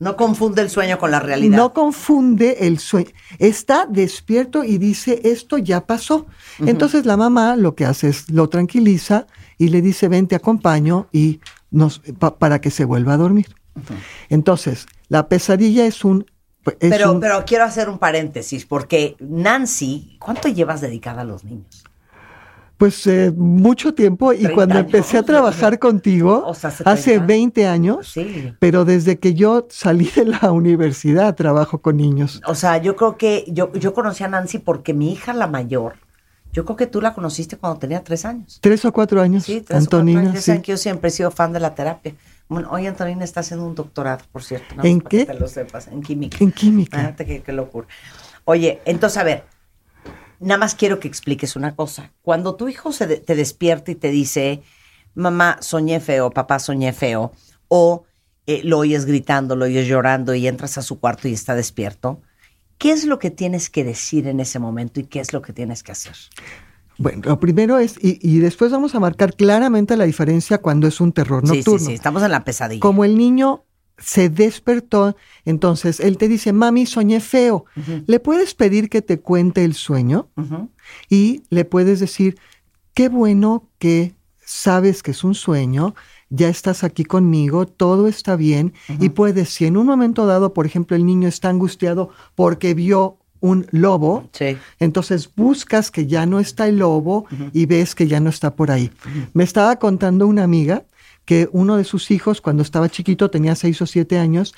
[0.00, 1.56] No confunde el sueño con la realidad.
[1.56, 3.10] no confunde el sueño.
[3.38, 6.26] Está despierto y dice, esto ya pasó.
[6.58, 11.06] Entonces la mamá lo que hace es lo tranquiliza y le dice, ven, te acompaño
[11.12, 13.54] y nos, pa- para que se vuelva a dormir.
[14.28, 16.26] Entonces, la pesadilla es un...
[16.66, 21.44] es pero, un- pero quiero hacer un paréntesis, porque Nancy, ¿cuánto llevas dedicada a los
[21.44, 21.83] niños?
[22.76, 24.86] Pues eh, mucho tiempo y 30 cuando años.
[24.86, 27.26] empecé a trabajar contigo, O sea, hace hace 30.
[27.26, 28.52] 20 años, Sí.
[28.58, 32.40] pero desde que yo salí de la universidad trabajo con niños.
[32.46, 35.94] O sea, yo creo que yo, yo conocí a Nancy porque mi hija, la mayor,
[36.52, 38.58] yo creo que tú la conociste cuando tenía tres años.
[38.60, 40.20] Tres o cuatro años, Sí, tres o cuatro Antonina.
[40.20, 40.44] años.
[40.46, 40.62] Ya sí.
[40.62, 42.14] que yo siempre he sido fan de la terapia.
[42.48, 44.74] Bueno, hoy Antonina está haciendo un doctorado, por cierto.
[44.74, 45.26] nada ¿En para que qué?
[45.26, 46.38] te lo sepas, en química.
[46.40, 46.98] En química.
[46.98, 47.86] Fíjate qué, qué locura.
[48.44, 49.44] Oye, entonces, a ver,
[50.40, 52.12] nada más quiero que expliques una cosa.
[52.22, 54.62] Cuando tu hijo se de- te despierta y te dice,
[55.14, 57.32] mamá, soñé feo, papá, soñé feo,
[57.68, 58.04] o
[58.46, 62.20] eh, lo oyes gritando, lo oyes llorando y entras a su cuarto y está despierto,
[62.78, 65.52] ¿qué es lo que tienes que decir en ese momento y qué es lo que
[65.52, 66.14] tienes que hacer?
[66.96, 71.00] Bueno, lo primero es, y, y después vamos a marcar claramente la diferencia cuando es
[71.00, 71.78] un terror Sí, nocturno.
[71.80, 72.80] sí, sí, estamos en la pesadilla.
[72.80, 73.64] Como el niño
[73.98, 77.64] se despertó, entonces él te dice, mami, soñé feo.
[78.06, 80.28] Le puedes pedir que te cuente el sueño
[81.08, 82.36] y le puedes decir,
[82.92, 85.94] qué bueno que sabes que es un sueño,
[86.28, 90.66] ya estás aquí conmigo, todo está bien y puedes, si en un momento dado, por
[90.66, 94.56] ejemplo, el niño está angustiado porque vio un lobo, Sí.
[94.80, 98.70] entonces buscas que ya no está el lobo y ves que ya no está por
[98.70, 98.90] ahí.
[99.34, 100.84] Me estaba contando una amiga
[101.24, 104.54] que uno de sus hijos, cuando estaba chiquito, tenía seis o siete años,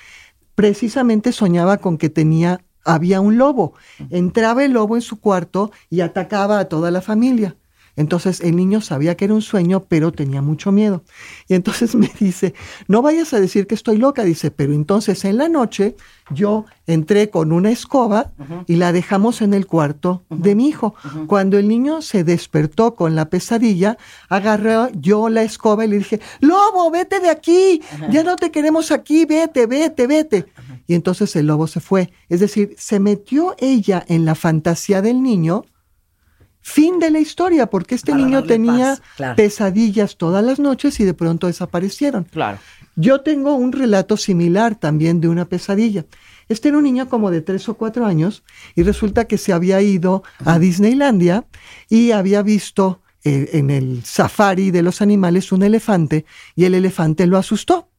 [0.54, 3.74] precisamente soñaba con que tenía, había un lobo.
[4.10, 7.56] Entraba el lobo en su cuarto y atacaba a toda la familia.
[7.96, 11.02] Entonces el niño sabía que era un sueño, pero tenía mucho miedo.
[11.48, 12.54] Y entonces me dice,
[12.88, 15.96] no vayas a decir que estoy loca, dice, pero entonces en la noche
[16.30, 18.32] yo entré con una escoba
[18.66, 20.94] y la dejamos en el cuarto de mi hijo.
[21.26, 23.96] Cuando el niño se despertó con la pesadilla,
[24.28, 27.80] agarré yo la escoba y le dije, lobo, vete de aquí,
[28.10, 30.46] ya no te queremos aquí, vete, vete, vete.
[30.86, 32.12] Y entonces el lobo se fue.
[32.28, 35.64] Es decir, se metió ella en la fantasía del niño.
[36.68, 39.36] Fin de la historia, porque este Para niño tenía paz, claro.
[39.36, 42.24] pesadillas todas las noches y de pronto desaparecieron.
[42.24, 42.58] Claro.
[42.96, 46.06] Yo tengo un relato similar también de una pesadilla.
[46.48, 48.42] Este era un niño como de tres o cuatro años
[48.74, 51.46] y resulta que se había ido a Disneylandia
[51.88, 57.28] y había visto eh, en el safari de los animales un elefante y el elefante
[57.28, 57.90] lo asustó.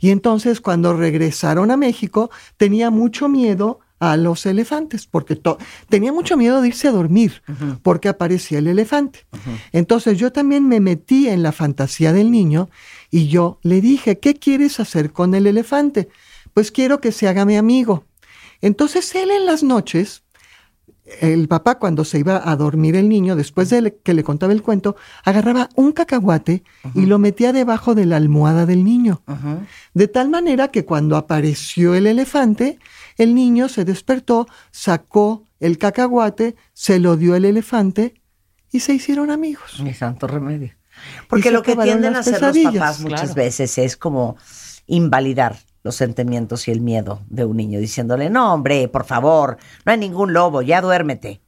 [0.00, 5.40] Y entonces cuando regresaron a México tenía mucho miedo a los elefantes, porque
[5.88, 7.40] tenía mucho miedo de irse a dormir,
[7.84, 9.26] porque aparecía el elefante.
[9.70, 12.68] Entonces yo también me metí en la fantasía del niño
[13.12, 16.08] y yo le dije, ¿qué quieres hacer con el elefante?
[16.52, 18.04] Pues quiero que se haga mi amigo.
[18.60, 20.24] Entonces él en las noches,
[21.20, 24.62] el papá cuando se iba a dormir el niño, después de que le contaba el
[24.62, 26.64] cuento, agarraba un cacahuate
[26.96, 29.22] y lo metía debajo de la almohada del niño.
[29.94, 32.80] De tal manera que cuando apareció el elefante,
[33.16, 38.14] el niño se despertó, sacó el cacahuate, se lo dio el elefante
[38.70, 39.80] y se hicieron amigos.
[39.82, 40.72] Ni santo remedio.
[41.28, 43.34] Porque lo que tienden a las hacer los papás muchas Claro.
[43.34, 44.36] veces es como
[44.86, 49.92] invalidar los sentimientos y el miedo de un niño, diciéndole, no, hombre, por favor, no
[49.92, 51.40] hay ningún lobo, ya duérmete.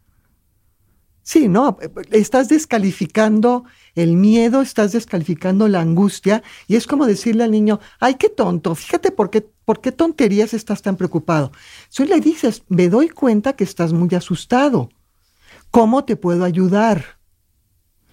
[1.26, 1.78] Sí, no,
[2.10, 3.64] estás descalificando
[3.94, 8.74] el miedo, estás descalificando la angustia y es como decirle al niño, ay, qué tonto,
[8.74, 11.50] fíjate por qué, por qué tonterías estás tan preocupado.
[11.88, 14.90] Si le dices, me doy cuenta que estás muy asustado,
[15.70, 17.18] ¿cómo te puedo ayudar?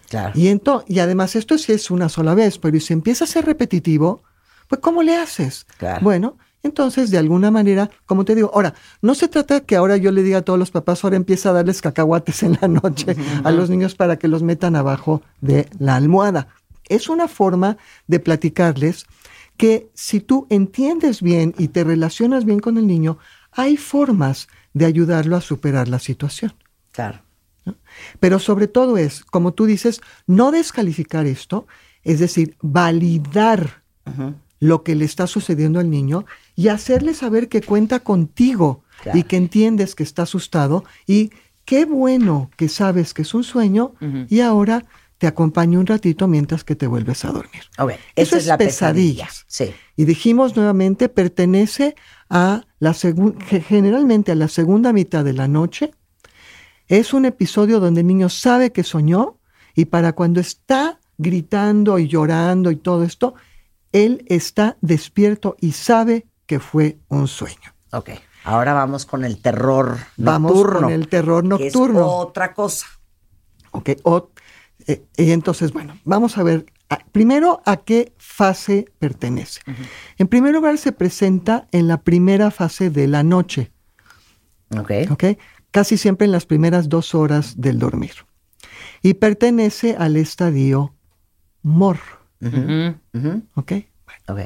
[0.09, 0.32] Claro.
[0.34, 3.45] Y, ento- y además esto sí es una sola vez, pero si empieza a ser
[3.45, 4.24] repetitivo,
[4.70, 5.66] pues ¿cómo le haces?
[5.78, 5.99] Claro.
[6.01, 10.12] Bueno, entonces de alguna manera, como te digo, ahora, no se trata que ahora yo
[10.12, 13.51] le diga a todos los papás, ahora empieza a darles cacahuates en la noche a
[13.51, 16.47] los niños para que los metan abajo de la almohada.
[16.88, 19.05] Es una forma de platicarles
[19.57, 23.18] que si tú entiendes bien y te relacionas bien con el niño,
[23.51, 26.53] hay formas de ayudarlo a superar la situación.
[26.91, 27.22] Claro.
[28.20, 31.68] Pero sobre todo es, como tú dices, no descalificar esto,
[32.03, 33.84] es decir, validar
[34.62, 39.18] lo que le está sucediendo al niño y hacerle saber que cuenta contigo Claro.
[39.18, 41.32] y que entiendes que está asustado y
[41.66, 43.95] qué bueno que sabes que es un sueño
[44.30, 44.86] y ahora
[45.18, 47.64] te acompaño un ratito mientras que te vuelves a dormir.
[47.80, 49.26] Eso esa es la pesadilla.
[49.26, 49.45] pesadillas.
[49.47, 49.74] Sí.
[49.95, 51.95] Y dijimos nuevamente, pertenece
[52.30, 55.91] a la generalmente a la segunda mitad de la noche.
[56.88, 59.39] Es un episodio donde el niño sabe que soñó
[59.74, 63.34] y para cuando está gritando y llorando y todo esto,
[63.91, 67.73] él está despierto y sabe que fue un sueño.
[67.91, 68.09] Ok.
[68.43, 70.81] Ahora vamos con el terror Vamos nocturno.
[70.81, 72.07] con el terror que es nocturno.
[72.07, 72.87] otra cosa.
[73.71, 74.29] Ok, o-
[74.87, 79.61] eh, y entonces, bueno, vamos a ver a- primero a qué fase pertenece.
[80.17, 83.71] En primer lugar, se presenta en la primera fase de la noche,
[84.77, 84.91] Ok.
[85.11, 85.23] ¿ok?
[85.69, 88.13] Casi siempre en las primeras dos horas del dormir.
[89.03, 90.93] Y pertenece al estadio
[91.61, 91.97] MOR,
[92.41, 92.95] Ujú.
[93.13, 93.41] Ujú.
[93.55, 93.71] ¿ok?
[94.27, 94.39] Ok.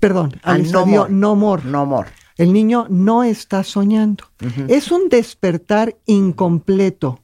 [0.00, 1.12] Perdón, al Al no more.
[1.12, 1.64] no MOR.
[1.64, 2.08] No more.
[2.36, 4.24] El niño no está soñando.
[4.68, 7.20] Es un despertar incompleto.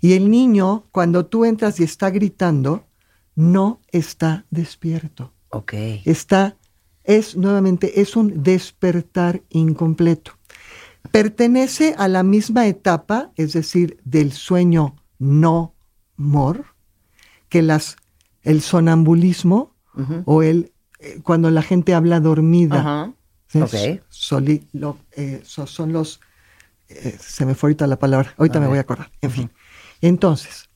[0.00, 2.84] Y el niño, cuando tú entras y está gritando,
[3.34, 5.32] no está despierto.
[5.50, 5.72] Ok.
[6.04, 6.56] Está,
[7.04, 10.32] es nuevamente, es un despertar incompleto.
[11.10, 15.74] Pertenece a la misma etapa, es decir, del sueño no
[16.16, 16.66] mor,
[17.48, 17.96] que las,
[18.48, 19.74] el sonambulismo
[20.26, 22.82] o el, eh, cuando la gente habla dormida.
[25.16, 26.20] Eh, so- son los,
[26.88, 28.70] eh, se me fue ahorita la palabra, ahorita A me ver.
[28.70, 29.10] voy a acordar.
[29.20, 29.50] En fin.
[30.00, 30.68] Entonces,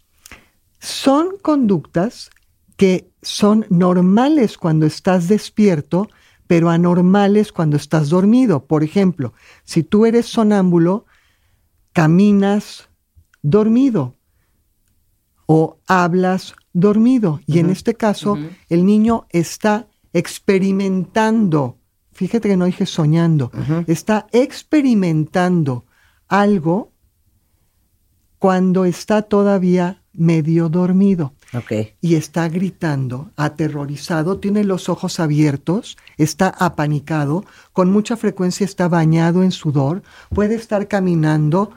[0.81, 2.31] son conductas
[2.77, 6.09] que son normales cuando estás despierto,
[6.49, 8.67] pero anormales cuando estás dormido.
[8.67, 9.33] Por ejemplo,
[9.65, 11.07] si tú eres sonámbulo,
[11.93, 12.89] caminas
[13.43, 14.17] dormido
[15.47, 17.41] o hablas dormido.
[17.47, 21.79] Y en este caso, el niño está experimentando,
[22.13, 23.51] fíjate que no dije soñando,
[23.87, 25.85] está experimentando
[26.29, 26.93] algo
[28.39, 31.35] cuando está todavía medio dormido.
[31.55, 31.73] Ok.
[32.01, 37.45] y está gritando, aterrorizado, tiene los ojos abiertos, está apanicado,
[37.75, 41.73] con mucha frecuencia está bañado en sudor, puede estar caminando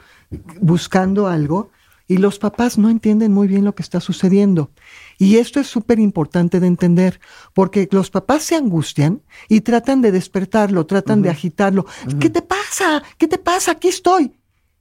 [0.61, 1.71] buscando algo
[2.07, 4.71] y los papás no entienden muy bien lo que está sucediendo.
[5.17, 7.19] Y esto es súper importante de entender,
[7.53, 11.85] porque los papás se angustian y tratan de despertarlo, tratan de agitarlo.
[12.19, 13.03] ¿Qué te pasa?
[13.17, 13.71] ¿Qué te pasa?
[13.71, 14.33] Aquí estoy.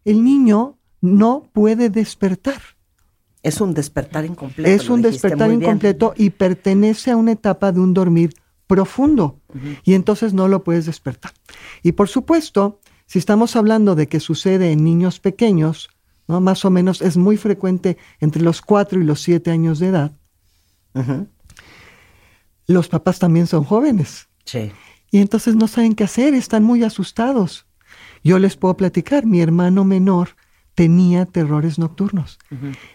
[0.05, 2.61] El niño no puede despertar.
[3.43, 4.71] Es un despertar incompleto.
[4.71, 8.35] Es un despertar incompleto y pertenece a una etapa de un dormir
[8.67, 9.41] profundo.
[9.85, 11.33] Y entonces no lo puedes despertar.
[11.83, 15.91] Y por supuesto, si estamos hablando de que sucede en niños pequeños,
[16.29, 16.41] ¿no?
[16.41, 20.13] más o menos es muy frecuente entre los 4 y los 7 años de edad,
[22.67, 24.29] los papás también son jóvenes.
[24.45, 24.73] Sí.
[25.11, 27.67] Y entonces no saben qué hacer, están muy asustados.
[28.23, 30.31] Yo les puedo platicar, mi hermano menor
[30.75, 32.39] tenía terrores nocturnos.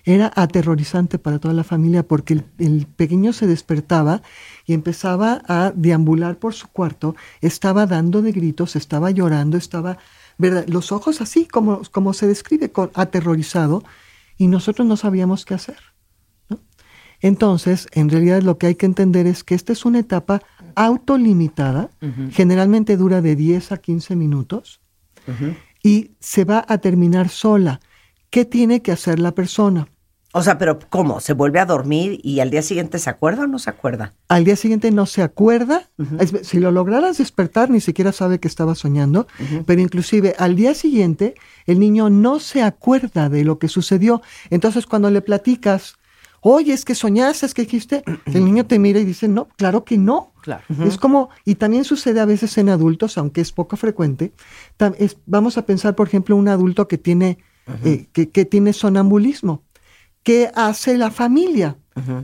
[0.03, 4.21] Era aterrorizante para toda la familia porque el, el pequeño se despertaba
[4.65, 9.97] y empezaba a deambular por su cuarto, estaba dando de gritos, estaba llorando, estaba,
[10.39, 10.65] ¿verdad?
[10.67, 13.83] Los ojos así, como, como se describe, con, aterrorizado,
[14.37, 15.77] y nosotros no sabíamos qué hacer.
[16.47, 16.59] ¿no?
[17.19, 20.41] Entonces, en realidad lo que hay que entender es que esta es una etapa
[20.75, 21.91] autolimitada,
[22.31, 24.81] generalmente dura de 10 a 15 minutos,
[25.83, 27.81] y se va a terminar sola.
[28.29, 29.89] ¿Qué tiene que hacer la persona?
[30.31, 31.19] O sea, pero ¿cómo?
[31.21, 34.13] ¿Se vuelve a dormir y al día siguiente se acuerda o no se acuerda?
[34.27, 35.89] Al día siguiente no se acuerda.
[36.43, 39.25] Si lo lograras despertar, ni siquiera sabe que estaba soñando.
[39.65, 41.33] Pero inclusive al día siguiente,
[41.65, 44.21] el niño no se acuerda de lo que sucedió.
[44.51, 45.95] Entonces cuando le platicas,
[46.41, 49.83] oye, es que soñaste, es que dijiste, el niño te mira y dice, no, claro
[49.83, 50.33] que no.
[50.43, 50.63] Claro.
[50.85, 54.31] Es como, y también sucede a veces en adultos, aunque es poco frecuente.
[54.99, 57.39] es- vamos a pensar, por ejemplo, un adulto que tiene,
[57.83, 59.63] eh, que, que tiene sonambulismo.
[60.23, 61.77] ¿Qué hace la familia?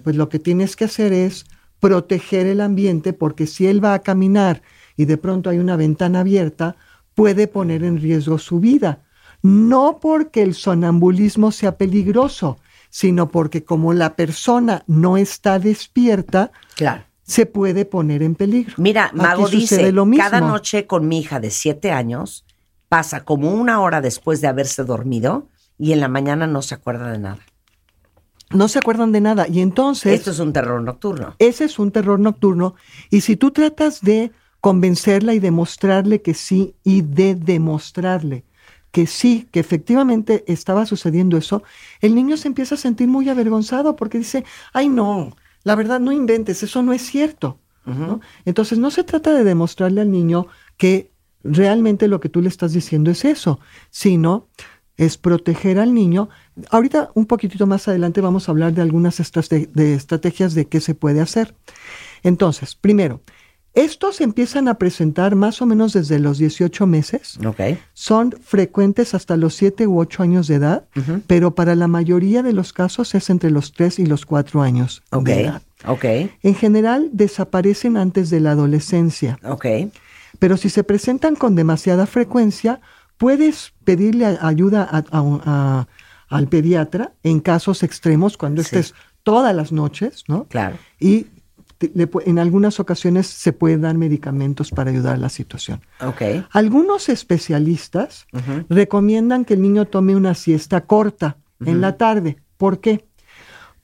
[0.04, 1.46] Pues lo que tienes que hacer es
[1.82, 4.62] proteger el ambiente porque si él va a caminar
[4.96, 6.78] y de pronto hay una ventana abierta,
[7.14, 9.04] puede poner en riesgo su vida.
[9.42, 12.58] No porque el sonambulismo sea peligroso,
[12.90, 17.04] sino porque como la persona no está despierta, Claro.
[17.24, 18.76] se puede poner en peligro.
[18.78, 20.24] Mira, Mago dice, lo mismo.
[20.24, 22.46] cada noche con mi hija de siete años
[22.88, 27.12] pasa como una hora después de haberse dormido y en la mañana no se acuerda
[27.12, 27.40] de nada.
[28.52, 29.48] No se acuerdan de nada.
[29.48, 30.14] Y entonces...
[30.14, 31.36] Esto es un terror nocturno.
[31.40, 32.76] Ese es un terror nocturno.
[33.10, 34.32] Y si tú tratas de
[34.62, 38.46] convencerla y demostrarle que sí, y de demostrarle
[38.92, 41.64] que sí, que efectivamente estaba sucediendo eso,
[42.00, 46.14] el niño se empieza a sentir muy avergonzado porque dice, ay no, la verdad no
[46.14, 47.60] inventes, eso no es cierto.
[47.86, 48.22] ¿no?
[48.46, 51.12] Entonces no se trata de demostrarle al niño que
[51.44, 54.48] realmente lo que tú le estás diciendo es eso, sino
[54.98, 56.30] es proteger al niño.
[56.70, 60.96] Ahorita, un poquitito más adelante, vamos a hablar de algunas de estrategias de qué se
[60.96, 61.56] puede hacer.
[62.24, 63.22] Entonces, primero,
[63.74, 67.38] estos empiezan a presentar más o menos desde los 18 meses.
[67.46, 67.60] Ok.
[67.94, 70.86] Son frecuentes hasta los 7 u 8 años de edad,
[71.28, 75.04] pero para la mayoría de los casos es entre los 3 y los 4 años
[75.12, 75.62] de edad.
[75.86, 76.06] Ok.
[76.42, 79.38] En general, desaparecen antes de la adolescencia.
[80.40, 82.80] Pero si se presentan con demasiada frecuencia,
[83.18, 85.88] puedes pedirle ayuda a- a- a-
[86.28, 88.68] al pediatra en casos extremos, cuando Sí.
[88.76, 88.94] estés
[89.24, 90.46] todas las noches, ¿no?
[90.46, 90.78] Claro.
[91.00, 91.28] Y
[91.78, 95.82] te- le en algunas ocasiones se puede dar medicamentos para ayudar a la situación.
[96.02, 96.22] Ok.
[96.52, 98.26] Algunos especialistas
[98.70, 102.38] recomiendan que el niño tome una siesta corta en la tarde.
[102.58, 103.06] ¿Por qué?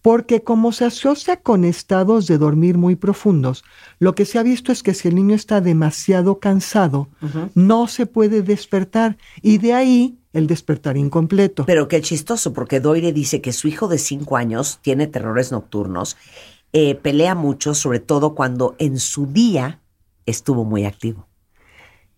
[0.02, 3.64] Porque como se asocia con estados de dormir muy profundos,
[4.00, 7.08] lo que se ha visto es que si el niño está demasiado cansado,
[7.54, 11.66] no se puede despertar y de ahí el despertar incompleto.
[11.66, 16.18] Pero qué chistoso, porque Doire dice que su hijo de cinco años tiene terrores nocturnos,
[16.74, 19.82] eh, pelea mucho, sobre todo cuando en su día
[20.26, 21.28] estuvo muy activo,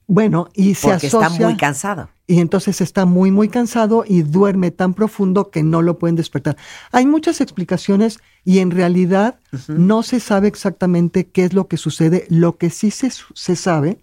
[0.08, 2.10] bueno, y se porque asocia está muy cansado.
[2.28, 6.58] y entonces está muy muy cansado y duerme tan profundo que no lo pueden despertar.
[6.92, 12.26] Hay muchas explicaciones y en realidad no se sabe exactamente qué es lo que sucede.
[12.30, 14.00] Lo que sí se, se sabe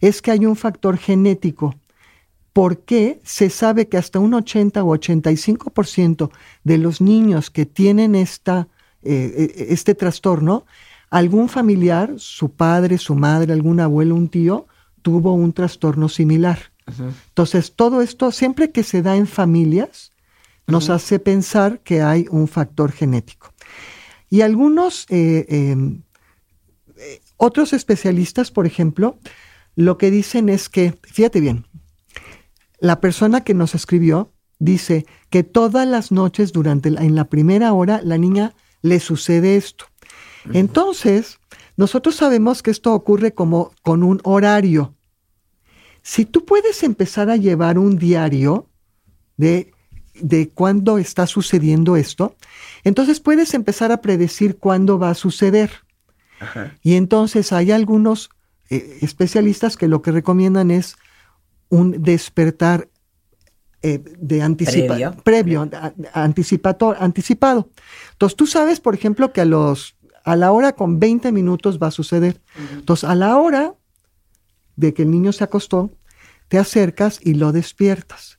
[0.00, 1.74] es que hay un factor genético.
[2.52, 6.30] Porque se sabe que hasta un 80 o 85%
[6.64, 8.66] de los niños que tienen esta,
[9.02, 10.66] eh, eh, este trastorno,
[11.10, 14.66] algún familiar, su padre, su madre, algún abuelo, un tío,
[15.02, 16.72] tuvo un trastorno similar.
[17.28, 20.10] Entonces, todo esto, siempre que se da en familias,
[20.66, 23.52] nos hace pensar que hay un factor genético.
[24.28, 25.76] Y algunos eh, eh,
[26.96, 29.18] eh, otros especialistas, por ejemplo,
[29.76, 31.66] lo que dicen es que, fíjate bien,
[32.78, 37.72] la persona que nos escribió dice que todas las noches durante la, en la primera
[37.72, 39.86] hora la niña le sucede esto.
[40.52, 41.38] Entonces,
[41.80, 44.94] nosotros sabemos que esto ocurre como con un horario.
[46.02, 48.68] Si tú puedes empezar a llevar un diario
[49.36, 49.72] de
[50.14, 52.34] de cuándo está sucediendo esto,
[52.84, 55.70] entonces puedes empezar a predecir cuándo va a suceder.
[56.82, 58.28] Y entonces hay algunos
[58.68, 60.96] eh, especialistas que lo que recomiendan es
[61.70, 62.88] un despertar
[63.82, 65.16] eh, de anticipa Previo.
[65.24, 65.92] previo, a-
[66.26, 67.70] anticipator- anticipado.
[68.12, 71.88] Entonces tú sabes, por ejemplo, que a los a la hora con 20 minutos va
[71.88, 72.40] a suceder.
[72.72, 73.74] Entonces a la hora
[74.76, 75.90] de que el niño se acostó,
[76.48, 78.38] te acercas y lo despiertas.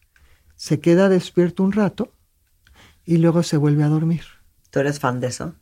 [0.55, 2.11] Se queda despierto un rato
[3.05, 4.23] y luego se vuelve a dormir.
[4.69, 5.55] ¿Tú eres fan de eso?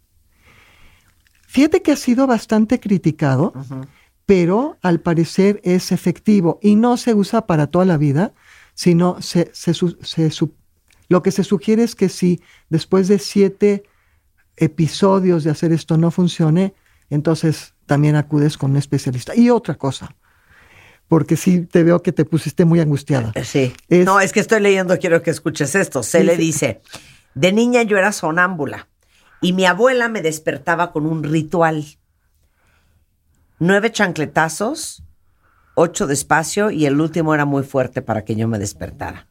[1.48, 3.54] Fíjate que ha sido bastante criticado,
[4.26, 8.34] pero al parecer es efectivo y no se usa para toda la vida,
[8.76, 10.54] sino se, se se su-
[11.08, 12.40] lo que se sugiere es que si
[12.70, 13.84] después de siete
[14.60, 16.74] episodios de hacer esto no funcione,
[17.10, 19.36] entonces también acudes con un especialista.
[19.36, 20.16] Y otra cosa,
[21.08, 23.32] porque sí te veo que te pusiste muy angustiada.
[23.44, 23.74] Sí.
[23.88, 26.04] Es- No, es que estoy leyendo, quiero que escuches esto.
[26.04, 26.82] Se le dice,
[27.34, 28.88] de niña yo era sonámbula
[29.42, 31.86] y mi abuela me despertaba con un ritual.
[33.58, 35.04] Nueve chancletazos,
[35.76, 39.28] ocho despacio y el último era muy fuerte para que yo me despertara.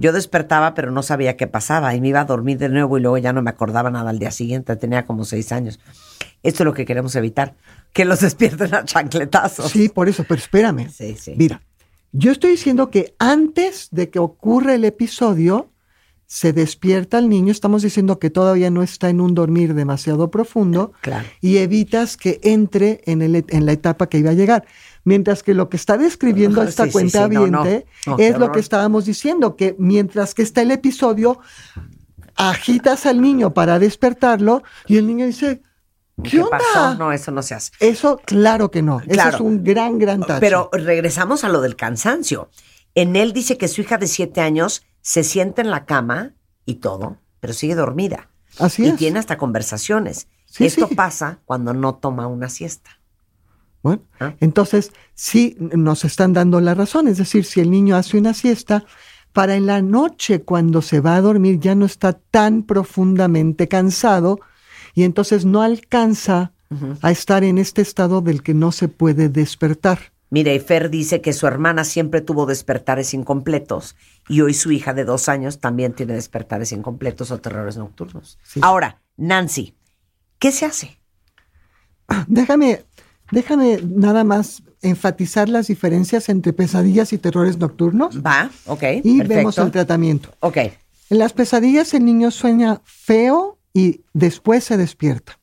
[0.00, 3.00] Yo despertaba pero no sabía qué pasaba y me iba a dormir de nuevo y
[3.02, 5.78] luego ya no me acordaba nada al día siguiente, tenía como seis años.
[6.42, 7.54] Esto es lo que queremos evitar,
[7.92, 9.70] que los despierten a chancletazos.
[9.70, 10.88] Sí, por eso, pero espérame.
[10.90, 11.34] Sí, sí.
[11.36, 11.60] Mira,
[12.12, 15.70] yo estoy diciendo que antes de que ocurra el episodio,
[16.26, 20.92] se despierta el niño, estamos diciendo que todavía no está en un dormir demasiado profundo
[21.00, 21.26] Claro.
[21.40, 24.66] y evitas que entre en, el- en la etapa que iba a llegar.
[25.04, 27.64] Mientras que lo que está describiendo esta sí, cuenta sí, no, no.
[27.64, 31.40] es No, lo que estábamos diciendo, que mientras que está el episodio,
[32.36, 35.62] agitas al niño para despertarlo y el niño dice,
[36.22, 36.58] ¿qué, ¿Qué onda?
[36.58, 36.94] pasó?
[36.94, 37.72] No, eso no se hace.
[37.80, 39.00] Eso, claro que no.
[39.06, 40.40] Eso es un gran, gran tache.
[40.40, 42.50] Pero regresamos a lo del cansancio.
[42.94, 46.34] En él dice que su hija de siete años se sienta en la cama
[46.64, 48.28] y todo, pero sigue dormida.
[48.58, 48.96] Así y es.
[48.96, 50.28] tiene hasta conversaciones.
[50.46, 50.94] Sí, Esto sí.
[50.94, 52.97] pasa cuando no toma una siesta.
[53.88, 54.34] Bueno, Ah.
[54.40, 57.08] entonces sí nos están dando la razón.
[57.08, 58.84] Es decir, si el niño hace una siesta,
[59.32, 64.40] para en la noche cuando se va a dormir ya no está tan profundamente cansado
[64.94, 66.52] y entonces no alcanza
[67.02, 69.98] a estar en este estado del que no se puede despertar.
[70.30, 73.96] Mire, y Fer dice que su hermana siempre tuvo despertares incompletos
[74.28, 78.38] y hoy su hija de dos años también tiene despertares incompletos o terrores nocturnos.
[78.42, 78.60] Sí.
[78.62, 79.74] Ahora, Nancy,
[80.38, 80.98] ¿qué se hace?
[82.26, 82.84] Déjame,
[83.30, 88.82] déjame nada más enfatizar las diferencias entre pesadillas y terrores nocturnos Va, ok.
[89.02, 89.34] y perfecto.
[89.34, 90.30] vemos el tratamiento.
[90.40, 90.56] Ok.
[91.10, 95.38] En las pesadillas el niño sueña feo y después se despierta.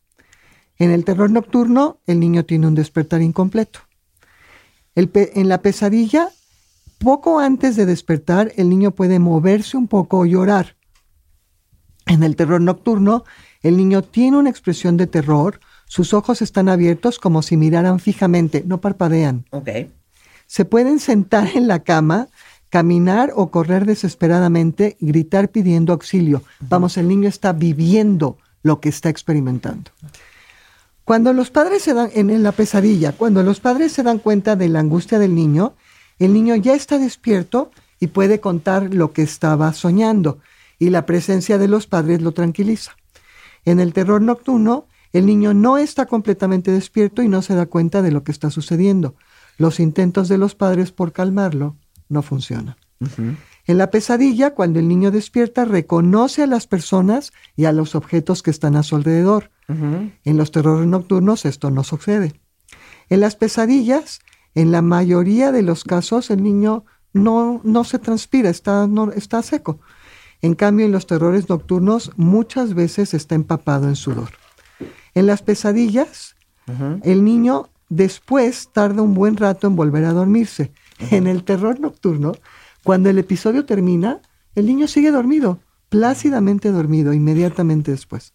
[0.78, 3.80] En el terror nocturno el niño tiene un despertar incompleto.
[4.94, 6.30] El en la pesadilla,
[7.00, 10.76] poco antes de despertar, el niño puede moverse un poco o llorar.
[12.06, 13.24] En el terror nocturno,
[13.62, 15.60] el niño tiene una expresión de terror,
[15.96, 19.46] sus ojos están abiertos como si miraran fijamente, no parpadean.
[19.52, 19.70] Ok.
[20.46, 22.28] Se pueden sentar en la cama,
[22.70, 26.44] caminar o correr desesperadamente gritar pidiendo auxilio.
[26.60, 29.90] Vamos, el niño está viviendo lo que está experimentando.
[31.06, 34.68] Cuando los padres se dan, en la pesadilla, cuando los padres se dan cuenta de
[34.68, 35.76] la angustia del niño,
[36.20, 37.72] el niño ya está despierto
[38.02, 40.40] y puede contar lo que estaba soñando
[40.78, 42.98] y la presencia de los padres lo tranquiliza.
[43.64, 48.02] En el terror nocturno, el niño no está completamente despierto y no se da cuenta
[48.02, 49.16] de lo que está sucediendo.
[49.58, 51.78] Los intentos de los padres por calmarlo
[52.10, 52.76] no funcionan.
[53.66, 58.44] En la pesadilla, cuando el niño despierta, reconoce a las personas y a los objetos
[58.44, 59.52] que están a su alrededor.
[59.70, 62.34] En los terrores nocturnos esto no sucede.
[63.08, 64.20] En las pesadillas,
[64.54, 69.42] en la mayoría de los casos, el niño no, no se transpira, está, no, está
[69.44, 69.80] seco.
[70.42, 74.32] En cambio, en los terrores nocturnos muchas veces está empapado en sudor.
[75.16, 76.36] En las pesadillas,
[77.04, 80.72] el niño después tarda un buen rato en volver a dormirse.
[81.12, 82.34] En el terror nocturno,
[82.84, 84.22] cuando el episodio termina,
[84.56, 85.60] el niño sigue dormido,
[85.90, 88.34] plácidamente dormido, inmediatamente después.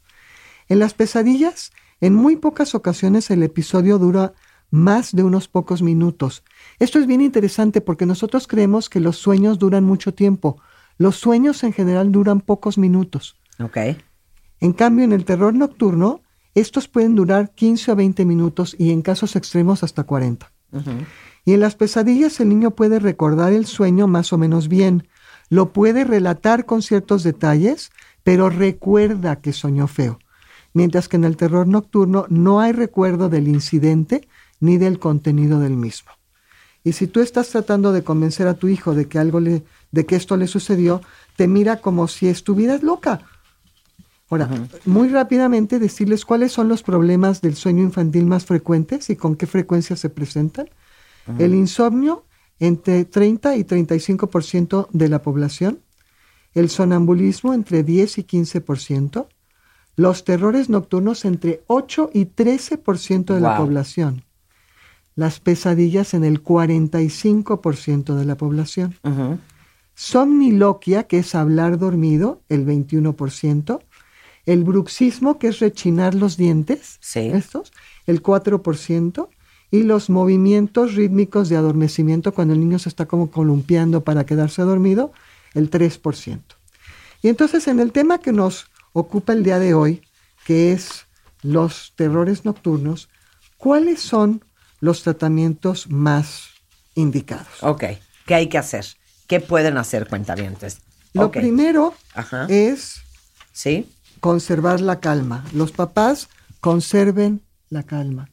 [0.68, 4.33] En las pesadillas, en muy pocas ocasiones el episodio dura
[4.70, 6.45] más de unos pocos minutos.
[6.78, 10.61] Esto es bien interesante porque nosotros creemos que los sueños duran mucho tiempo.
[10.97, 13.37] Los sueños en general duran pocos minutos.
[13.59, 13.78] Ok.
[14.61, 16.22] En cambio, en el terror nocturno,
[16.55, 20.51] estos pueden durar 15 o 20 minutos y en casos extremos hasta 40.
[21.44, 25.09] Y en las pesadillas el niño puede recordar el sueño más o menos bien,
[25.48, 27.90] lo puede relatar con ciertos detalles,
[28.22, 30.18] pero recuerda que soñó feo.
[30.72, 34.28] Mientras que en el terror nocturno no hay recuerdo del incidente
[34.61, 36.12] ni del contenido del mismo.
[36.84, 40.07] Y si tú estás tratando de convencer a tu hijo de que algo le, de
[40.07, 41.03] que esto le sucedió,
[41.36, 43.22] te mira como si estuvieras loca.
[44.31, 44.49] Ahora,
[44.85, 49.49] muy rápidamente decirles cuáles son los problemas del sueño infantil más frecuentes y con qué
[49.49, 50.70] frecuencia se presentan.
[51.39, 52.24] El insomnio
[52.61, 55.81] entre 30 y 35% de la población,
[56.55, 59.26] el sonambulismo entre 10 y 15%,
[59.97, 64.24] los terrores nocturnos entre 8 y 13% de la población,
[65.16, 69.39] las pesadillas en el 45% de la población, Ujú.
[69.95, 73.81] somniloquia, que es hablar dormido, el 21%,
[74.47, 77.30] el bruxismo, que es rechinar los dientes, Sí.
[77.32, 77.72] estos,
[78.07, 79.28] el 4%,
[79.70, 84.62] y los movimientos rítmicos de adormecimiento cuando el niño se está como columpiando para quedarse
[84.62, 85.12] dormido,
[85.55, 86.57] el 3%.
[87.22, 90.03] Y entonces en el tema que nos ocupa el día de hoy,
[90.45, 91.07] que es
[91.43, 93.09] los terrores nocturnos,
[93.59, 94.45] ¿cuáles son
[94.80, 96.49] los tratamientos más
[96.95, 97.62] indicados?
[97.62, 97.84] Ok,
[98.26, 98.86] ¿qué hay que hacer?
[99.28, 100.78] ¿Qué pueden hacer cuentavientes?
[101.12, 102.47] Lo primero Ajá.
[102.49, 103.03] es
[103.53, 103.86] ¿Sí?
[104.20, 105.44] Conservar la calma.
[105.52, 106.28] Los papás
[106.60, 108.30] conserven la calma.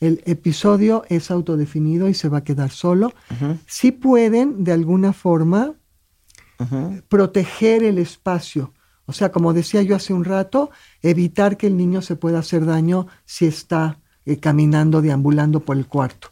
[0.00, 3.12] El episodio es autodefinido y se va a quedar solo.
[3.66, 5.74] Si pueden, de alguna forma,
[7.08, 8.72] proteger el espacio.
[9.06, 10.70] O sea, como decía yo hace un rato,
[11.02, 15.86] evitar que el niño se pueda hacer daño si está eh, caminando, deambulando por el
[15.86, 16.30] cuarto.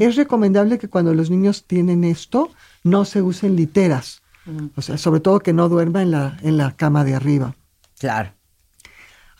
[0.00, 2.50] Es recomendable que cuando los niños tienen esto,
[2.82, 4.22] no se usen literas.
[4.74, 7.54] O sea, sobre todo que no duerma en la, en la cama de arriba.
[7.98, 8.32] Claro.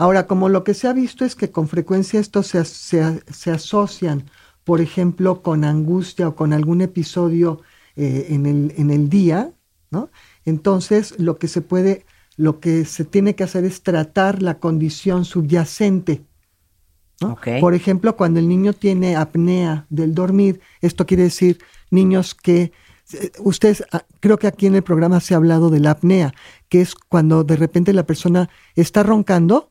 [0.00, 3.50] Ahora, como lo que se ha visto es que con frecuencia estos se, se se
[3.50, 4.30] asocian,
[4.64, 7.60] por ejemplo, con angustia o con algún episodio
[7.96, 9.52] eh, en, el, en el día,
[9.90, 10.08] ¿no?
[10.46, 12.06] Entonces, lo que se puede,
[12.38, 16.24] lo que se tiene que hacer es tratar la condición subyacente.
[17.20, 17.32] ¿no?
[17.32, 17.48] Ok.
[17.60, 21.58] Por ejemplo, cuando el niño tiene apnea del dormir, esto quiere decir
[21.90, 22.72] niños que
[23.38, 26.32] ustedes ah, creo que aquí en el programa se ha hablado de la apnea,
[26.68, 29.70] que es cuando de repente la persona está roncando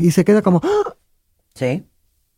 [0.00, 0.60] y se queda como.
[1.54, 1.86] ¿Sí?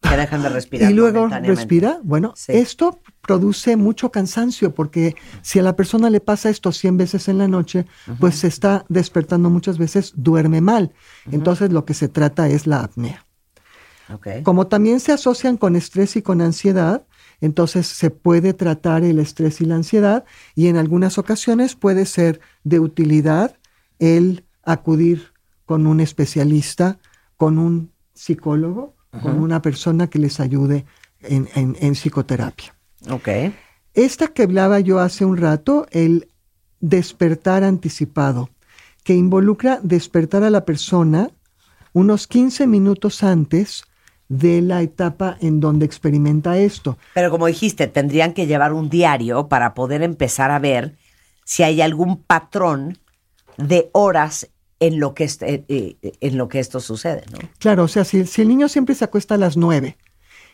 [0.03, 0.91] Que dejan de respirar.
[0.91, 2.01] y luego respira.
[2.03, 2.53] Bueno, Sí.
[2.53, 7.39] esto produce mucho cansancio porque si a la persona le pasa esto 100 veces en
[7.39, 7.87] la noche,
[8.19, 10.93] pues se está despertando muchas veces, duerme mal.
[11.31, 13.27] Entonces lo que se trata es la apnea.
[14.43, 17.05] Como también se asocian con estrés y con ansiedad,
[17.41, 20.25] entonces se puede tratar el estrés y la ansiedad
[20.55, 23.57] y en algunas ocasiones puede ser de utilidad
[23.99, 25.33] el acudir
[25.65, 26.99] con un especialista,
[27.37, 30.85] con un psicólogo, con una persona que les ayude
[31.21, 32.75] en, en- en psicoterapia.
[33.11, 33.29] Ok.
[33.95, 36.29] Esta que hablaba yo hace un rato, el
[36.81, 38.51] despertar anticipado,
[39.05, 41.31] que involucra despertar a la persona
[41.93, 43.83] unos 15 minutos antes
[44.31, 46.97] de la etapa en donde experimenta esto.
[47.15, 50.97] Pero como dijiste, tendrían que llevar un diario para poder empezar a ver
[51.45, 52.97] si hay algún patrón
[53.59, 57.39] de horas en lo que, este- eh, eh, en lo que esto sucede, ¿no?
[57.59, 59.99] Claro, o sea, si, si el niño siempre se acuesta a las 9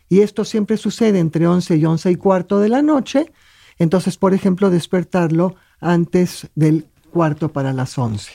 [0.08, 3.30] y esto siempre sucede entre 11 y 11 y cuarto de la noche,
[3.78, 8.32] entonces, por ejemplo, despertarlo antes del cuarto para las 11.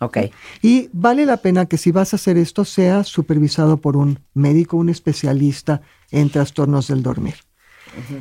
[0.00, 0.18] Ok.
[0.62, 4.78] Y vale la pena que si vas a hacer esto sea supervisado por un médico,
[4.78, 7.34] un especialista en trastornos del dormir.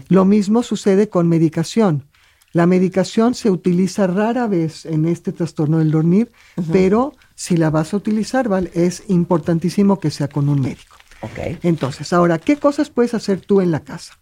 [0.10, 2.06] Lo mismo sucede con medicación.
[2.52, 6.32] La medicación se utiliza rara vez en este trastorno del dormir,
[6.72, 8.72] pero si la vas a utilizar, ¿vale?
[8.74, 10.98] es importantísimo que sea con un médico.
[11.22, 11.60] Ok.
[11.64, 14.18] Entonces, ahora, ¿qué cosas puedes hacer tú en la casa?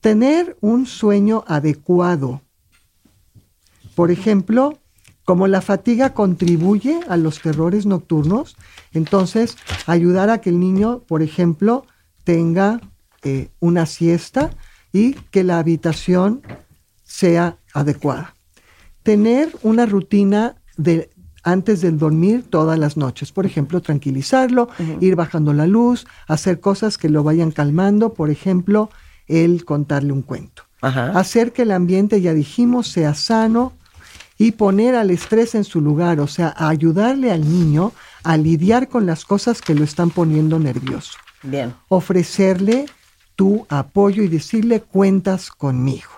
[0.00, 2.42] Tener un sueño adecuado.
[3.94, 4.78] Por ejemplo,
[5.24, 8.56] como la fatiga contribuye a los terrores nocturnos,
[8.92, 9.56] entonces
[9.86, 11.86] ayudar a que el niño, por ejemplo,
[12.24, 12.80] tenga
[13.22, 14.50] eh, una siesta
[14.92, 16.42] y que la habitación
[17.04, 18.34] sea adecuada.
[19.02, 21.10] Tener una rutina de
[21.42, 24.68] antes del dormir todas las noches, por ejemplo, tranquilizarlo,
[25.00, 28.88] ir bajando la luz, hacer cosas que lo vayan calmando, por ejemplo,
[29.26, 30.62] el contarle un cuento.
[30.80, 31.10] Ajá.
[31.18, 33.74] Hacer que el ambiente, ya dijimos, sea sano
[34.38, 38.88] y poner al estrés en su lugar, o sea, a ayudarle al niño a lidiar
[38.88, 41.74] con las cosas que lo están poniendo nervioso Bien.
[41.88, 42.86] ofrecerle
[43.36, 46.10] tu apoyo y decirle cuentas conmigo.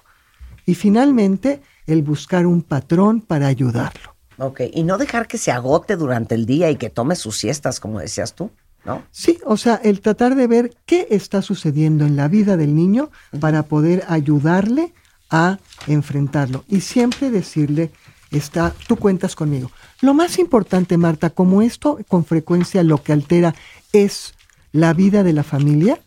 [0.67, 4.15] Y finalmente, el buscar un patrón para ayudarlo.
[4.39, 4.63] Ok.
[4.73, 8.01] Y no dejar que se agote durante el día y que tome sus siestas, como
[8.01, 8.51] decías tú,
[8.85, 9.03] ¿no?
[9.11, 13.11] Sí, o sea, el tratar de ver qué está sucediendo en la vida del niño
[13.41, 14.93] para poder ayudarle
[15.31, 16.65] a enfrentarlo.
[16.69, 17.91] Y siempre decirle,
[18.37, 19.71] está, tú cuentas conmigo.
[20.01, 23.55] Lo más importante, Marta, como esto con frecuencia lo que altera
[23.93, 24.35] es
[24.73, 26.01] la vida de la familia,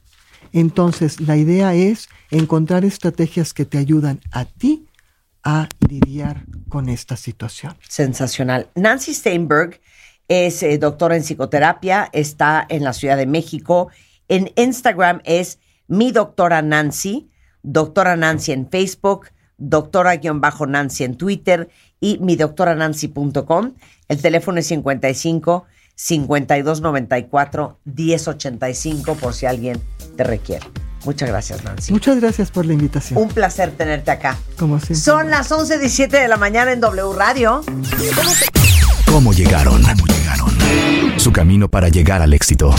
[0.51, 4.87] Entonces, la idea es encontrar estrategias que te ayudan a ti
[5.43, 7.77] a lidiar con esta situación.
[7.87, 8.67] Sensacional.
[8.75, 9.79] Nancy Steinberg
[10.27, 13.89] es eh, doctora en psicoterapia, está en la Ciudad de México.
[14.27, 17.29] En Instagram es mi doctora Nancy,
[17.63, 19.27] doctora Nancy en Facebook,
[19.59, 23.73] doctora-nancy en Twitter y mi doctoranancy.com.
[24.07, 29.81] El teléfono es 55 5294 1085 por si alguien
[30.15, 30.65] te requiere.
[31.05, 31.93] Muchas gracias, Nancy.
[31.93, 33.21] Muchas gracias por la invitación.
[33.21, 34.37] Un placer tenerte acá.
[34.57, 34.95] Como siempre.
[34.95, 37.61] Son las 11.17 de la mañana en W Radio.
[39.05, 39.81] ¿Cómo llegaron?
[39.81, 41.19] ¿Cómo llegaron?
[41.19, 42.73] Su camino para llegar al éxito.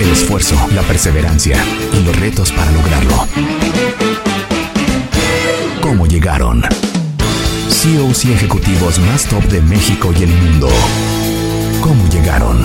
[0.00, 1.56] El esfuerzo, la perseverancia
[1.92, 3.26] y los retos para lograrlo.
[5.92, 6.62] ¿Cómo llegaron?
[7.68, 10.70] CEOs y ejecutivos más top de México y el mundo.
[11.82, 12.62] ¿Cómo llegaron?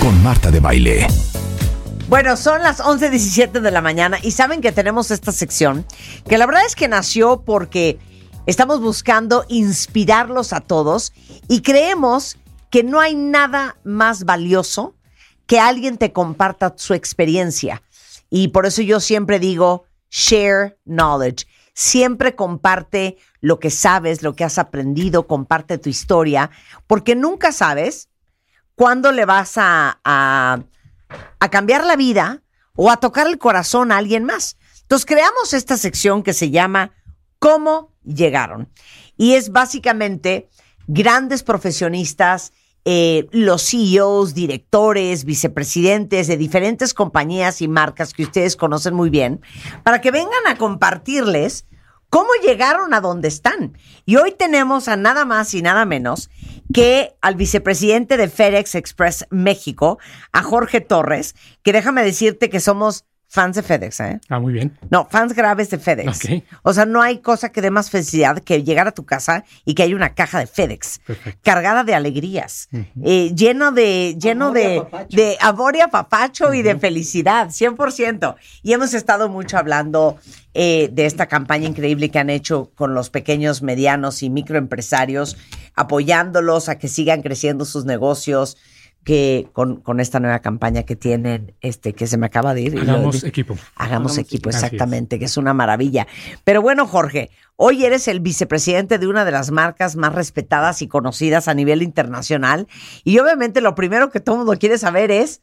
[0.00, 1.06] Con Marta de Baile.
[2.08, 5.86] Bueno, son las 11.17 de la mañana y saben que tenemos esta sección
[6.28, 8.00] que la verdad es que nació porque
[8.46, 11.12] estamos buscando inspirarlos a todos
[11.46, 12.38] y creemos
[12.70, 14.96] que no hay nada más valioso
[15.46, 17.84] que alguien te comparta su experiencia.
[18.30, 21.46] Y por eso yo siempre digo, share knowledge.
[21.74, 26.50] Siempre comparte lo que sabes, lo que has aprendido, comparte tu historia,
[26.86, 28.08] porque nunca sabes
[28.76, 30.60] cuándo le vas a, a,
[31.50, 32.42] cambiar la vida
[32.74, 34.56] o a tocar el corazón a alguien más.
[34.82, 36.92] Entonces creamos esta sección que se llama
[37.38, 38.70] ¿Cómo llegaron?
[39.16, 40.48] Y es básicamente
[40.86, 42.52] grandes profesionistas,
[42.84, 49.40] eh, los CEOs, directores, vicepresidentes de diferentes compañías y marcas que ustedes conocen muy bien,
[49.82, 51.66] para que vengan a compartirles
[52.10, 53.76] cómo llegaron a donde están.
[54.04, 56.30] Y hoy tenemos a nada más y nada menos
[56.72, 59.98] que al vicepresidente de FedEx Express México,
[60.32, 63.04] a Jorge Torres, que déjame decirte que somos
[63.34, 64.20] fans de FedEx, ¿eh?
[64.28, 64.78] Ah, muy bien.
[64.90, 66.24] No, fans graves de FedEx.
[66.24, 66.44] Ok.
[66.62, 69.74] O sea, no hay cosa que dé más felicidad que llegar a tu casa y
[69.74, 71.40] que hay una caja de FedEx Perfecto.
[71.42, 72.68] cargada de alegrías,
[73.02, 75.16] eh, lleno de, lleno de, apapacho.
[75.16, 78.36] de amor y apapacho y de felicidad, 100%.
[78.62, 80.16] Y hemos estado mucho hablando
[80.54, 85.36] eh, de esta campaña increíble que han hecho con los pequeños, medianos y microempresarios,
[85.74, 88.56] apoyándolos a que sigan creciendo sus negocios.
[89.04, 92.74] Que con, con esta nueva campaña que tienen, este, que se me acaba de ir.
[92.74, 93.56] lo- Hagamos equipo.
[93.76, 94.64] Hagamos equipo, Así es.
[94.64, 96.06] exactamente, que es una maravilla.
[96.44, 100.88] Pero bueno, Jorge, hoy eres el vicepresidente de una de las marcas más respetadas y
[100.88, 102.66] conocidas a nivel internacional.
[103.04, 105.42] Y obviamente lo primero que todo el mundo quiere saber es,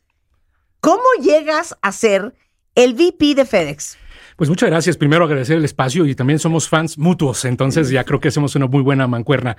[0.80, 2.34] ¿cómo llegas a ser
[2.74, 3.98] el VP de FedEx?
[4.42, 4.98] Pues muchas gracias.
[4.98, 8.66] Primero agradecer el espacio y también somos fans mutuos, entonces ya creo que hacemos una
[8.66, 9.56] muy buena mancuerna.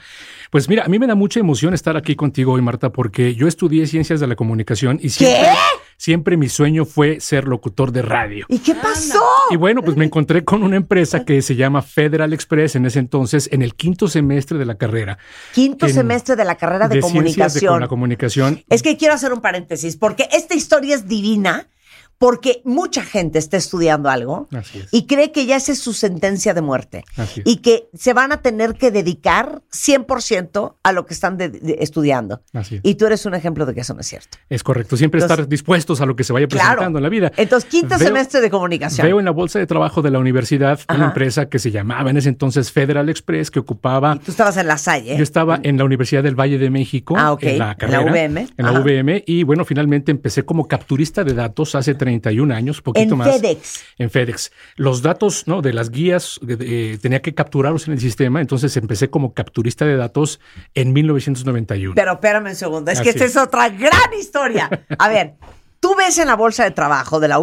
[0.50, 3.46] Pues mira, a mí me da mucha emoción estar aquí contigo hoy, Marta, porque yo
[3.46, 5.50] estudié ciencias de la comunicación y siempre,
[5.96, 8.44] siempre mi sueño fue ser locutor de radio.
[8.48, 9.22] ¿Y qué pasó?
[9.52, 12.98] Y bueno, pues me encontré con una empresa que se llama Federal Express en ese
[12.98, 15.16] entonces, en el quinto semestre de la carrera.
[15.54, 17.80] Quinto en- semestre de la carrera de, ciencias de comunicación.
[17.80, 18.64] la comunicación.
[18.68, 21.68] Es que quiero hacer un paréntesis, porque esta historia es divina,
[22.18, 24.72] porque mucha gente está estudiando algo es.
[24.92, 27.46] y cree que ya esa es su sentencia de muerte Así es.
[27.46, 31.76] y que se van a tener que dedicar 100% a lo que están de- de-
[31.80, 32.42] estudiando.
[32.52, 32.80] Así es.
[32.84, 34.38] Y tú eres un ejemplo de que eso no es cierto.
[34.48, 36.96] Es correcto, siempre Entonces- estar dispuestos a lo que se vaya presentando Claro.
[36.98, 37.32] en la vida.
[37.36, 39.06] Entonces, quinto Veo- semestre de comunicación.
[39.06, 40.96] Veo en la bolsa de trabajo de la universidad Ajá.
[40.98, 44.16] una empresa que se llamaba en ese entonces Federal Express, que ocupaba.
[44.24, 45.16] Tú estabas en la Salle.
[45.16, 47.42] Yo estaba en la Universidad del Valle de México, Ah, ok.
[47.42, 48.38] en En la la carrera, UVM.
[48.56, 48.72] en la.
[48.80, 53.30] UVM, y bueno, finalmente empecé como capturista de datos hace 31 años, poquito En más.
[53.36, 53.84] FedEx.
[53.96, 54.50] En FedEx.
[54.74, 55.62] Los datos ¿no?
[55.62, 59.96] de las guías eh, tenía que capturarlos en el sistema, entonces empecé como capturista de
[59.96, 60.40] datos
[60.74, 61.94] en 1991.
[61.94, 63.30] Pero espérame un segundo, es que esta es.
[63.30, 64.68] es otra gran historia.
[64.98, 65.34] A ver,
[65.78, 67.38] tú ves en la bolsa de trabajo de la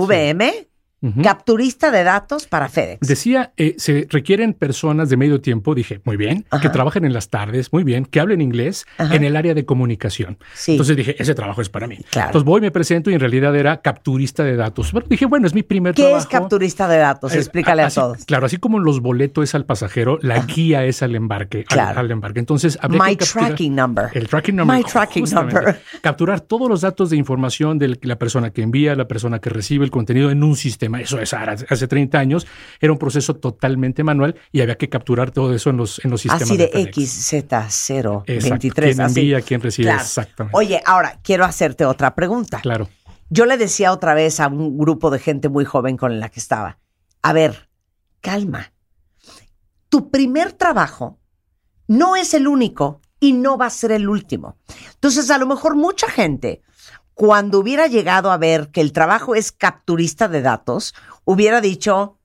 [1.24, 3.08] Capturista de datos para FedEx.
[3.08, 6.62] Decía, eh, se requieren personas de medio tiempo, dije, muy bien, Ajá.
[6.62, 9.16] que trabajen en las tardes, muy bien, que hablen inglés Ajá.
[9.16, 10.38] en el área de comunicación.
[10.54, 10.72] Sí.
[10.74, 11.98] Entonces dije, ese trabajo es para mí.
[12.12, 12.30] Claro.
[12.30, 14.92] Entonces voy, me presento y en realidad era capturista de datos.
[14.92, 16.22] Pero dije, bueno, es mi primer ¿Qué trabajo.
[16.22, 17.34] es capturista de datos?
[17.34, 18.26] Explícale a así- todos.
[18.26, 21.64] Claro, así como los boletos es al pasajero, la guía es al embarque.
[21.64, 22.00] Claro.
[22.00, 22.40] Al, embarque.
[22.40, 24.10] Entonces, habría My que capturar- tracking number.
[24.14, 24.78] El tracking number.
[24.78, 25.80] My tracking number.
[26.02, 29.86] Capturar todos los datos de información de la persona que envía, la persona que recibe
[29.86, 30.89] el contenido en un sistema.
[30.98, 32.48] Eso es hace 30 años.
[32.80, 36.22] Era un proceso totalmente manual y había que capturar todo eso en los, en los
[36.22, 36.44] sistemas.
[36.44, 36.88] Así de FedEx.
[36.98, 38.50] X, Z, 0, Exacto.
[38.54, 38.96] 23.
[38.96, 39.20] Quién así.
[39.20, 40.02] envía, quién recibe, Claro.
[40.02, 40.58] exactamente.
[40.58, 42.60] Oye, ahora quiero hacerte otra pregunta.
[42.62, 42.90] Claro.
[43.30, 46.40] Yo le decía otra vez a un grupo de gente muy joven con la que
[46.40, 46.80] estaba,
[47.22, 47.70] a ver,
[48.22, 48.72] calma.
[49.90, 51.20] Tu primer trabajo
[51.88, 54.58] no es el único y no va a ser el último.
[54.94, 56.62] Entonces, a lo mejor mucha gente,
[57.20, 60.96] cuando hubiera llegado a ver que el trabajo es capturista de datos,
[61.26, 62.18] hubiera dicho,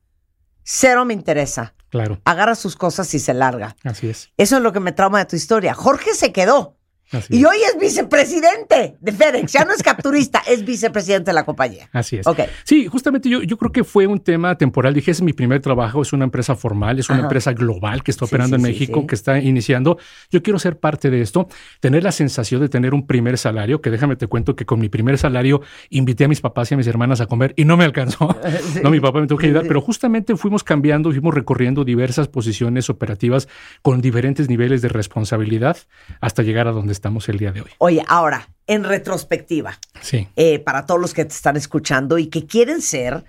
[0.62, 1.74] cero me interesa.
[1.88, 3.74] Claro, Agarra sus cosas y se larga.
[3.82, 4.30] así es.
[4.36, 5.74] Eso es lo que me trauma de tu historia.
[5.74, 6.73] Jorge se quedó.
[7.12, 7.46] Así Y es.
[7.46, 9.52] hoy es vicepresidente de FedEx.
[9.52, 11.88] Ya no es capturista, es vicepresidente de la compañía.
[11.92, 12.26] Así es.
[12.26, 12.40] Ok.
[12.64, 14.94] Sí, justamente yo, yo creo que fue un tema temporal.
[14.94, 17.26] Dije, es mi primer trabajo, es una empresa formal, es una Ajá.
[17.26, 19.98] empresa global que está Sí, operando sí, en sí, México, que está iniciando.
[20.30, 21.48] Yo quiero ser parte de esto,
[21.80, 24.88] tener la sensación de tener un primer salario, que déjame te cuento que con mi
[24.88, 27.84] primer salario invité a mis papás y a mis hermanas a comer y no me
[27.84, 28.28] alcanzó.
[28.82, 32.90] No, mi papá me tuvo que ayudar, pero justamente fuimos cambiando, fuimos recorriendo diversas posiciones
[32.90, 33.48] operativas
[33.82, 35.76] con diferentes niveles de responsabilidad
[36.20, 37.70] hasta llegar a donde estamos el día de hoy.
[37.78, 40.28] Oye, ahora, en retrospectiva, Sí.
[40.36, 43.24] eh, para todos los que te están escuchando y que quieren ser,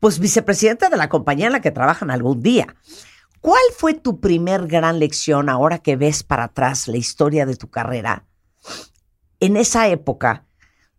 [0.00, 2.74] pues, vicepresidente de la compañía en la que trabajan algún día.
[3.40, 7.68] ¿Cuál fue tu primer gran lección ahora que ves para atrás la historia de tu
[7.70, 8.24] carrera?
[9.40, 10.44] En esa época,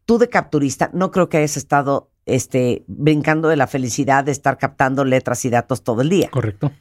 [0.05, 4.57] tú de capturista, no creo que hayas estado este, brincando de la felicidad de estar
[4.57, 6.29] captando letras y datos todo el día.
[6.29, 6.71] Correcto.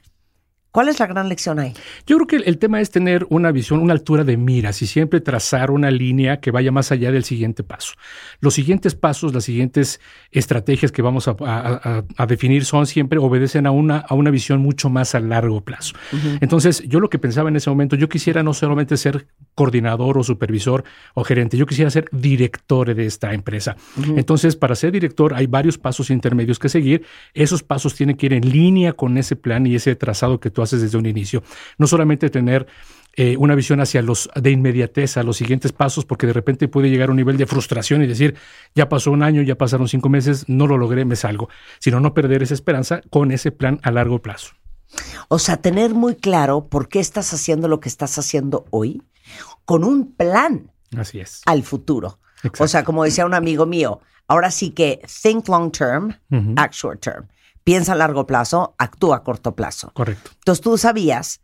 [0.72, 1.74] ¿Cuál es la gran lección ahí?
[2.06, 4.86] Yo creo que el, el tema es tener una visión, una altura de miras y
[4.86, 7.92] siempre trazar una línea que vaya más allá del siguiente paso.
[8.40, 10.00] Los siguientes pasos, las siguientes
[10.30, 14.30] estrategias que vamos a, a- a- a definir son siempre obedecen a una, a una
[14.30, 15.94] visión mucho más a largo plazo.
[16.40, 20.24] Entonces, yo lo que pensaba en ese momento, yo quisiera no solamente ser coordinador o
[20.24, 23.76] supervisor o gerente, yo quisiera ser director de esta empresa.
[24.16, 27.04] Entonces, para ser director hay varios pasos intermedios que seguir.
[27.34, 30.61] Esos pasos tienen que ir en línea con ese plan y ese trazado que tú
[30.62, 31.42] haces desde un inicio.
[31.78, 32.66] No solamente tener
[33.14, 36.88] eh, una visión hacia los de inmediatez a los siguientes pasos, porque de repente puede
[36.88, 38.36] llegar a un nivel de frustración y decir,
[38.74, 41.48] ya pasó un año, ya pasaron cinco meses, no lo logré, me salgo,
[41.78, 44.54] sino no perder esa esperanza con ese plan a largo plazo.
[45.28, 49.02] O sea, tener muy claro por qué estás haciendo lo que estás haciendo hoy
[49.64, 51.42] con un plan Así es.
[51.46, 52.18] al futuro.
[52.38, 52.64] Exacto.
[52.64, 56.14] O sea, como decía un amigo mío, ahora sí que think long term,
[56.56, 57.26] act short term.
[57.64, 59.90] Piensa a largo plazo, actúa a corto plazo.
[59.94, 60.30] Correcto.
[60.34, 61.40] Entonces tú sabías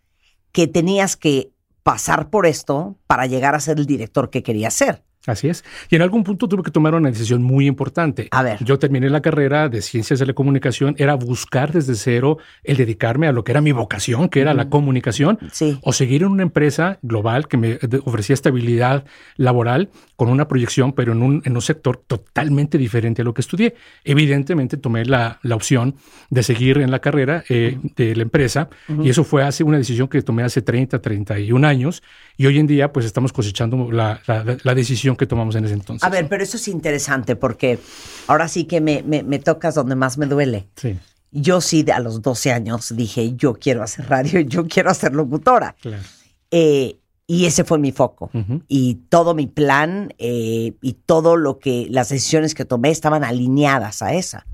[0.53, 1.53] que tenías que
[1.83, 5.05] pasar por esto para llegar a ser el director que querías ser.
[5.29, 5.65] Así es.
[5.91, 8.29] Y en algún punto tuve que tomar una decisión muy importante.
[8.31, 8.63] A ver.
[8.65, 13.27] Yo terminé la carrera de ciencias de la comunicación, era buscar desde cero el dedicarme
[13.29, 15.79] a lo que era mi vocación, que era la comunicación, Sí.
[15.83, 19.05] o seguir en una empresa global que me ofrecía estabilidad
[19.37, 23.41] laboral con una proyección, pero en un, en un sector totalmente diferente a lo que
[23.43, 23.75] estudié.
[24.05, 25.95] Evidentemente tomé la, la opción
[26.31, 28.69] de seguir en la carrera eh, de la empresa
[29.03, 32.03] y eso fue hace una decisión que tomé hace 30, 31 años
[32.37, 35.75] y hoy en día pues estamos cosechando la, la- la decisión que tomamos en ese
[35.75, 36.03] entonces.
[36.03, 37.79] A ver, pero eso es interesante porque
[38.27, 40.69] ahora sí que me, me- me tocas donde más me duele.
[40.77, 40.99] Sí,
[41.31, 45.77] Yo sí, a los 12 años dije, yo quiero hacer radio, yo quiero ser locutora.
[45.81, 46.03] claro.
[46.51, 48.31] Eh, y ese fue mi foco.
[48.69, 54.01] Y todo mi plan eh, y todo lo que, las decisiones que tomé estaban alineadas
[54.01, 54.47] a esa.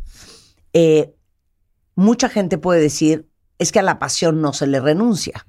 [0.73, 1.15] Eh,
[1.95, 3.29] mucha gente puede decir,
[3.61, 5.47] es que a la pasión no se le renuncia.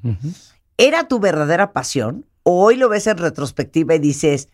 [0.78, 2.28] ¿Era tu verdadera pasión?
[2.43, 4.49] ¿O hoy lo ves en retrospectiva y dices,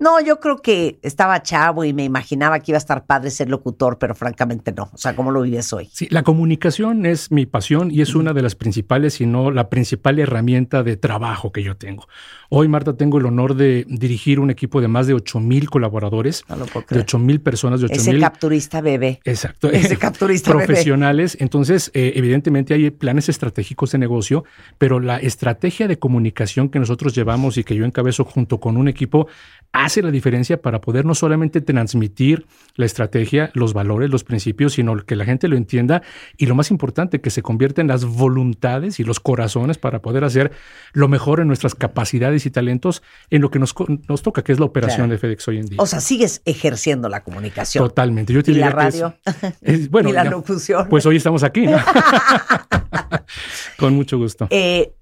[0.00, 3.50] no, yo creo que estaba chavo y me imaginaba que iba a estar padre ser
[3.50, 4.90] locutor, pero francamente no.
[4.92, 5.90] O sea, ¿cómo lo vives hoy?
[5.92, 9.68] Sí, la comunicación es mi pasión y es una de las principales, si no la
[9.68, 12.08] principal herramienta de trabajo que yo tengo.
[12.48, 16.44] Hoy, Marta, tengo el honor de dirigir un equipo de más de 8 mil colaboradores,
[16.48, 17.02] No lo puedo de creer.
[17.04, 19.20] 8 mil personas, de 8 Ese mil capturista bebé.
[19.24, 19.70] Exacto.
[19.70, 20.66] Ese capturista bebé.
[20.66, 21.36] profesionales.
[21.40, 24.44] Entonces, eh, evidentemente hay planes estratégicos de negocio,
[24.78, 28.88] pero la estrategia de comunicación que nosotros llevamos y que yo encabezo junto con un
[28.88, 29.28] equipo
[29.72, 34.96] hace la diferencia para poder no solamente transmitir la estrategia, los valores, los principios, sino
[34.96, 36.02] que la gente lo entienda
[36.36, 40.24] y lo más importante, que se convierta en las voluntades y los corazones para poder
[40.24, 40.50] hacer
[40.92, 43.74] lo mejor en nuestras capacidades y talentos en lo que nos,
[44.22, 45.12] toca, que es la operación Claro.
[45.12, 45.78] de FedEx hoy en día.
[45.80, 47.86] O sea, sigues ejerciendo la comunicación.
[47.86, 48.32] Totalmente.
[48.32, 49.16] Yo te ¿Y la diría que es- radio?
[49.60, 50.88] es- bueno, ¿Y la locución?
[50.88, 51.78] Pues hoy estamos aquí, ¿no?
[53.78, 54.48] Con mucho gusto.
[54.50, 54.92] Eh,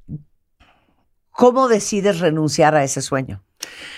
[1.30, 3.42] ¿Cómo decides renunciar a ese sueño?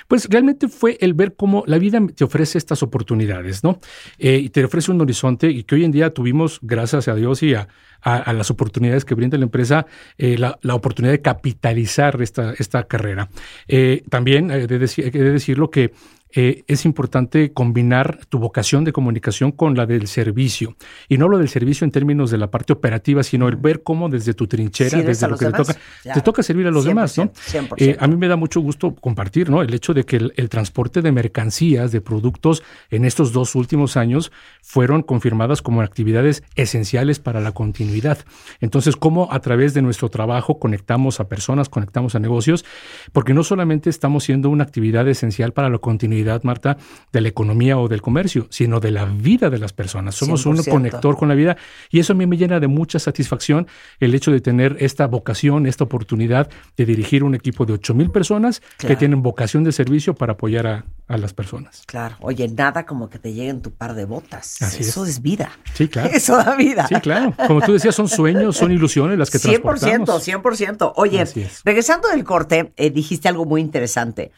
[0.09, 3.79] Pues realmente fue el ver cómo la vida te ofrece estas oportunidades, ¿no?
[4.19, 7.43] Eh, y te ofrece un horizonte y que hoy en día tuvimos, gracias a Dios
[7.43, 7.69] y a,
[8.03, 9.87] las oportunidades que brinda la empresa,
[10.17, 13.29] eh, la, la oportunidad de capitalizar esta, esta carrera.
[13.69, 15.93] Eh, también he he de decirlo que
[16.35, 20.77] eh, es importante combinar tu vocación de comunicación con la del servicio.
[21.09, 24.09] Y no lo del servicio en términos de la parte operativa, sino el ver cómo
[24.09, 26.21] desde tu trinchera, Sirves desde lo que te toca, Claro.
[26.21, 27.33] te toca servir a los demás, ¿no?
[27.33, 27.75] 100%, 100%.
[27.79, 29.63] Eh, a mí me da mucho gusto compartir, ¿no?
[29.63, 33.97] El hecho de que el, el transporte de mercancías, de productos en estos dos últimos
[33.97, 34.31] años
[34.63, 38.19] fueron confirmadas como actividades esenciales para la continuidad.
[38.61, 42.65] Entonces, cómo a través de nuestro trabajo conectamos a personas, conectamos a negocios,
[43.13, 46.77] porque no solamente estamos siendo una actividad esencial para la continuidad Marta,
[47.13, 50.15] de la economía o del comercio, sino de la vida de las personas.
[50.15, 50.71] Somos un 100%.
[50.71, 51.57] conector con la vida
[51.91, 53.67] y eso a mí me llena de mucha satisfacción
[54.01, 58.11] el hecho de tener esta vocación, esta oportunidad de dirigir un equipo de 8 mil
[58.11, 58.95] personas Claro.
[58.95, 61.83] que tienen vocación de servicio para apoyar a, a las personas.
[61.87, 62.17] Claro.
[62.21, 64.61] Oye, nada como que te lleguen tu par de botas.
[64.63, 65.21] Así Eso es.
[65.23, 65.51] vida.
[65.75, 66.11] Sí, claro.
[66.15, 66.87] Eso da vida.
[66.89, 67.35] Sí, claro.
[67.47, 70.27] Como tú decías, son sueños, son ilusiones las que 100%, transportamos.
[70.29, 70.93] 100%.
[70.97, 71.61] Oye, Así es.
[71.65, 74.31] regresando del corte, eh, dijiste algo muy interesante.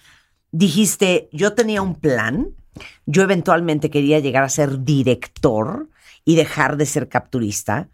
[0.53, 2.55] Dijiste, yo tenía un plan,
[3.07, 5.89] yo eventualmente quería llegar a ser director
[6.25, 7.89] y dejar de ser capturista,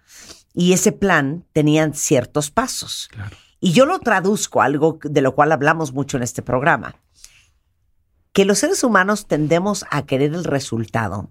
[0.52, 3.08] y ese plan tenía ciertos pasos.
[3.12, 3.36] Claro.
[3.60, 6.96] Y yo lo traduzco a algo de lo cual hablamos mucho en este programa,
[8.32, 11.30] que los seres humanos tendemos a querer el resultado,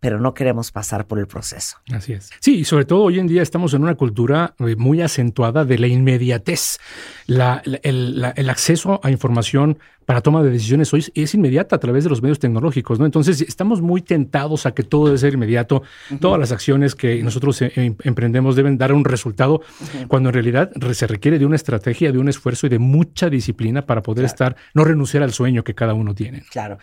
[0.00, 1.78] pero no queremos pasar por el proceso.
[1.92, 2.30] Así es.
[2.40, 5.78] Sí, y sobre todo hoy en día estamos en una cultura eh, muy acentuada de
[5.78, 6.78] la inmediatez.
[7.26, 11.74] La- la- el, la- el acceso a información para toma de decisiones hoy es, inmediata
[11.76, 13.06] a través de los medios tecnológicos, ¿no?
[13.06, 15.82] Entonces estamos muy tentados a que todo debe ser inmediato.
[16.20, 19.62] Todas las acciones que nosotros eh, em- emprendemos deben dar un resultado,
[20.06, 23.28] cuando en realidad re- se requiere de una estrategia, de un esfuerzo y de mucha
[23.28, 26.44] disciplina para poder estar, no renunciar al sueño que cada uno tiene.
[26.50, 26.78] Claro.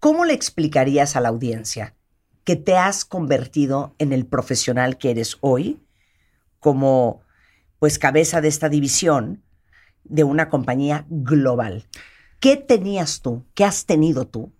[0.00, 1.94] ¿Cómo le explicarías a la audiencia
[2.44, 5.80] que te has convertido en el profesional que eres hoy
[6.60, 7.22] como
[7.78, 9.42] pues cabeza de esta división
[10.04, 11.86] de una compañía global?
[12.40, 13.44] ¿Qué tenías tú?
[13.54, 14.52] ¿Qué has tenido tú?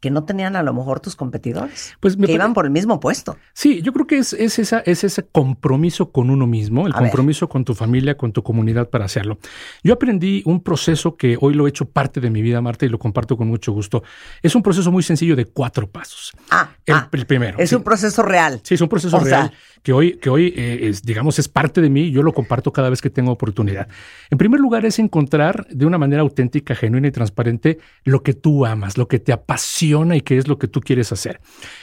[0.00, 1.94] Que no tenían a lo mejor tus competidores.
[1.98, 3.38] Pues me que iban por el mismo puesto.
[3.54, 6.96] Sí, yo creo que es, es, esa, es ese compromiso con uno mismo, el A
[7.00, 7.08] ver.
[7.08, 9.38] compromiso con tu familia, con tu comunidad para hacerlo.
[9.82, 12.90] Yo aprendí un proceso que hoy lo he hecho parte de mi vida, Marta, y
[12.90, 14.02] lo comparto con mucho gusto.
[14.42, 16.32] Es un proceso muy sencillo de cuatro pasos.
[16.50, 17.58] Ah, El, ah, el primero.
[17.58, 17.76] es sí.
[17.76, 18.60] un proceso real.
[18.62, 19.52] Sí, es un proceso O sea- real
[19.84, 22.10] que hoy, que hoy eh, es, digamos, es parte de mí.
[22.10, 23.86] Yo lo comparto cada vez que tengo oportunidad.
[24.30, 28.64] En primer lugar, es encontrar de una manera auténtica, genuina y transparente lo que tú
[28.64, 31.38] amas, lo que te apasiona y qué es lo que tú quieres hacer.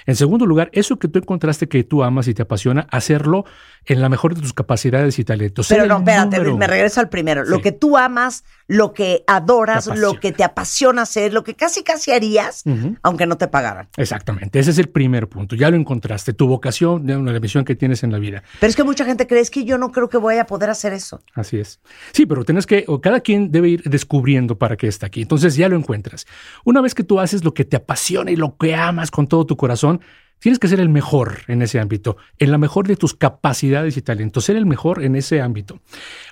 [0.07, 3.45] En segundo lugar, eso que tú encontraste que tú amas y te apasiona, hacerlo
[3.85, 5.67] en la mejor de tus capacidades y talentos.
[5.67, 7.43] Pero no, espérate, número me regreso al primero.
[7.43, 11.83] Lo que tú amas, lo que adoras, lo que te apasiona hacer, lo que casi
[11.83, 12.63] casi harías,
[13.03, 13.89] aunque no te pagaran.
[13.95, 15.55] Exactamente, ese es el primer punto.
[15.55, 18.43] Ya lo encontraste, tu vocación, la misión que tienes en la vida.
[18.59, 20.69] Pero es que mucha gente cree, es que yo no creo que voy a poder
[20.69, 21.21] hacer eso.
[21.33, 21.79] Así es.
[22.11, 25.21] Sí, pero tienes que, o cada quien debe ir descubriendo para qué está aquí.
[25.21, 26.25] Entonces ya lo encuentras.
[26.63, 29.45] Una vez que tú haces lo que te apasiona y lo que amas con todo
[29.45, 30.01] tu corazón,
[30.41, 34.01] tienes que ser el mejor en ese ámbito, en la mejor de tus capacidades y
[34.01, 35.79] talentos, ser el mejor en ese ámbito.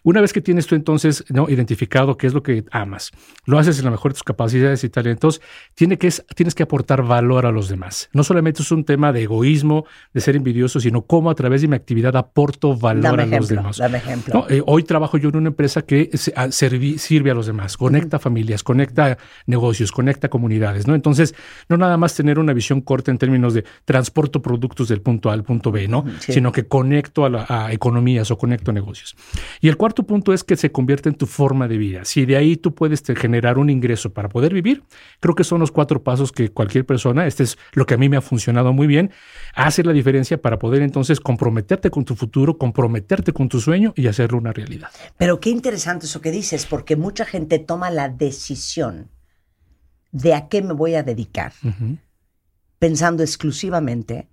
[0.03, 1.47] Una vez que tienes tú entonces ¿no?
[1.49, 3.11] identificado qué es lo que amas,
[3.45, 5.41] lo haces en la mejor de tus capacidades y talentos,
[5.75, 8.09] tiene que, es- tienes que aportar valor a los demás.
[8.11, 11.67] No solamente es un tema de egoísmo, de ser envidioso, sino cómo a través de
[11.67, 13.77] mi actividad aporto valor Dame a los demás.
[13.77, 14.33] dame ejemplo.
[14.33, 17.45] No, eh, hoy trabajo yo en una empresa que se- a- servi- sirve a los
[17.45, 20.95] demás, conecta familias, conecta negocios, conecta comunidades, ¿no?
[20.95, 21.35] Entonces,
[21.69, 23.63] no nada más tener una visión corta en términos de
[23.99, 26.05] transporto productos del punto A al punto B, ¿no?
[26.19, 26.31] Sí.
[26.33, 29.15] Sino que conecto a, la- a economías o conecto a negocios.
[29.59, 32.05] Y el cuarto punto es que se convierte en tu forma de vida.
[32.05, 34.83] Si de ahí tú puedes te- generar un ingreso para poder vivir,
[35.19, 38.07] creo que son los cuatro pasos que cualquier persona, este es lo que a mí
[38.07, 39.11] me ha funcionado muy bien,
[39.53, 44.07] hace la diferencia para poder entonces comprometerte con tu futuro, comprometerte con tu sueño y
[44.07, 44.89] hacerlo una realidad.
[45.17, 49.09] Pero qué interesante eso que dices, porque mucha gente toma la decisión
[50.11, 51.51] de a qué me voy a dedicar.
[52.79, 54.27] Pensando exclusivamente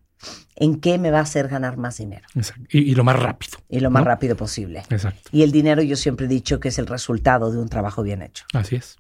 [0.57, 2.65] en qué me va a hacer ganar más dinero Exacto.
[2.71, 3.59] Y, y lo más rápido.
[3.69, 4.09] y lo más ¿no?
[4.09, 4.83] rápido posible.
[4.89, 5.29] Exacto.
[5.31, 8.23] Y el dinero yo siempre he dicho que es el resultado de un trabajo bien
[8.23, 8.45] hecho.
[8.55, 8.97] Así es.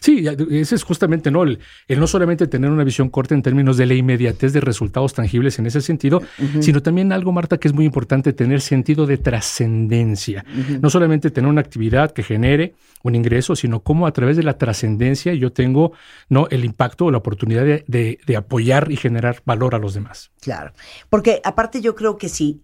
[0.00, 1.58] Sí, ese es justamente no el,
[1.88, 5.58] el no solamente tener una visión corta en términos de la inmediatez de resultados tangibles
[5.58, 6.22] en ese sentido,
[6.60, 10.44] sino también algo, Marta, que es muy importante, tener sentido de trascendencia.
[10.80, 14.58] No solamente tener una actividad que genere un ingreso, sino cómo a través de la
[14.58, 15.92] trascendencia yo tengo
[16.28, 19.94] no el impacto o la oportunidad de, de- de apoyar y generar valor a los
[19.94, 20.30] demás.
[20.40, 20.72] Claro.
[21.08, 22.62] Porque aparte yo creo que sí.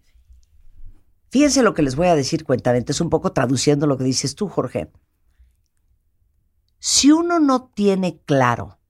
[1.31, 4.35] Fíjense lo que les voy a decir, cuentamente, es un poco traduciendo lo que dices
[4.35, 4.89] tú, Jorge.
[6.85, 8.81] Si uno no tiene claro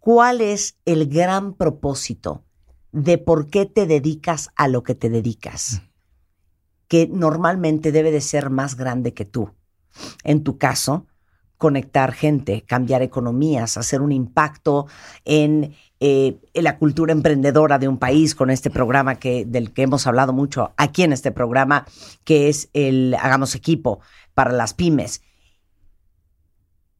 [0.00, 2.42] cuál es el gran propósito
[2.90, 5.82] de por qué te dedicas a lo que te dedicas,
[6.88, 9.52] que normalmente debe de ser más grande que tú.
[10.24, 11.06] En tu caso,
[11.58, 14.88] conectar gente, cambiar economías, hacer un impacto
[15.24, 19.82] en, eh, en la cultura emprendedora de un país con este programa que, del que
[19.82, 21.86] hemos hablado mucho aquí en este programa,
[22.24, 24.00] que es el Hagamos Equipo
[24.34, 25.22] para las pymes.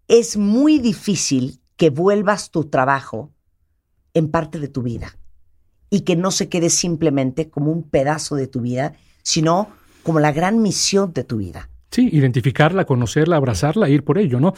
[0.08, 3.32] Es muy difícil que vuelvas tu trabajo
[4.12, 5.16] en parte de tu vida
[5.90, 9.68] y que no se quede simplemente como un pedazo de tu vida, sino
[10.02, 11.68] como la gran misión de tu vida.
[11.90, 14.54] Sí, identificarla, conocerla, abrazarla, ir por ello, ¿no?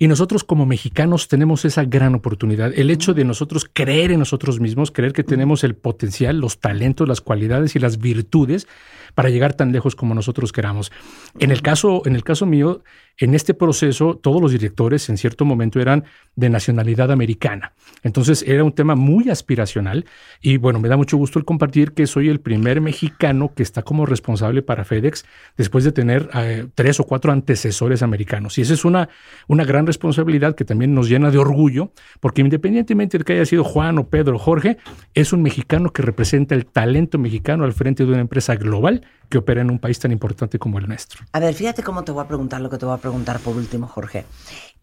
[0.00, 2.72] Y nosotros como mexicanos tenemos esa gran oportunidad.
[2.74, 7.06] El hecho de nosotros creer en nosotros mismos, creer que tenemos el potencial, los talentos,
[7.06, 8.66] las cualidades y las virtudes
[9.14, 10.92] para llegar tan lejos como nosotros queramos.
[11.38, 12.82] En el caso, en el caso mío,
[13.20, 16.04] en este proceso, todos los directores en cierto momento eran
[16.36, 17.74] de nacionalidad americana.
[18.02, 20.06] Entonces era un tema muy aspiracional
[20.40, 23.82] y bueno, me da mucho gusto el compartir que soy el primer mexicano que está
[23.82, 25.26] como responsable para FedEx
[25.58, 28.56] después de tener eh, tres o cuatro antecesores americanos.
[28.56, 29.10] Y esa es una,
[29.48, 33.64] una gran responsabilidad que también nos llena de orgullo, porque independientemente de que haya sido
[33.64, 34.78] Juan o Pedro o Jorge,
[35.12, 39.38] es un mexicano que representa el talento mexicano al frente de una empresa global que
[39.38, 41.24] opera en un país tan importante como el nuestro.
[41.32, 43.56] A ver, fíjate cómo te voy a preguntar lo que te voy a preguntar por
[43.56, 44.26] último, Jorge.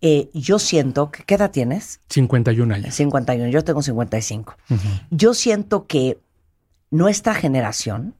[0.01, 1.99] Eh, yo siento que, ¿qué edad tienes?
[2.09, 2.95] 51 años.
[2.95, 4.55] 51, yo tengo 55.
[5.09, 6.17] Yo siento que
[6.89, 8.15] nuestra generación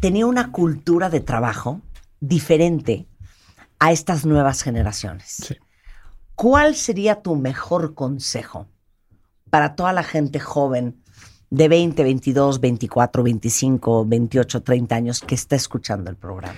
[0.00, 1.82] tenía una cultura de trabajo
[2.20, 3.06] diferente
[3.78, 5.36] a estas nuevas generaciones.
[5.46, 5.56] Sí.
[6.34, 8.66] ¿Cuál sería tu mejor consejo
[9.50, 11.01] para toda la gente joven
[11.52, 16.54] de 20, 22, 24, 25, 28, 30 años que está escuchando el programa?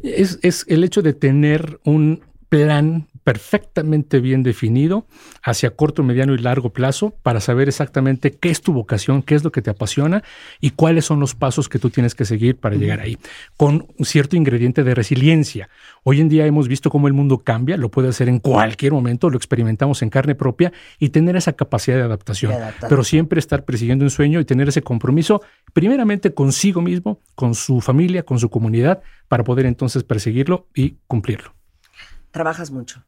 [0.00, 5.04] Es, es el hecho de tener un plan perfectamente bien definido
[5.42, 9.44] hacia corto, mediano y largo plazo para saber exactamente qué es tu vocación, qué es
[9.44, 10.24] lo que te apasiona
[10.62, 13.18] y cuáles son los pasos que tú tienes que seguir para llegar ahí,
[13.58, 15.68] con un cierto ingrediente de resiliencia.
[16.04, 19.28] Hoy en día hemos visto cómo el mundo cambia, lo puede hacer en cualquier momento,
[19.28, 22.88] lo experimentamos en carne propia y tener esa capacidad de adaptación, De adaptación.
[22.88, 25.42] pero siempre estar persiguiendo un sueño y tener ese compromiso,
[25.74, 31.52] primeramente consigo mismo, con su familia, con su comunidad, para poder entonces perseguirlo y cumplirlo.
[32.30, 33.04] Trabajas mucho.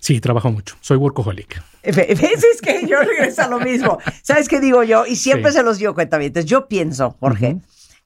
[0.00, 0.76] Sí, trabajo mucho.
[0.80, 1.62] Soy workaholic.
[1.84, 2.44] Ve- ¿Ves?
[2.44, 3.98] Es que yo regreso a lo mismo.
[4.22, 5.06] ¿Sabes qué digo yo?
[5.06, 5.58] Y siempre Sí.
[5.58, 6.44] se los digo cuentavientes.
[6.44, 7.58] Yo pienso, Jorge,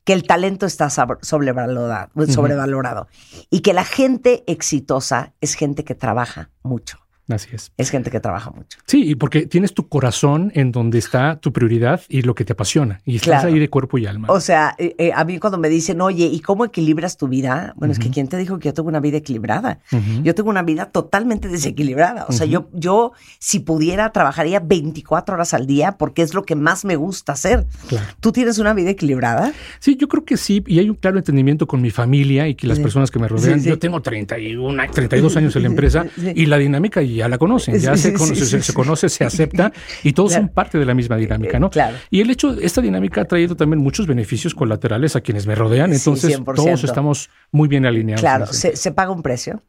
[0.05, 3.09] que el talento está sobrevalorado
[3.51, 6.99] y que la gente exitosa es gente que trabaja mucho.
[7.31, 7.73] Así es.
[7.77, 8.79] Es gente que trabaja mucho.
[8.87, 12.53] Sí, y porque tienes tu corazón en donde está tu prioridad y lo que te
[12.53, 13.01] apasiona.
[13.05, 13.49] Y estás Claro.
[13.49, 14.29] ahí de cuerpo y alma.
[14.31, 17.73] O sea, eh, eh, a mí cuando me dicen, oye, ¿y cómo equilibras tu vida?
[17.77, 19.79] Bueno, es que ¿quién te dijo que yo tengo una vida equilibrada?
[20.23, 22.27] Yo tengo una vida totalmente desequilibrada.
[22.29, 26.57] O sea, yo, yo, si pudiera, trabajaría 24 horas al día porque es lo que
[26.57, 27.67] más me gusta hacer.
[27.89, 28.07] Claro.
[28.21, 29.53] ¿Tú tienes una vida equilibrada?
[29.79, 30.63] Sí, yo creo que sí.
[30.67, 32.83] Y hay un claro entendimiento con mi familia y que las Sí.
[32.83, 33.59] personas que me rodean.
[33.61, 33.69] Sí, sí.
[33.71, 37.79] Yo tengo 31, 32 años en la empresa y la dinámica ya la conocen.
[37.79, 39.73] Ya se, conoce, se, conoce, se acepta
[40.03, 40.47] y todos Claro.
[40.47, 41.71] son parte de la misma dinámica, ¿no?
[41.71, 41.97] Claro.
[42.11, 45.93] Y el hecho, esta dinámica ha traído también muchos beneficios colaterales a quienes me rodean.
[45.93, 46.55] Entonces, 100%.
[46.55, 48.21] todos estamos muy bien alineados.
[48.21, 49.63] Claro, se paga un precio.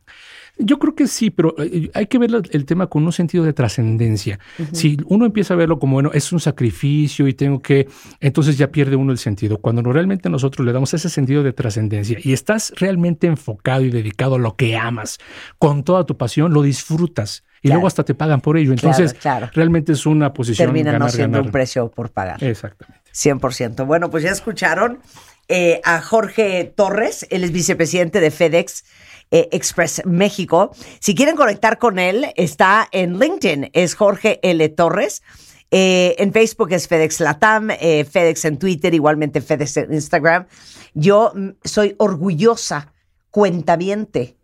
[0.63, 3.53] Yo creo que sí, pero eh, hay que ver el tema con un sentido de
[3.53, 4.39] trascendencia.
[4.71, 7.88] Si uno empieza a verlo como, bueno, es un sacrificio y tengo que,
[8.19, 9.57] entonces ya pierde uno el sentido.
[9.59, 14.35] Cuando realmente nosotros le damos ese sentido de trascendencia y estás realmente enfocado y dedicado
[14.35, 15.17] a lo que amas,
[15.57, 17.75] con toda tu pasión, lo disfrutas y Claro.
[17.75, 18.71] luego hasta te pagan por ello.
[18.71, 19.49] Entonces, claro.
[19.53, 21.45] realmente es una posición Termina no siendo ganar.
[21.47, 22.43] un precio por pagar.
[22.43, 22.99] Exactamente.
[23.13, 23.85] 100%.
[23.85, 24.99] Bueno, pues ya escucharon
[25.47, 28.83] eh, a Jorge Torres, él es vicepresidente de FedEx
[29.32, 30.72] eh, Express México.
[30.99, 34.68] Si quieren conectar con él, está en LinkedIn, es Jorge L.
[34.70, 35.24] Torres.
[35.74, 40.45] Eh, en Facebook es FedEx Latam, eh, FedEx en Twitter, igualmente FedEx en Instagram.
[40.94, 42.94] Yo mm, soy orgullosa,
[43.30, 44.36] cuentaviente,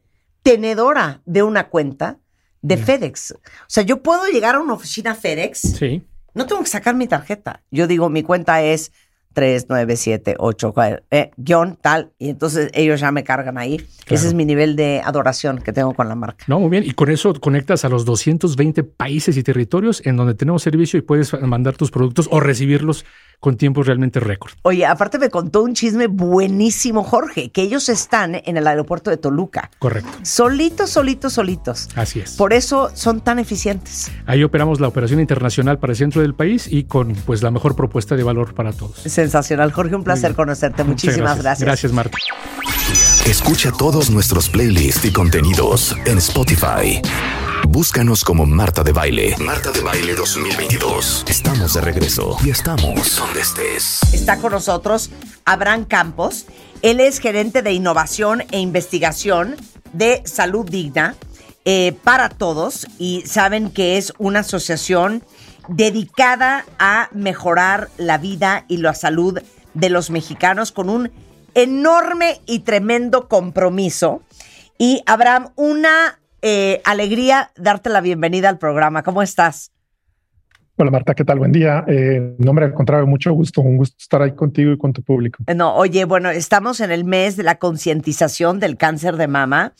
[0.41, 2.19] tenedora de una cuenta
[2.61, 3.31] de FedEx.
[3.33, 6.03] O sea, yo puedo llegar a una oficina FedEx Sí.
[6.33, 7.61] no tengo que sacar mi tarjeta.
[7.71, 8.93] Yo digo, mi cuenta es
[9.37, 10.73] 3978,
[11.11, 13.85] eh, guion tal, y entonces ellos ya me cargan ahí.
[14.07, 16.43] Ese es mi nivel de adoración que tengo con la marca.
[16.47, 16.83] No, muy bien.
[16.83, 21.03] Y con eso conectas a los 220 países y territorios en donde tenemos servicio y
[21.03, 23.05] puedes mandar tus productos o recibirlos
[23.39, 24.53] con tiempos realmente récord.
[24.63, 29.17] Oye, aparte me contó un chisme buenísimo, Jorge, que ellos están en el aeropuerto de
[29.17, 29.69] Toluca.
[29.77, 30.09] Correcto.
[30.23, 31.89] Solitos, solitos, solitos.
[31.95, 32.35] Así es.
[32.35, 34.11] Por eso son tan eficientes.
[34.25, 37.75] Ahí operamos la operación internacional para el centro del país y con pues la mejor
[37.75, 39.05] propuesta de valor para todos.
[39.27, 39.73] Sensacional.
[39.73, 40.85] Jorge, un placer conocerte.
[40.85, 41.65] Muchísimas gracias.
[41.65, 42.17] Gracias, Marta.
[43.25, 47.01] Escucha todos nuestros playlists y contenidos en Spotify.
[47.67, 49.35] Búscanos como Marta de Baile.
[49.39, 51.25] Marta de Baile 2022.
[51.27, 53.99] Estamos de regreso y estamos donde estés.
[54.13, 55.09] Está con nosotros
[55.43, 56.45] Abraham Campos.
[56.81, 59.57] Él es gerente de innovación e investigación
[59.91, 61.15] de Salud Digna
[61.65, 65.21] eh, para todos y saben que es una asociación
[65.67, 69.39] dedicada a mejorar la vida y la salud
[69.73, 71.11] de los mexicanos con un
[71.53, 74.21] enorme y tremendo compromiso.
[74.77, 79.03] Y Abraham, una eh, alegría darte la bienvenida al programa.
[79.03, 79.71] ¿Cómo estás?
[80.79, 81.39] Hola Marta, ¿qué tal?
[81.39, 81.83] Buen día.
[81.87, 85.01] Eh, no me al contrario, mucho gusto, un gusto estar ahí contigo y con tu
[85.01, 85.43] público.
[85.55, 89.73] No, oye, bueno, estamos en el mes de la concientización del cáncer de mama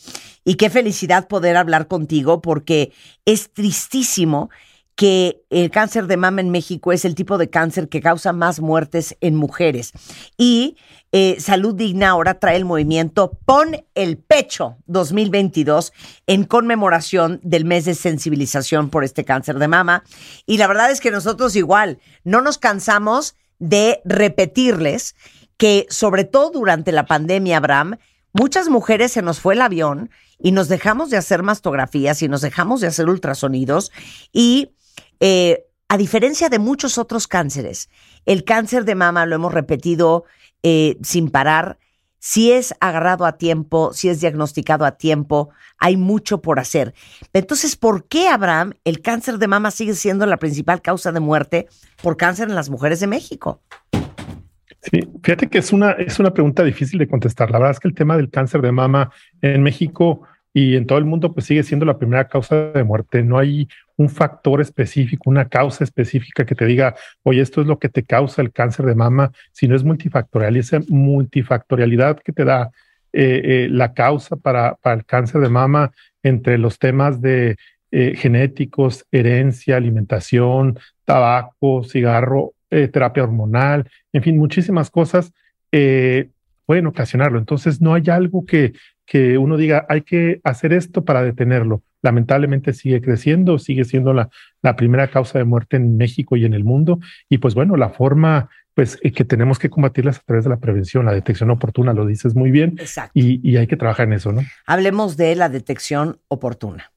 [0.44, 2.94] y qué felicidad poder hablar contigo porque
[3.26, 4.50] es tristísimo
[4.98, 8.60] que el cáncer de mama en México es el tipo de cáncer que causa más
[8.60, 9.94] muertes en mujeres.
[10.38, 10.76] Y
[11.12, 15.94] eh, Salud Digna ahora trae el movimiento Pon el Pecho 2022
[16.26, 20.04] en conmemoración del mes de sensibilización por este cáncer de mama.
[20.48, 25.16] Y la verdad es que nosotros igual no nos cansamos de repetirles
[25.58, 27.98] que sobre todo durante la pandemia, Abraham,
[28.34, 30.10] muchas mujeres se nos fue el avión
[30.40, 33.92] y nos dejamos de hacer mastografías y nos dejamos de hacer ultrasonidos
[34.34, 34.72] y
[35.20, 37.90] eh, a diferencia de muchos otros cánceres,
[38.26, 40.26] el cáncer de mama, lo hemos repetido
[40.64, 41.78] eh, sin parar,
[42.20, 46.94] si es agarrado a tiempo, si es diagnosticado a tiempo, hay mucho por hacer.
[47.32, 51.68] Entonces, ¿por qué, Abraham, el cáncer de mama sigue siendo la principal causa de muerte
[52.02, 53.62] por cáncer en las mujeres de México?
[54.82, 57.52] Sí, fíjate que es una, es una pregunta difícil de contestar.
[57.52, 59.12] La verdad es que el tema del cáncer de mama
[59.42, 60.24] en México
[60.58, 63.22] y en todo el mundo pues sigue siendo la primera causa de muerte.
[63.22, 67.78] No hay un factor específico, una causa específica que te diga, oye, esto es lo
[67.78, 72.44] que te causa el cáncer de mama, sino es multifactorial y esa multifactorialidad que te
[72.44, 72.72] da
[73.14, 75.92] eh, eh, la causa para, para el cáncer de mama
[76.24, 77.58] entre los temas de
[77.92, 85.32] eh, genéticos, herencia, alimentación, tabaco, cigarro, terapia hormonal, en fin, muchísimas cosas
[85.70, 87.40] pueden ocasionarlo.
[87.40, 88.74] Entonces, no hay algo que,
[89.08, 91.82] que uno diga, hay que hacer esto para detenerlo.
[92.04, 94.30] Lamentablemente sigue creciendo, sigue siendo la,
[94.62, 97.00] la primera causa de muerte en México y en el mundo.
[97.30, 100.58] Y pues bueno, la forma pues eh, que tenemos que combatirlas a través de la
[100.58, 102.76] prevención, la detección oportuna, lo dices muy bien.
[102.78, 103.12] Exacto.
[103.16, 104.42] Y, y hay que trabajar en eso, ¿no?
[104.68, 106.92] Hablemos de la detección oportuna.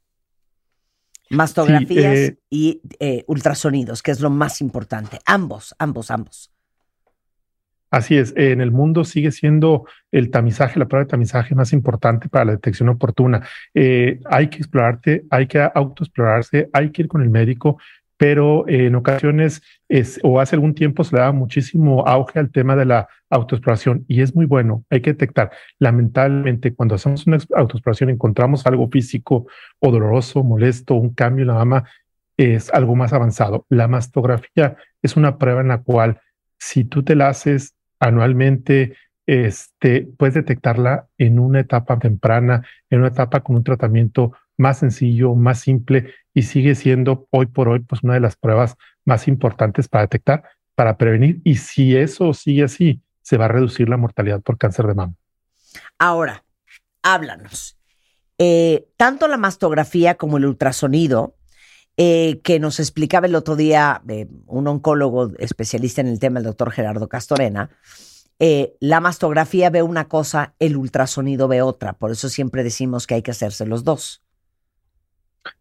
[1.31, 5.21] Mastografías Sí, eh, y eh, ultrasonidos, que es lo más importante.
[5.25, 6.51] Ambos, ambos, ambos.
[7.91, 12.29] Así es, en el mundo sigue siendo el tamizaje, la prueba de tamizaje más importante
[12.29, 13.43] para la detección oportuna.
[13.75, 17.79] Eh, hay que explorarte, hay que autoexplorarse, hay que ir con el médico,
[18.17, 22.51] pero eh, en ocasiones es, o hace algún tiempo se le daba muchísimo auge al
[22.51, 25.51] tema de la autoexploración y es muy bueno, hay que detectar.
[25.79, 29.47] Lamentablemente, cuando hacemos una ex- autoexploración encontramos algo físico
[29.79, 31.85] o doloroso, molesto, un cambio en la mama,
[32.37, 33.67] es algo más avanzado.
[33.69, 36.21] La mastografía es una prueba en la cual
[36.59, 38.97] si tú te la haces anualmente,
[39.27, 45.35] este, puedes detectarla en una etapa temprana, en una etapa con un tratamiento más sencillo,
[45.35, 49.89] más simple y sigue siendo hoy por hoy pues una de las pruebas más importantes
[49.89, 50.43] para detectar,
[50.75, 54.87] para prevenir y si eso sigue así, se va a reducir la mortalidad por cáncer
[54.87, 55.15] de mama.
[55.99, 56.45] Ahora,
[57.03, 57.79] háblanos.
[58.39, 61.37] Eh, tanto la mastografía como el ultrasonido,
[61.97, 66.45] eh, que nos explicaba el otro día eh, un oncólogo especialista en el tema, el
[66.45, 67.71] doctor Gerardo Castorena,
[68.39, 71.93] eh, la mastografía ve una cosa, el ultrasonido ve otra.
[71.93, 74.23] Por eso siempre decimos que hay que hacerse los dos.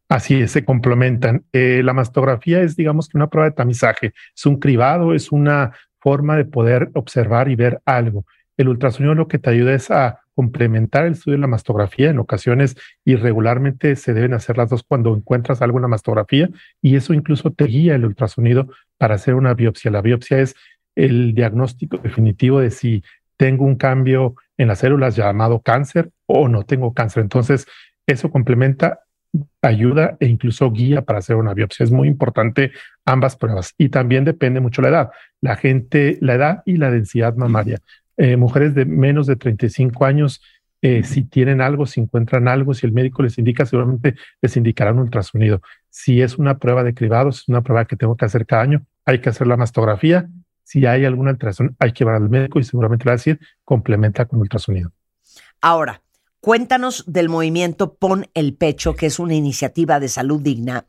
[0.07, 1.45] Así es, se complementan.
[1.51, 6.35] La mastografía es, digamos que una prueba de tamizaje, es un cribado, es una forma
[6.35, 8.25] de poder observar y ver algo.
[8.57, 12.09] El ultrasonido lo que te ayuda es a complementar el estudio de la mastografía.
[12.09, 12.75] En ocasiones
[13.05, 16.49] irregularmente se deben hacer las dos cuando encuentras algo en la mastografía
[16.81, 19.91] y eso incluso te guía el ultrasonido para hacer una biopsia.
[19.91, 20.55] La biopsia es
[20.95, 23.03] el diagnóstico definitivo de si
[23.37, 27.23] tengo un cambio en las células llamado cáncer o no tengo cáncer.
[27.23, 27.67] Entonces,
[28.05, 28.99] eso complementa
[29.61, 31.83] ayuda e incluso guía para hacer una biopsia.
[31.83, 32.71] Es muy importante
[33.05, 35.11] ambas pruebas y también depende mucho la edad.
[35.41, 37.79] La gente, la edad y la densidad mamaria.
[38.21, 40.41] Eh, mujeres de menos de 35 años,
[40.81, 44.91] eh, si tienen algo, si encuentran algo, si el médico les indica, seguramente les indicará
[44.91, 45.61] un ultrasonido.
[45.89, 48.63] Si es una prueba de cribado, si es una prueba que tengo que hacer cada
[48.63, 50.27] año, hay que hacer la mastografía.
[50.63, 53.39] Si hay alguna alteración, hay que llevar al médico y seguramente le va a decir,
[53.63, 54.91] complementa con ultrasonido.
[55.61, 56.01] Ahora,
[56.41, 60.85] cuéntanos del movimiento Pon el Pecho, que es una iniciativa de salud digna,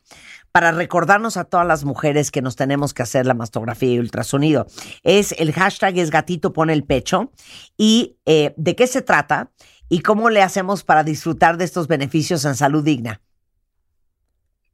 [0.51, 4.67] para recordarnos a todas las mujeres que nos tenemos que hacer la mastografía y ultrasonido.
[5.03, 7.31] Es el hashtag es gatito pon el pecho
[7.77, 9.51] y eh, de qué se trata
[9.89, 13.21] y cómo le hacemos para disfrutar de estos beneficios en salud digna.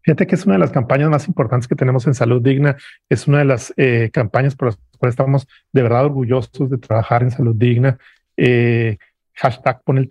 [0.08, 2.78] Fíjate que es una de las campañas más importantes que tenemos en Salud Digna.
[3.10, 7.24] Es una de las eh, campañas por las cuales estamos de verdad orgullosos de trabajar
[7.24, 7.98] en Salud Digna.
[8.38, 9.00] Eh,
[9.38, 10.08] hashtag pon el,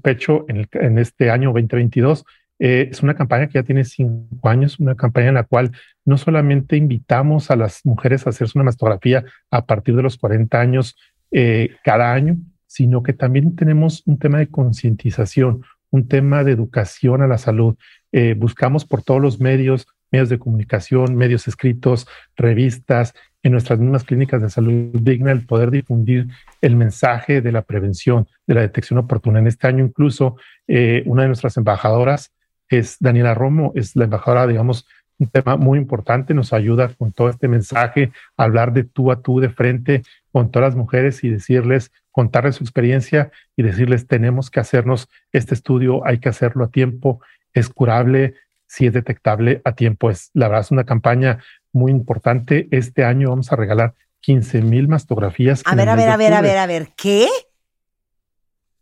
[0.00, 2.24] pecho en, el- en este año 2022.
[2.58, 5.72] Eh, es una campaña que ya tiene cinco años, una campaña en la cual
[6.04, 10.60] no solamente invitamos a las mujeres a hacerse una mastografía a partir de los 40
[10.60, 10.96] años
[11.30, 12.36] eh, cada año,
[12.66, 17.76] sino que también tenemos un tema de concientización, un tema de educación a la salud.
[18.12, 22.06] Eh, buscamos por todos los medios medios de comunicación, medios escritos,
[22.36, 26.28] revistas, en nuestras mismas clínicas de salud digna, el poder difundir
[26.60, 29.38] el mensaje de la prevención, de la detección oportuna.
[29.38, 30.36] En este año incluso
[30.68, 32.32] eh, una de nuestras embajadoras
[32.68, 34.86] es Daniela Romo, es la embajadora, digamos,
[35.18, 39.40] un tema muy importante, nos ayuda con todo este mensaje, hablar de tú a tú,
[39.40, 40.02] de frente
[40.32, 45.54] con todas las mujeres y decirles, contarles su experiencia y decirles, tenemos que hacernos este
[45.54, 47.20] estudio, hay que hacerlo a tiempo,
[47.52, 48.34] es curable,
[48.66, 50.10] si es detectable a tiempo.
[50.10, 51.40] Es la verdad, es una campaña
[51.72, 52.68] muy importante.
[52.70, 55.62] Este año vamos a regalar 15 mil mastografías.
[55.64, 57.28] A ver, a ver, a ver, a ver, a ver, ¿qué?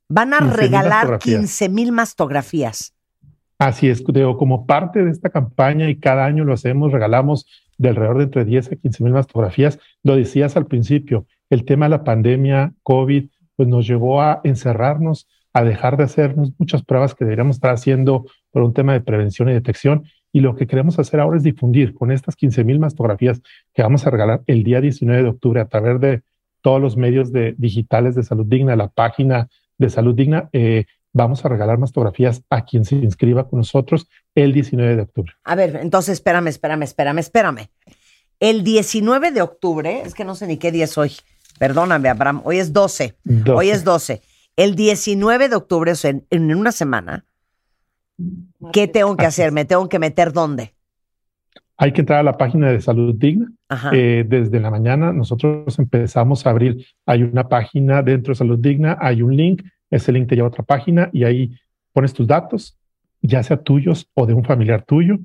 [0.08, 1.40] Van a 15,000 regalar mastografías.
[1.40, 2.94] 15 mil mastografías.
[3.58, 7.46] Así es, digo, como parte de esta campaña y cada año lo hacemos, regalamos
[7.76, 9.78] de alrededor de entre 10 a 15 mil mastografías.
[10.04, 15.26] Lo decías al principio, el tema de la pandemia, COVID, pues nos llevó a encerrarnos,
[15.52, 19.48] a dejar de hacernos muchas pruebas que deberíamos estar haciendo por un tema de prevención
[19.48, 20.04] y detección.
[20.38, 23.42] Y lo que queremos hacer ahora es difundir con estas 15 mil mastografías
[23.74, 26.22] que vamos a regalar el día 19 de octubre a través de
[26.62, 29.48] todos los medios de, digitales de Salud Digna, la página
[29.78, 30.48] de Salud Digna.
[30.52, 34.06] eh, vamos a regalar mastografías a quien se inscriba con nosotros
[34.36, 35.32] el 19 de octubre.
[35.42, 37.68] A ver, entonces espérame, espérame, espérame, espérame.
[38.38, 41.14] El 19 de octubre, es que no sé ni qué día es hoy.
[41.58, 42.42] Perdóname, Abraham.
[42.44, 43.16] Hoy es 12.
[43.24, 43.50] 12.
[43.50, 44.22] Hoy es 12.
[44.54, 47.24] El 19 de octubre, o sea, en, en una semana,
[48.72, 49.52] ¿qué tengo que hacer?
[49.52, 50.74] ¿Me tengo que meter dónde?
[51.76, 53.52] Hay que entrar a la página de Salud Digna.
[53.68, 53.90] Ajá.
[53.92, 58.96] Eh, desde la mañana nosotros empezamos a abrir, hay una página dentro de Salud Digna,
[59.00, 61.56] hay un link, ese link te lleva a otra página y ahí
[61.92, 62.76] pones tus datos,
[63.22, 65.18] ya sea tuyos o de un familiar tuyo,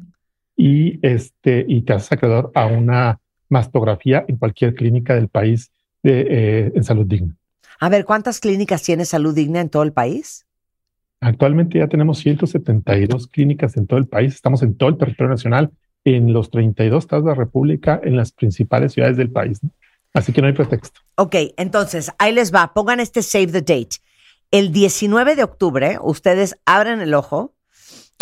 [0.56, 5.72] y, este, y te haces acreedor a una mastografía en cualquier clínica del país
[6.04, 7.36] de, eh, en Salud Digna.
[7.80, 10.46] A ver, ¿cuántas clínicas tiene salud digna en todo el país?
[11.24, 15.72] Actualmente ya tenemos 172 clínicas en todo el país, estamos en todo el territorio nacional,
[16.04, 19.62] en los 32 estados de la República, en las principales ciudades del país.
[20.14, 21.00] Así que no hay pretexto.
[21.16, 22.74] Ok, entonces, ahí les va.
[22.74, 24.00] Pongan este save the date.
[24.52, 27.54] El 19 de octubre, ustedes abren el ojo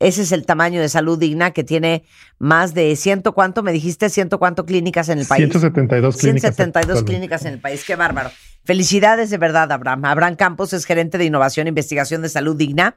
[0.00, 2.04] Ese es el tamaño de salud digna que tiene
[2.38, 5.44] más de ciento cuánto, me dijiste, ciento cuánto clínicas en el país.
[5.44, 6.40] 172 clínicas.
[6.54, 7.12] 172 actualmente.
[7.12, 8.30] clínicas en el país, qué bárbaro.
[8.64, 10.06] Felicidades de verdad, Abraham.
[10.06, 12.96] Abraham Campos es gerente de innovación e investigación de salud digna.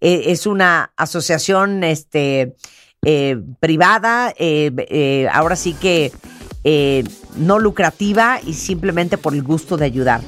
[0.00, 2.54] Eh, es una asociación este,
[3.02, 6.12] eh, privada, eh, ahora sí que
[7.36, 10.20] no lucrativa y simplemente por el gusto de ayudar.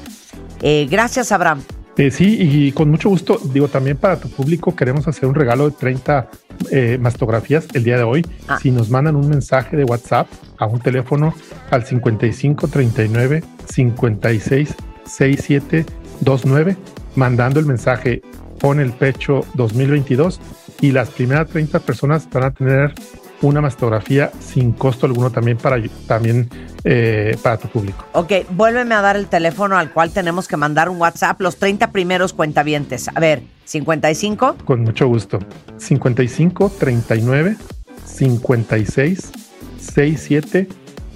[0.61, 1.63] Gracias, Abraham.
[1.97, 5.67] Eh, sí, y con mucho gusto, digo, también para tu público queremos hacer un regalo
[5.69, 6.29] de 30
[6.71, 8.25] eh, mastografías el día de hoy.
[8.47, 8.59] Ah.
[8.61, 10.27] Si nos mandan un mensaje de WhatsApp
[10.59, 11.33] a un teléfono
[11.71, 14.75] al 55 39 56
[15.05, 15.85] 67
[16.21, 16.77] 29,
[17.15, 18.21] mandando el mensaje
[18.59, 20.39] Pon el pecho 2022
[20.81, 22.93] y las primeras 30 personas van a tener
[23.41, 26.49] una mastografía sin costo alguno también para, también,
[26.83, 28.05] eh, para tu público.
[28.13, 31.91] Ok, vuélveme a dar el teléfono al cual tenemos que mandar un WhatsApp, los 30
[31.91, 33.07] primeros cuentavientes.
[33.13, 34.57] A ver, 55.
[34.65, 35.39] Con mucho gusto.
[35.77, 37.57] 55 39
[38.05, 39.31] 56
[39.79, 40.67] 67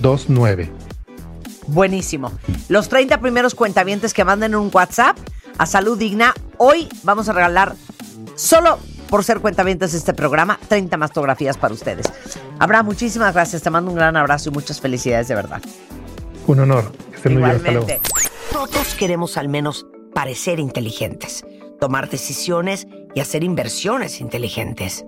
[0.02, 0.72] 29.
[1.68, 2.32] Buenísimo.
[2.70, 5.18] Los 30 primeros cuentavientes que manden un WhatsApp
[5.58, 7.76] a Salud Digna, hoy vamos a regalar
[8.36, 8.80] solo
[9.12, 12.12] por ser cuentavientes de este programa 30 mastografías para ustedes.
[12.60, 13.62] Abraham, muchísimas gracias.
[13.62, 15.62] Te mando un gran abrazo y muchas felicidades de verdad.
[16.48, 16.94] Un honor.
[17.10, 17.58] Que estén muy bien.
[17.58, 17.88] Hasta luego.
[17.88, 18.10] Igualmente.
[18.54, 21.44] Todos queremos al menos parecer inteligentes,
[21.82, 25.06] tomar decisiones y hacer inversiones inteligentes.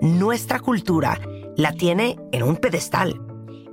[0.00, 1.20] Nuestra cultura
[1.54, 3.20] la tiene en un pedestal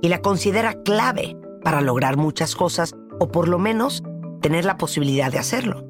[0.02, 4.02] y la considera clave para lograr muchas cosas o por lo menos
[4.42, 5.86] tener la posibilidad de hacerlo.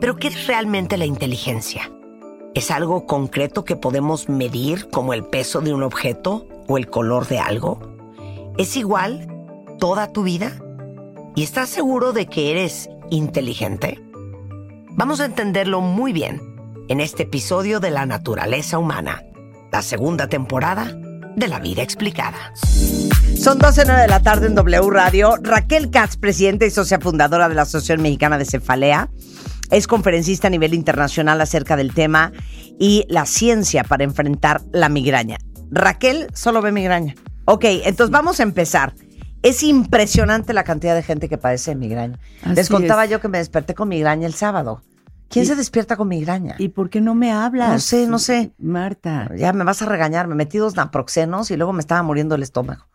[0.00, 1.90] Pero ¿qué es realmente la inteligencia?
[2.54, 7.26] ¿Es algo concreto que podemos medir como el peso de un objeto o el color
[7.26, 7.80] de algo?
[8.56, 9.26] ¿Es igual
[9.80, 10.52] toda tu vida?
[11.34, 14.00] ¿Y estás seguro de que eres inteligente?
[14.90, 16.40] Vamos a entenderlo muy bien
[16.88, 19.24] en este episodio de La naturaleza humana,
[19.72, 20.96] la segunda temporada
[21.34, 22.54] de La vida explicada.
[23.36, 25.34] Son 12.09 de la tarde en W Radio.
[25.42, 29.10] Raquel Katz, presidenta y socia fundadora de la Asociación Mexicana de Cefalea,
[29.70, 32.32] es conferencista a nivel internacional acerca del tema
[32.78, 35.38] y la ciencia para enfrentar la migraña.
[35.70, 37.14] Raquel solo ve migraña.
[37.46, 38.94] Ok, entonces vamos a empezar.
[39.42, 42.18] Es impresionante la cantidad de gente que padece de migraña.
[42.42, 43.10] Así Les contaba es.
[43.10, 44.82] yo que me desperté con migraña el sábado.
[45.28, 46.54] ¿Quién Y- se despierta con migraña?
[46.58, 47.70] ¿Y por qué no me hablas?
[47.72, 48.52] No sé, no sé.
[48.58, 49.28] Marta.
[49.36, 50.28] Ya me vas a regañar.
[50.28, 52.86] Me metí dos naproxenos y luego me estaba muriendo el estómago.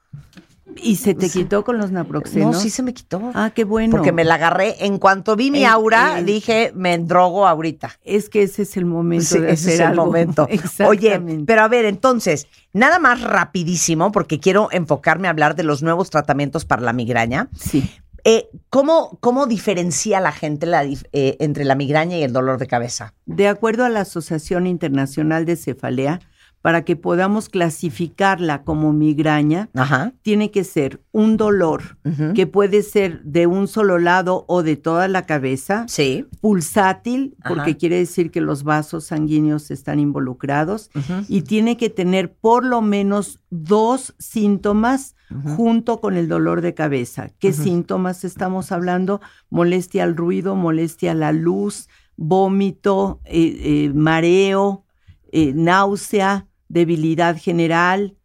[0.75, 2.55] ¿Y se te quitó con los naproxenos?
[2.55, 3.31] No, sí se me quitó.
[3.33, 3.91] Ah, qué bueno.
[3.91, 4.75] Porque me la agarré.
[4.85, 7.91] En cuanto vi mi aura, dije, me drogo ahorita.
[8.03, 10.05] Es que ese es el momento Sí, de ese hacer es el algo.
[10.05, 10.47] momento.
[10.87, 15.81] Oye, pero a ver, entonces, nada más rapidísimo, porque quiero enfocarme a hablar de los
[15.83, 17.49] nuevos tratamientos para la migraña.
[17.59, 17.89] Sí.
[18.25, 22.67] Eh, ¿cómo, ¿Cómo diferencia la gente la eh, entre la migraña y el dolor de
[22.67, 23.13] cabeza?
[23.25, 26.19] De acuerdo a la Asociación Internacional de Cefalea,
[26.61, 30.11] para que podamos clasificarla como migraña, Ajá.
[30.23, 31.98] tiene que ser un dolor
[32.36, 36.26] que puede ser de un solo lado o de toda la cabeza, Sí.
[36.41, 37.53] pulsátil, Ajá.
[37.56, 40.90] porque quiere decir que los vasos sanguíneos están involucrados,
[41.27, 45.15] y tiene que tener por lo menos dos síntomas
[45.56, 47.30] junto con el dolor de cabeza.
[47.40, 49.22] ¿Qué síntomas estamos hablando?
[49.49, 51.88] Molestia al ruido, molestia a la luz,
[52.18, 54.84] vómito, eh, eh, mareo,
[55.31, 58.15] eh, náusea, debilidad general,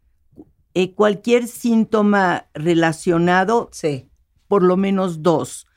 [0.73, 4.07] eh, cualquier síntoma relacionado, Sí.
[4.47, 5.67] por lo menos dos.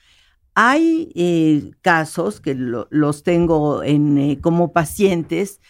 [0.54, 5.60] Hay eh, casos que lo- los tengo en, eh, como pacientes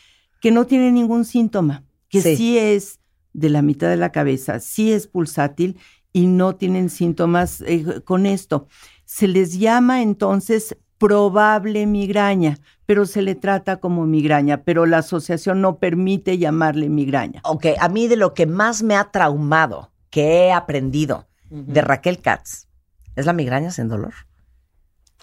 [0.41, 2.37] que no tienen ningún síntoma, que Sí.
[2.37, 2.59] sí.
[2.59, 3.01] es
[3.35, 5.77] de la mitad de la cabeza, sí es pulsátil
[6.13, 7.63] y no tienen síntomas
[8.05, 8.67] con esto.
[9.05, 15.61] Se les llama entonces probable migraña, pero se le trata como migraña, pero la asociación
[15.61, 17.41] no permite llamarle migraña.
[17.45, 22.21] Ok, a mí de lo que más me ha traumado, que he aprendido de Raquel
[22.21, 22.67] Katz,
[23.17, 24.13] es la migraña sin dolor.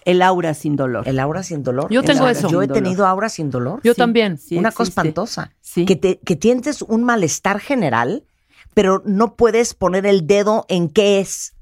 [0.04, 1.08] El aura sin dolor.
[1.08, 1.90] El aura sin dolor.
[1.90, 2.48] Yo tengo eso.
[2.48, 3.80] Yo he tenido aura sin dolor.
[3.82, 4.38] Yo Sí, también.
[4.38, 5.52] sí Una cosa espantosa.
[5.60, 5.84] Sí.
[5.84, 8.24] Que, te, que sientes un malestar general,
[8.72, 11.55] pero no puedes poner el dedo en qué es.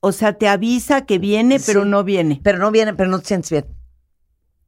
[0.00, 1.88] O sea, te avisa que viene, pero Sí.
[1.88, 2.40] no viene.
[2.44, 3.66] Pero no viene, pero no te sientes bien.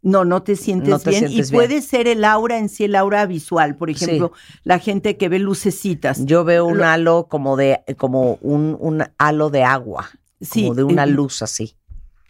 [0.00, 1.28] No, no te sientes No te bien.
[1.28, 1.58] sientes y bien.
[1.66, 3.76] puede ser el aura en sí, el aura visual.
[3.76, 4.32] Por ejemplo,
[4.64, 6.24] la gente que ve lucecitas.
[6.24, 10.08] Yo veo un Lo- halo como de, como un, un halo de agua.
[10.40, 11.74] Sí, como de una eh, luz así.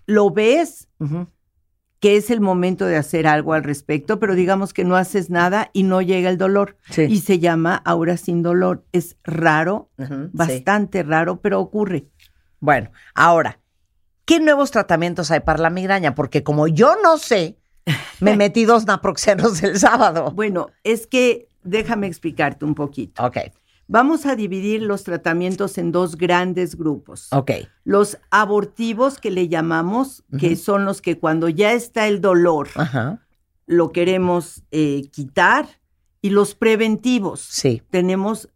[0.06, 0.88] Lo ves
[2.00, 5.68] que es el momento de hacer algo al respecto, pero digamos que no haces nada
[5.74, 6.76] y no llega el dolor.
[6.90, 7.02] Sí.
[7.02, 8.86] Y se llama aura sin dolor.
[8.92, 9.90] Es raro,
[10.32, 12.06] bastante raro, pero ocurre.
[12.60, 13.60] Bueno, ahora,
[14.24, 16.14] ¿qué nuevos tratamientos hay para la migraña?
[16.14, 17.59] Porque como yo no sé,
[18.20, 20.32] me metí dos naproxenos el sábado.
[20.32, 23.24] Bueno, es que déjame explicarte un poquito.
[23.24, 23.39] Ok,
[23.90, 27.28] Vamos a dividir los tratamientos en dos grandes grupos.
[27.32, 27.52] ok.
[27.85, 32.68] Los abortivos que le llamamos, que son los que cuando ya está el dolor
[33.64, 35.66] lo queremos eh, quitar,
[36.20, 37.40] y los preventivos.
[37.40, 37.82] sí.
[37.90, 38.48] Tenemos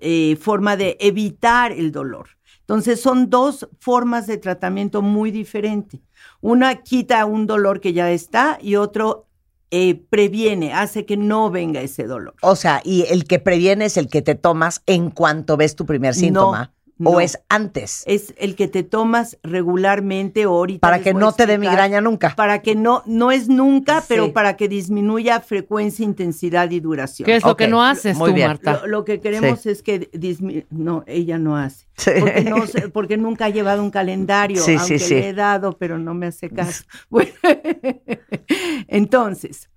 [0.00, 2.30] eh, forma de evitar el dolor.
[2.62, 6.00] Entonces son dos formas de tratamiento muy diferentes.
[6.40, 9.26] Una quita un dolor que ya está y otro
[9.70, 12.34] eh, previene, hace que no venga ese dolor.
[12.42, 15.86] O sea, y el que previene es el que te tomas en cuanto ves tu
[15.86, 16.64] primer síntoma.
[16.64, 16.81] no.
[17.04, 20.80] O es antes, Es el que te tomas regularmente o ahorita.
[20.80, 22.34] para que no te dé migraña nunca.
[22.36, 24.06] Para que no, no es nunca, Sí.
[24.08, 27.26] pero para que disminuya frecuencia, intensidad y duración.
[27.26, 28.48] ¿Qué es lo que no haces muy tú, bien.
[28.48, 28.80] Marta?
[28.82, 31.86] Lo, lo que queremos es que dismi- no, ella no hace.
[31.96, 32.10] Sí.
[32.18, 35.14] Porque, no sé- porque nunca ha llevado un calendario, Sí, sí, aunque sí.
[35.14, 36.84] le he dado, pero no me hace caso.
[37.10, 37.30] Bueno,
[38.88, 39.68] entonces,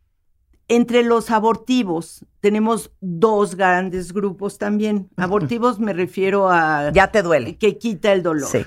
[0.67, 5.09] entre los abortivos tenemos dos grandes grupos también.
[5.17, 7.57] Abortivos me refiero a Ya te duele.
[7.57, 8.49] que quita el dolor.
[8.49, 8.65] Sí.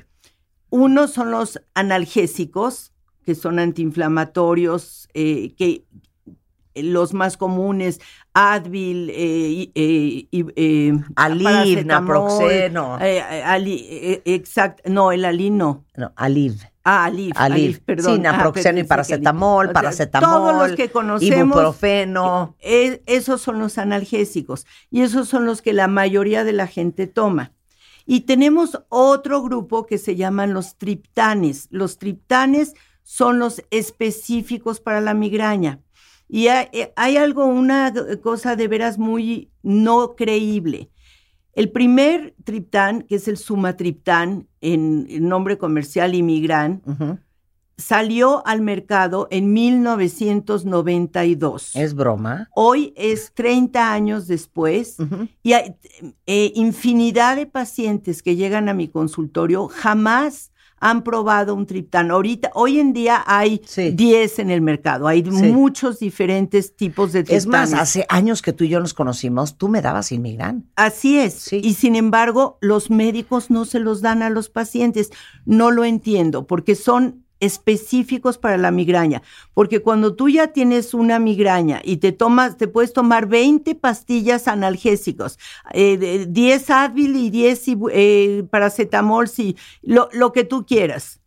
[0.70, 2.92] Uno son los analgésicos,
[3.24, 5.84] que son antiinflamatorios, eh, que
[6.74, 8.00] los más comunes,
[8.34, 10.92] Advil, eh, eh, eh,
[11.84, 12.98] naproxeno.
[13.00, 15.84] eh, eh, Ali- eh, exact, no, el Ali no.
[15.96, 16.60] No, Aliv.
[16.90, 17.54] Ah, Alif, Alif.
[17.54, 18.14] Alif, perdón.
[18.16, 19.70] Sí, naproxeno Ah, y paracetamol, Alif.
[19.70, 21.56] O sea, paracetamol, Todos los que conocemos.
[21.56, 22.56] Ibuprofeno.
[22.60, 27.06] eh, esos son los analgésicos y esos son los que la mayoría de la gente
[27.06, 27.52] toma.
[28.06, 31.68] Y tenemos otro grupo que se llaman los triptanes.
[31.70, 35.80] Los triptanes son los específicos para la migraña.
[36.26, 37.92] Y hay, eh, hay algo, una
[38.22, 40.90] cosa de veras muy no creíble.
[41.58, 46.84] El primer triptán, que es el sumatriptán, en, en nombre comercial Imigran,
[47.76, 51.74] salió al mercado en 1992.
[51.74, 52.48] Es broma.
[52.54, 54.98] Hoy es 30 años después
[55.42, 55.74] y hay
[56.26, 60.47] eh, infinidad de pacientes que llegan a mi consultorio jamás
[60.80, 62.10] han probado un triptán.
[62.10, 63.90] Ahorita, hoy en día hay Sí.
[63.90, 65.30] 10 en el mercado, hay Sí.
[65.52, 67.42] muchos diferentes tipos de triptanes.
[67.42, 70.64] Es más, hace años que tú y yo nos conocimos, tú me dabas Inmigran.
[70.76, 71.34] Así es.
[71.34, 71.60] Sí.
[71.62, 75.10] Y sin embargo, los médicos no se los dan a los pacientes.
[75.44, 79.22] No lo entiendo, porque son específicos para la migraña.
[79.54, 84.48] Porque cuando tú ya tienes una migraña y te tomas, te puedes tomar 20 pastillas
[84.48, 85.38] analgésicos,
[85.72, 91.20] eh, de- 10 Advil y 10 ibu- eh, paracetamol, sí, lo, lo que tú quieras.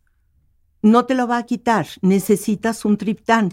[0.82, 1.86] No te lo va a quitar.
[2.00, 3.52] Necesitas un triptán.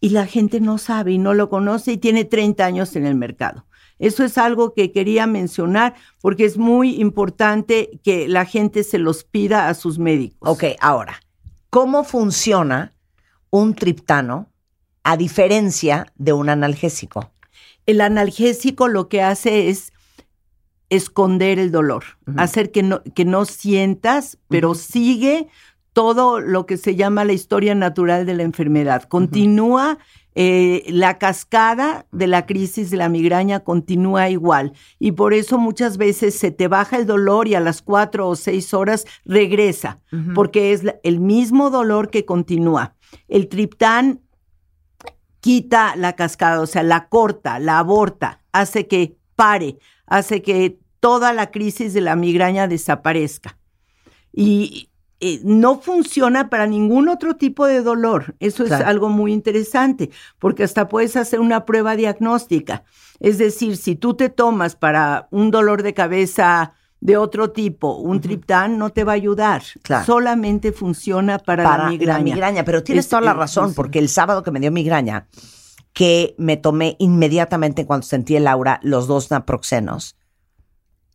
[0.00, 3.14] Y la gente no sabe y no lo conoce y tiene 30 años en el
[3.14, 3.66] mercado.
[3.98, 9.24] Eso es algo que quería mencionar porque es muy importante que la gente se los
[9.24, 10.46] pida a sus médicos.
[10.50, 11.20] Ok, ahora,
[11.74, 12.92] ¿cómo funciona
[13.50, 14.48] un triptano
[15.02, 17.32] a diferencia de un analgésico?
[17.84, 19.92] El analgésico lo que hace es
[20.88, 22.04] esconder el dolor,
[22.36, 25.48] hacer que no, que no sientas, pero sigue
[25.92, 29.02] todo lo que se llama la historia natural de la enfermedad.
[29.02, 29.98] Continúa
[30.34, 35.96] eh, la cascada de la crisis de la migraña continúa igual y por eso muchas
[35.96, 40.00] veces se te baja el dolor y a las cuatro o seis horas regresa,
[40.34, 42.94] porque es el mismo dolor que continúa.
[43.28, 44.20] El triptán
[45.40, 51.32] quita la cascada, o sea, la corta, la aborta, hace que pare, hace que toda
[51.32, 53.58] la crisis de la migraña desaparezca.
[54.32, 54.88] Y
[55.26, 58.34] eh, no funciona para ningún otro tipo de dolor.
[58.40, 58.82] Eso Claro.
[58.84, 62.84] es algo muy interesante, porque hasta puedes hacer una prueba diagnóstica.
[63.20, 68.20] Es decir, si tú te tomas para un dolor de cabeza de otro tipo, un
[68.20, 69.62] triptán no te va a ayudar.
[69.82, 70.04] Claro.
[70.06, 72.18] Solamente funciona para, Para la migraña.
[72.18, 72.64] la migraña.
[72.64, 75.26] Pero tienes Es- toda la razón, es- porque el sábado que me dio migraña,
[75.92, 80.16] que me tomé inmediatamente cuando sentí el aura los dos naproxenos,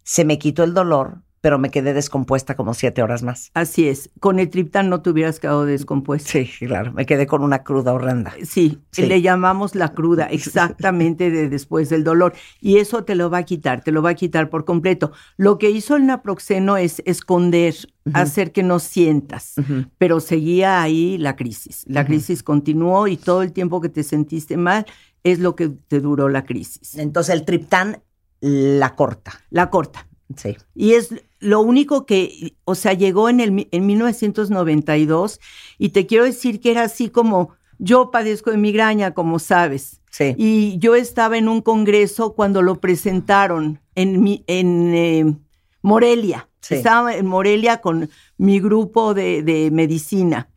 [0.03, 3.51] se me quitó el dolor, pero me quedé descompuesta como siete horas más.
[3.53, 4.09] Así es.
[4.19, 6.29] Con el triptán no te hubieras quedado descompuesto.
[6.31, 8.33] Sí, claro, me quedé con una cruda horrenda.
[8.43, 9.05] Sí, Sí.
[9.05, 12.33] le llamamos la cruda, exactamente de después del dolor.
[12.61, 15.11] Y eso te lo va a quitar, te lo va a quitar por completo.
[15.37, 17.75] Lo que hizo el naproxeno es esconder,
[18.13, 19.55] hacer que no sientas,
[19.97, 21.83] pero seguía ahí la crisis.
[21.87, 24.85] La crisis continuó y todo el tiempo que te sentiste mal
[25.23, 26.95] es lo que te duró la crisis.
[26.97, 28.01] Entonces el triptán
[28.41, 29.33] la corta.
[29.49, 30.07] La corta.
[30.35, 30.57] Sí.
[30.75, 35.39] Y es lo único que, o sea, llegó en, el, en 1992
[35.77, 40.01] y te quiero decir que era así como, yo padezco de migraña, como sabes.
[40.11, 40.35] Sí.
[40.37, 45.35] Y yo estaba en un congreso cuando lo presentaron en, mi, en eh,
[45.81, 46.49] Morelia.
[46.61, 46.75] Sí.
[46.75, 50.49] Estaba en Morelia con mi grupo de, de medicina.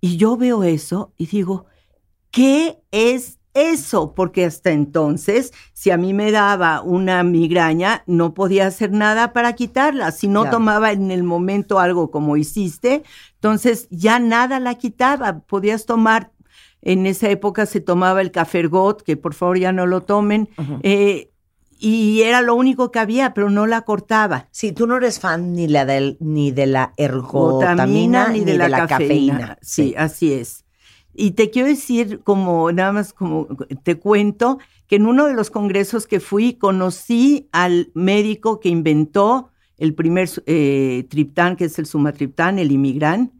[0.00, 1.66] Y yo veo eso y digo,
[2.30, 4.14] ¿qué es eso?
[4.14, 9.54] Porque hasta entonces, si a mí me daba una migraña, no podía hacer nada para
[9.54, 10.10] quitarla.
[10.10, 10.58] Si no Claro.
[10.58, 13.04] tomaba en el momento algo como hiciste,
[13.34, 15.38] entonces ya nada la quitaba.
[15.40, 16.32] Podías tomar,
[16.82, 20.48] en esa época se tomaba el cafergot, que por favor ya no lo tomen,
[20.82, 21.30] eh,
[21.78, 24.48] y era lo único que había, pero no la cortaba.
[24.50, 28.86] Sí, tú no eres fan ni, la del, ni de la ergotamina ni, de, la,
[28.86, 29.58] cafeína.
[29.60, 30.63] Sí, así es.
[31.14, 33.46] Y te quiero decir, como nada más como
[33.82, 34.58] te cuento,
[34.88, 40.28] que en uno de los congresos que fui conocí al médico que inventó el primer
[40.46, 43.32] eh, triptán, que es el sumatriptán, el imigran,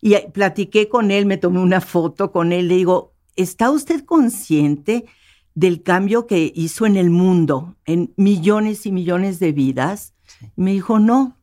[0.00, 5.06] y platiqué con él, me tomé una foto con él, le digo, ¿está usted consciente
[5.54, 10.14] del cambio que hizo en el mundo, en millones y millones de vidas?
[10.56, 11.36] Y me dijo, no.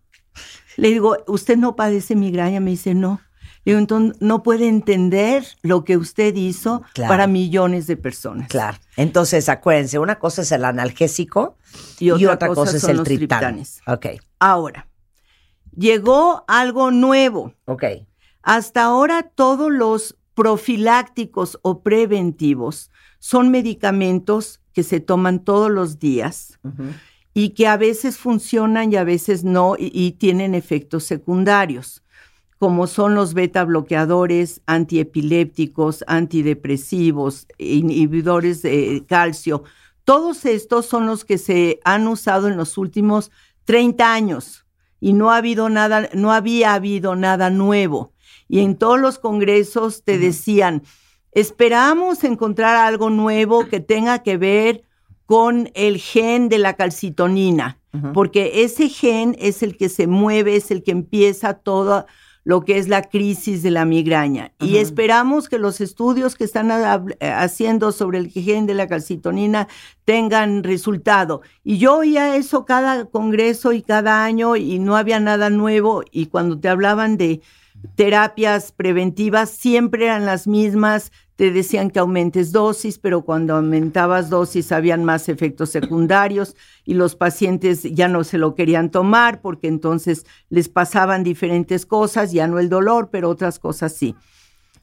[0.75, 2.59] Le digo, ¿usted no padece migraña?
[2.59, 3.19] Me dice, no.
[3.67, 7.09] Digo, entonces no puede entender lo que usted hizo Claro.
[7.09, 8.47] para millones de personas.
[8.47, 8.77] Claro.
[8.95, 11.57] Entonces, acuérdense, una cosa es el analgésico
[11.99, 13.39] y otra, cosa, es son el los triptán.
[13.39, 13.81] triptanes.
[13.85, 14.05] Ok,
[14.39, 14.87] Ahora,
[15.75, 17.53] llegó algo nuevo.
[17.65, 17.83] ok.
[18.41, 26.59] Hasta ahora todos los profilácticos o preventivos son medicamentos que se toman todos los días
[27.33, 32.03] y que a veces funcionan y a veces no y, y tienen efectos secundarios,
[32.59, 39.63] como son los beta bloqueadores, antiepilépticos, antidepresivos, inhibidores de calcio.
[40.03, 43.31] Todos estos son los que se han usado en los últimos
[43.65, 44.65] 30 años
[44.99, 48.13] y no ha habido nada, no había habido nada nuevo.
[48.47, 50.83] Y en todos los congresos te decían,
[51.33, 54.83] esperamos encontrar algo nuevo que tenga que ver
[55.25, 57.77] con el gen de la calcitonina,
[58.13, 62.05] porque ese gen es el que se mueve, es el que empieza todo
[62.47, 64.53] lo que es la crisis de la migraña.
[64.57, 69.67] Y esperamos que los estudios que están eh, haciendo sobre el gen de la calcitonina
[70.05, 71.41] tengan resultado.
[71.65, 76.05] Y yo oía eso cada congreso y cada año y no había nada nuevo.
[76.09, 77.41] Y cuando te hablaban de
[77.95, 81.11] terapias preventivas, siempre eran las mismas.
[81.37, 87.15] Te decían que aumentes dosis, pero cuando aumentabas dosis habían más efectos secundarios y los
[87.15, 92.59] pacientes ya no se lo querían tomar porque entonces les pasaban diferentes cosas, ya no
[92.59, 94.15] el dolor, pero otras cosas sí.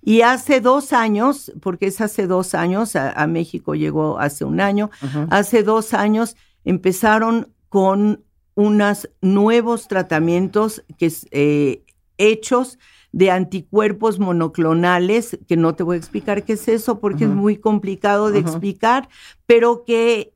[0.01, 4.60] Y hace dos años, porque es hace dos años, a, a México llegó hace un
[4.60, 4.90] año,
[5.31, 8.24] hace dos años empezaron con
[8.55, 11.85] unos nuevos tratamientos que eh,
[12.18, 12.78] hechos
[13.16, 17.57] de anticuerpos monoclonales, que no te voy a explicar qué es eso porque es muy
[17.59, 19.09] complicado de explicar,
[19.47, 20.35] pero que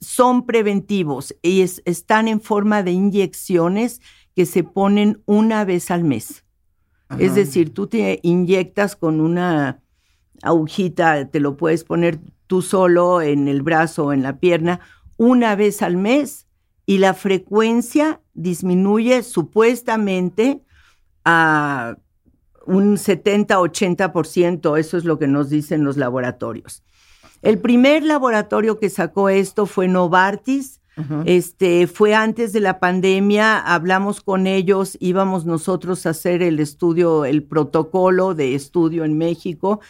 [0.00, 4.00] son preventivos y es- están en forma de inyecciones
[4.36, 6.44] que se ponen una vez al mes.
[7.18, 9.82] Es decir, tú te inyectas con una
[10.42, 14.78] agujita, te lo puedes poner tú solo en el brazo o en la pierna
[15.16, 16.46] una vez al mes
[16.84, 20.62] y la frecuencia disminuye supuestamente
[21.26, 21.96] a
[22.64, 26.82] un 70-80%, eso es lo que nos dicen los laboratorios.
[27.42, 30.80] El primer laboratorio que sacó esto fue Novartis.
[31.26, 37.26] Este fue antes de la pandemia, hablamos con ellos, íbamos nosotros a hacer el estudio,
[37.26, 39.80] el protocolo de estudio en México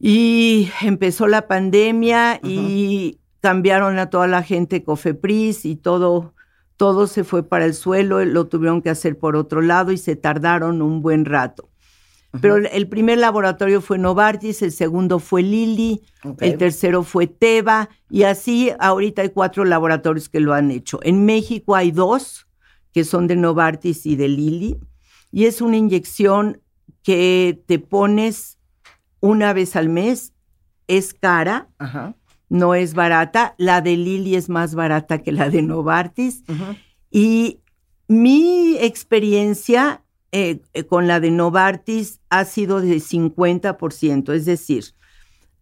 [0.00, 6.32] y empezó la pandemia y cambiaron a toda la gente Cofepris y todo
[6.82, 10.16] todo se fue para el suelo, lo tuvieron que hacer por otro lado y se
[10.16, 11.68] tardaron un buen rato.
[12.40, 16.02] Pero el- primer laboratorio fue Novartis, el segundo fue Lilly,
[16.40, 20.98] el tercero fue Teva y así ahorita hay cuatro laboratorios que lo han hecho.
[21.04, 22.48] En México hay dos
[22.92, 24.76] que son de Novartis y de Lilly
[25.30, 26.62] y es una inyección
[27.04, 28.58] que te pones
[29.20, 30.32] una vez al mes,
[30.88, 32.16] es cara, Ajá.
[32.52, 36.44] No es barata, la de Lilly es más barata que la de Novartis
[37.10, 37.60] y
[38.08, 40.02] mi experiencia
[40.32, 44.84] eh, eh, con la de Novartis ha sido de 50%, es decir,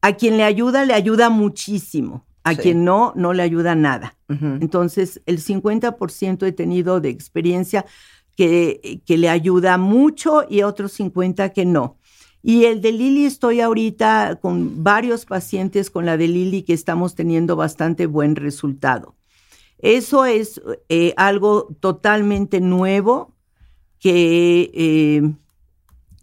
[0.02, 2.58] a quien le ayuda, le ayuda muchísimo, a Sí.
[2.62, 4.16] quien no, no le ayuda nada.
[4.28, 7.84] Entonces, el 50% he tenido de experiencia
[8.36, 11.98] que, que le ayuda mucho y otros 50 que no.
[12.42, 17.14] Y el de Lili estoy ahorita con varios pacientes con la de Lili que estamos
[17.14, 19.14] teniendo bastante buen resultado.
[19.78, 23.34] Eso es eh, algo totalmente nuevo
[23.98, 25.32] que, eh,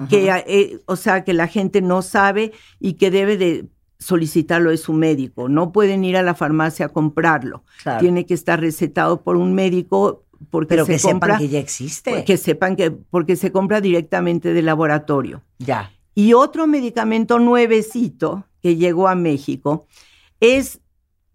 [0.10, 3.66] que eh, o sea, que la gente no sabe y que debe de
[4.00, 5.50] solicitarlo de su médico.
[5.50, 7.64] No pueden ir a la farmacia a comprarlo.
[7.82, 8.00] Claro.
[8.00, 11.60] Tiene que estar recetado por un médico porque Pero se que compra, sepan que ya
[11.60, 12.24] existe.
[12.24, 15.42] que sepan que porque se compra directamente del laboratorio.
[15.58, 15.92] Ya.
[16.18, 19.86] Y otro medicamento nuevecito que llegó a México
[20.40, 20.80] es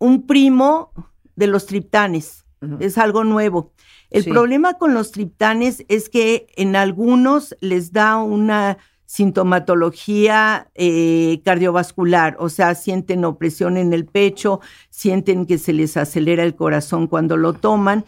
[0.01, 0.91] un primo
[1.37, 2.45] de los triptanes.
[2.81, 3.71] Es algo nuevo.
[4.11, 4.31] El Sí.
[4.31, 8.77] problema con los triptanes es que en algunos les da una
[9.07, 14.59] sintomatología eh, cardiovascular, o sea, sienten opresión en el pecho,
[14.91, 18.05] sienten que se les acelera el corazón cuando lo toman.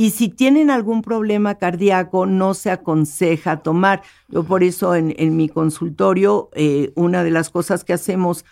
[0.00, 4.02] Y si tienen algún problema cardíaco, no se aconseja tomar.
[4.28, 8.44] Yo por eso en, en mi consultorio, eh, una de las cosas que hacemos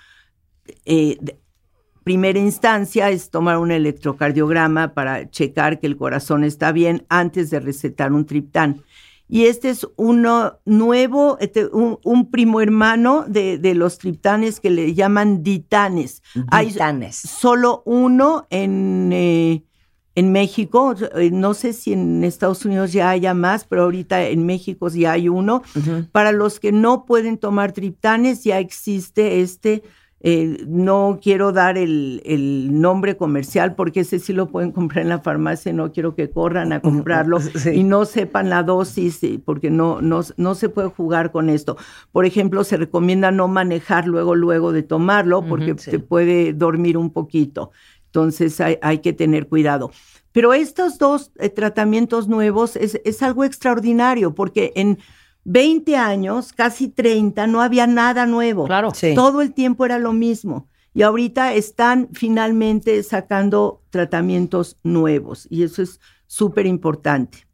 [0.85, 1.39] eh, de
[2.03, 7.61] primera instancia es tomar un electrocardiograma para checar que el corazón está bien antes de
[7.61, 8.83] recetar un triptán.
[9.29, 14.71] Y este es uno nuevo, este, un, un primo hermano de, de los triptanes que
[14.71, 16.25] le llaman ditanes.
[16.49, 17.15] Hay Ditanes.
[17.17, 19.63] solo uno en, eh,
[20.17, 20.95] en México.
[21.15, 25.13] Eh, No sé si en Estados Unidos ya haya más, pero ahorita en México ya
[25.13, 25.63] hay uno.
[26.11, 29.83] Para los que no pueden tomar triptanes, ya existe este.
[30.21, 35.11] eh, no quiero dar el, el nombre comercial porque ese sí lo pueden comprar en
[35.11, 35.73] la farmacia.
[35.75, 37.71] No quiero que corran a comprarlo Sí.
[37.75, 41.77] y no sepan la dosis porque no, no, no se puede jugar con esto.
[42.11, 45.91] Por ejemplo, se recomienda no manejar luego, luego de tomarlo porque sí.
[45.93, 47.71] te puede dormir un poquito.
[48.17, 49.91] Entonces hay, hay que tener cuidado.
[50.33, 54.99] Pero estos dos eh, tratamientos nuevos es, es algo extraordinario porque en
[55.45, 58.65] 20 años, casi 30, no había nada nuevo.
[58.65, 58.93] Claro.
[58.95, 59.15] Sí.
[59.15, 60.67] Todo el tiempo era lo mismo.
[60.95, 67.46] Y ahorita están finalmente sacando tratamientos nuevos y eso es súper importante.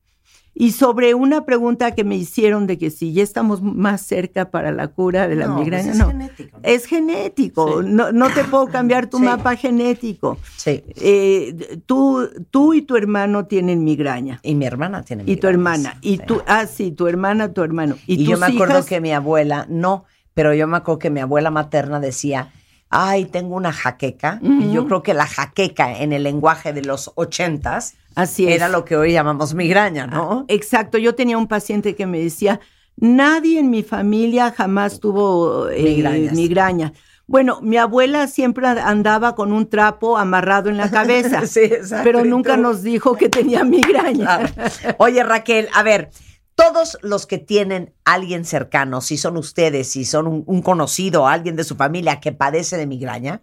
[0.55, 4.71] Y sobre una pregunta que me hicieron de que si ya estamos más cerca para
[4.71, 6.09] la cura de la No, pues migraña, es no.
[6.09, 6.63] genético, ¿no?
[6.69, 9.25] Es genético, no, no te puedo cambiar tu Sí.
[9.25, 10.37] mapa genético.
[10.57, 10.83] Sí.
[10.97, 14.41] Eh, tú, tú y tu hermano tienen migraña.
[14.43, 15.97] Y mi hermana tiene Y tu hermana.
[16.03, 16.23] Y Sí.
[16.27, 17.97] tú, ah, sí, tu hermana, tu hermano.
[18.07, 20.05] Y, Y, yo me acuerdo hijas- que mi abuela, no,
[20.35, 22.53] pero yo me acuerdo que mi abuela materna decía,
[22.91, 24.39] ay, tengo una jaqueca.
[24.43, 28.55] Y yo creo que la jaqueca en el lenguaje de los ochentas Así es.
[28.55, 30.45] era lo que hoy llamamos migraña, ¿no?
[30.49, 32.61] Exacto, yo tenía un paciente que me decía,
[32.97, 36.93] nadie en mi familia jamás tuvo eh, migraña.
[37.27, 42.25] Bueno, mi abuela siempre andaba con un trapo amarrado en la cabeza, Sí, exacto, pero
[42.25, 44.53] ¿y nunca nos dijo que tenía migraña.
[44.53, 44.97] Claro.
[44.99, 46.11] Oye, Raquel, a ver,
[46.55, 51.57] todos los que tienen alguien cercano, si son ustedes, si son un, un conocido, alguien
[51.57, 53.43] de su familia que padece de migraña,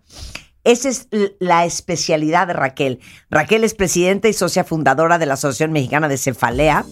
[0.63, 1.07] esa es
[1.39, 2.99] la especialidad de Raquel.
[3.29, 6.85] Raquel es presidenta y socia fundadora de la Asociación Mexicana de Cefalea.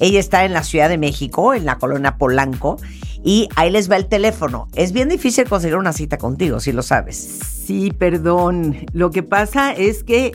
[0.00, 2.78] Ella está en la Ciudad de México, en la colonia Polanco,
[3.22, 4.68] y ahí les va el teléfono.
[4.74, 7.16] Es bien difícil conseguir una cita contigo, si lo sabes.
[7.66, 8.86] Sí, perdón.
[8.92, 10.32] Lo que pasa es que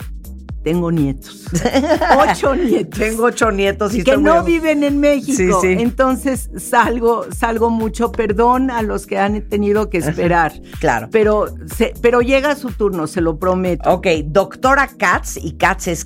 [0.66, 1.44] tengo nietos.
[2.18, 2.98] Ocho nietos.
[2.98, 5.60] Tengo ocho nietos y que muy no viven en México.
[5.62, 5.76] Sí, sí.
[5.80, 8.10] Entonces salgo, salgo mucho.
[8.10, 10.52] Perdón a los que han tenido que esperar.
[10.80, 11.06] Claro.
[11.12, 13.88] Pero, se- pero llega su turno, se lo prometo.
[13.94, 16.04] Ok, doctora Katz, y Katz es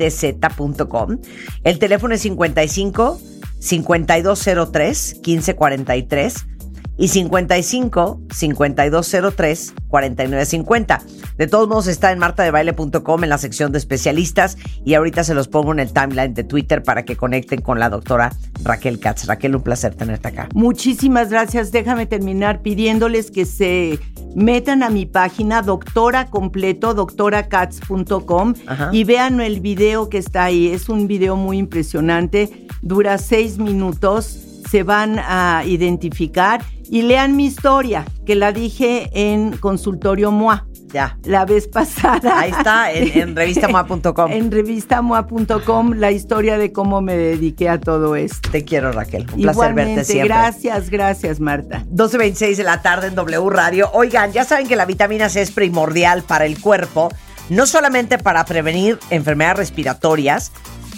[0.00, 1.18] K-A-T-Z.com.
[1.62, 3.20] El teléfono es 55
[3.58, 6.46] 5203 1543
[6.98, 11.02] y 55 5203 4950.
[11.38, 15.48] De todos modos está en martadebaile.com en la sección de especialistas y ahorita se los
[15.48, 19.26] pongo en el timeline de Twitter para que conecten con la doctora Raquel Katz.
[19.26, 20.48] Raquel, un placer tenerte acá.
[20.54, 21.72] Muchísimas gracias.
[21.72, 23.98] Déjame terminar pidiéndoles que se
[24.34, 28.54] metan a mi página doctora completo, doctoracats.com
[28.92, 30.68] y vean el video que está ahí.
[30.68, 37.46] Es un video muy impresionante, dura seis minutos, se van a identificar y lean mi
[37.46, 40.66] historia, que la dije en consultorio MOA.
[40.92, 41.18] Ya.
[41.24, 42.40] La vez pasada.
[42.40, 44.32] Ahí está, en, revistamoa.com.
[44.32, 48.50] en revistamoa.com la historia de cómo me dediqué a todo esto.
[48.50, 49.26] Te quiero, Raquel.
[49.32, 50.28] Un placer verte siempre.
[50.28, 51.84] gracias, gracias, Marta.
[51.92, 53.90] 12.26 de la tarde en W Radio.
[53.92, 57.08] Oigan, ya saben que la vitamina C es primordial para el cuerpo,
[57.50, 60.50] no solamente para prevenir enfermedades respiratorias,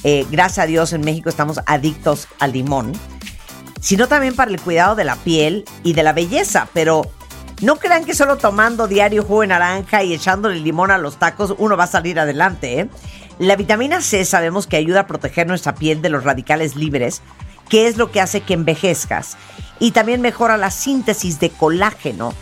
[0.04, 2.92] eh, gracias a Dios en México estamos adictos al limón,
[3.82, 7.02] sino también para el cuidado de la piel y de la belleza, pero
[7.60, 11.54] no crean que solo tomando diario jugo de naranja y echándole limón a los tacos
[11.58, 12.80] uno va a salir adelante.
[12.80, 12.88] ¿eh?
[13.38, 17.22] La vitamina C sabemos que ayuda a proteger nuestra piel de los radicales libres,
[17.68, 19.36] que es lo que hace que envejezcas.
[19.80, 22.32] Y también mejora la síntesis de colágeno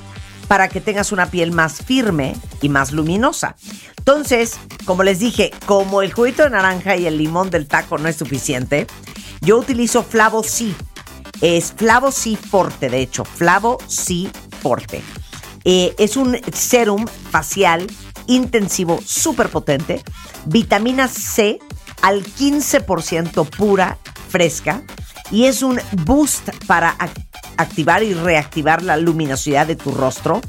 [0.46, 3.56] para que tengas una piel más firme y más luminosa.
[3.96, 8.08] Entonces, como les dije, como el juguito de naranja y el limón del taco no
[8.08, 8.86] es suficiente,
[9.42, 10.74] yo utilizo Flavo C.
[11.40, 13.78] Es Flavo Forte, de hecho, Flavo
[14.60, 15.02] Forte.
[15.64, 17.86] Eh, es un serum facial
[18.26, 20.02] intensivo súper potente,
[20.46, 21.58] vitamina C
[22.02, 23.98] al 15% pura,
[24.28, 24.82] fresca,
[25.30, 27.26] y es un boost para ac-
[27.56, 30.40] activar y reactivar la luminosidad de tu rostro.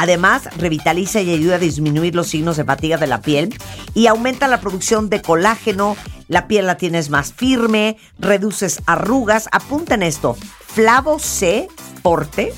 [0.00, 3.52] Además, revitaliza y ayuda a disminuir los signos de fatiga de la piel
[3.94, 5.96] y aumenta la producción de colágeno.
[6.28, 9.48] La piel la tienes más firme, reduces arrugas.
[9.50, 10.36] Apunten esto:
[10.68, 11.66] Flavo C
[12.00, 12.54] Forte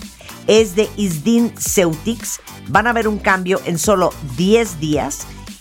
[0.48, 2.40] es de Isdin Ceutics.
[2.68, 5.20] Van a ver un cambio en solo 10 días.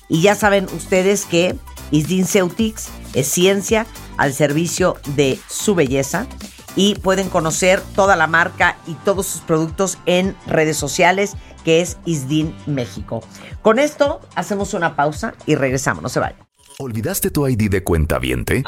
[0.10, 1.56] Y ya saben ustedes que
[1.92, 3.86] Isdin Ceutics es ciencia
[4.18, 6.28] al servicio de su belleza.
[6.76, 11.98] Y pueden conocer toda la marca y todos sus productos en redes sociales, que es
[12.06, 13.24] Isdin México.
[13.62, 16.04] Con esto hacemos una pausa y regresamos.
[16.04, 16.40] No se vayan.
[16.80, 18.64] ¿Olvidaste tu ID de cuenta viente?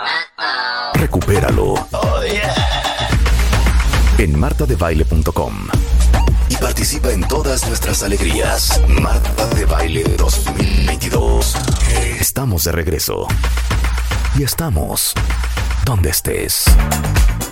[0.96, 1.76] Recupéralo.
[4.18, 5.68] En martadebaile.com.
[6.50, 8.82] Y participa en todas nuestras alegrías.
[8.90, 11.56] Marta de Baile 2022.
[12.20, 13.28] Estamos de regreso.
[14.38, 15.14] Y estamos
[15.86, 16.66] donde estés.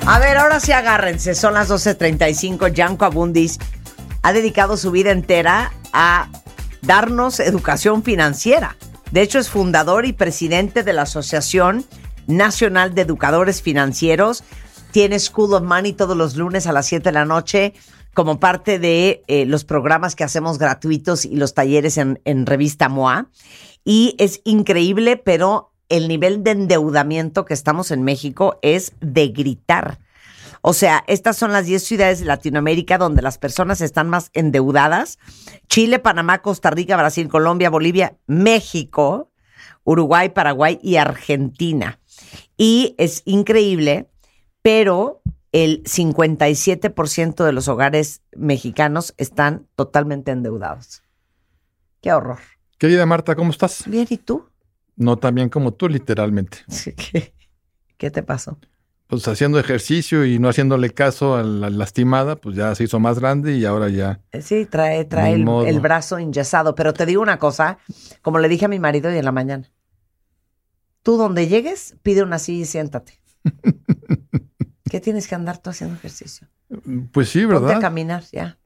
[0.06, 1.36] A ver, ahora sí agárrense.
[1.36, 2.74] Son las 12.35.
[2.74, 3.60] Yanko Abundis
[4.22, 6.30] ha dedicado su vida entera a
[6.82, 8.78] darnos educación financiera.
[9.12, 11.86] De hecho, es fundador y presidente de la Asociación
[12.28, 14.44] Nacional de Educadores Financieros.
[14.92, 17.74] Tiene School of Money todos los lunes a las 7 de la noche
[18.14, 22.90] como parte de eh, los programas que hacemos gratuitos y los talleres en, en revista
[22.90, 23.30] MOA.
[23.86, 30.00] Y es increíble, pero el nivel de endeudamiento que estamos en México es de gritar.
[30.62, 35.18] O sea, estas son las 10 ciudades de Latinoamérica donde las personas están más endeudadas.
[35.68, 39.32] Chile, Panamá, Costa Rica, Brasil, Colombia, Bolivia, México,
[39.84, 42.00] Uruguay, Paraguay y Argentina.
[42.58, 44.10] Y es increíble,
[44.62, 45.22] pero
[45.52, 51.02] el 57% de los hogares mexicanos están totalmente endeudados.
[52.02, 52.40] Qué horror.
[52.78, 53.84] Querida Marta, ¿cómo estás?
[53.88, 54.46] Bien, ¿y tú?
[54.96, 56.60] No tan bien como tú, literalmente.
[57.12, 57.34] ¿Qué,
[57.98, 58.58] qué te pasó?
[59.10, 63.18] Pues haciendo ejercicio y no haciéndole caso a la lastimada, pues ya se hizo más
[63.18, 64.22] grande y ahora ya.
[64.32, 66.76] Eh, Sí, trae, trae el, brazo enyesado.
[66.76, 67.80] Pero te digo una cosa,
[68.22, 69.68] como le dije a mi marido hoy en la mañana.
[71.02, 73.20] Tú donde llegues, pide una silla y siéntate.
[74.92, 76.48] ¿Qué tienes que andar tú haciendo ejercicio?
[77.12, 77.82] Pues sí, Ponte a ¿verdad?
[77.82, 78.60] caminar, ya.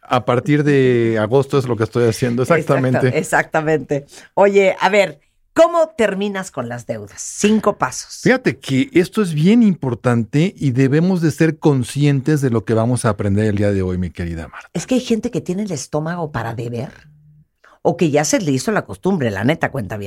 [0.00, 3.08] A partir de agosto es lo que estoy haciendo, exactamente.
[3.08, 4.06] Exacta- exactamente.
[4.34, 5.18] Oye, a ver,
[5.52, 7.20] ¿cómo terminas con las deudas?
[7.20, 8.20] Cinco pasos.
[8.22, 13.04] Fíjate que esto es bien importante y debemos de ser conscientes de lo que vamos
[13.04, 14.70] a aprender el día de hoy, mi querida Marta.
[14.72, 16.92] Es que hay gente que tiene el estómago para deber
[17.82, 19.98] o que ya se le hizo la costumbre, la neta, cuenta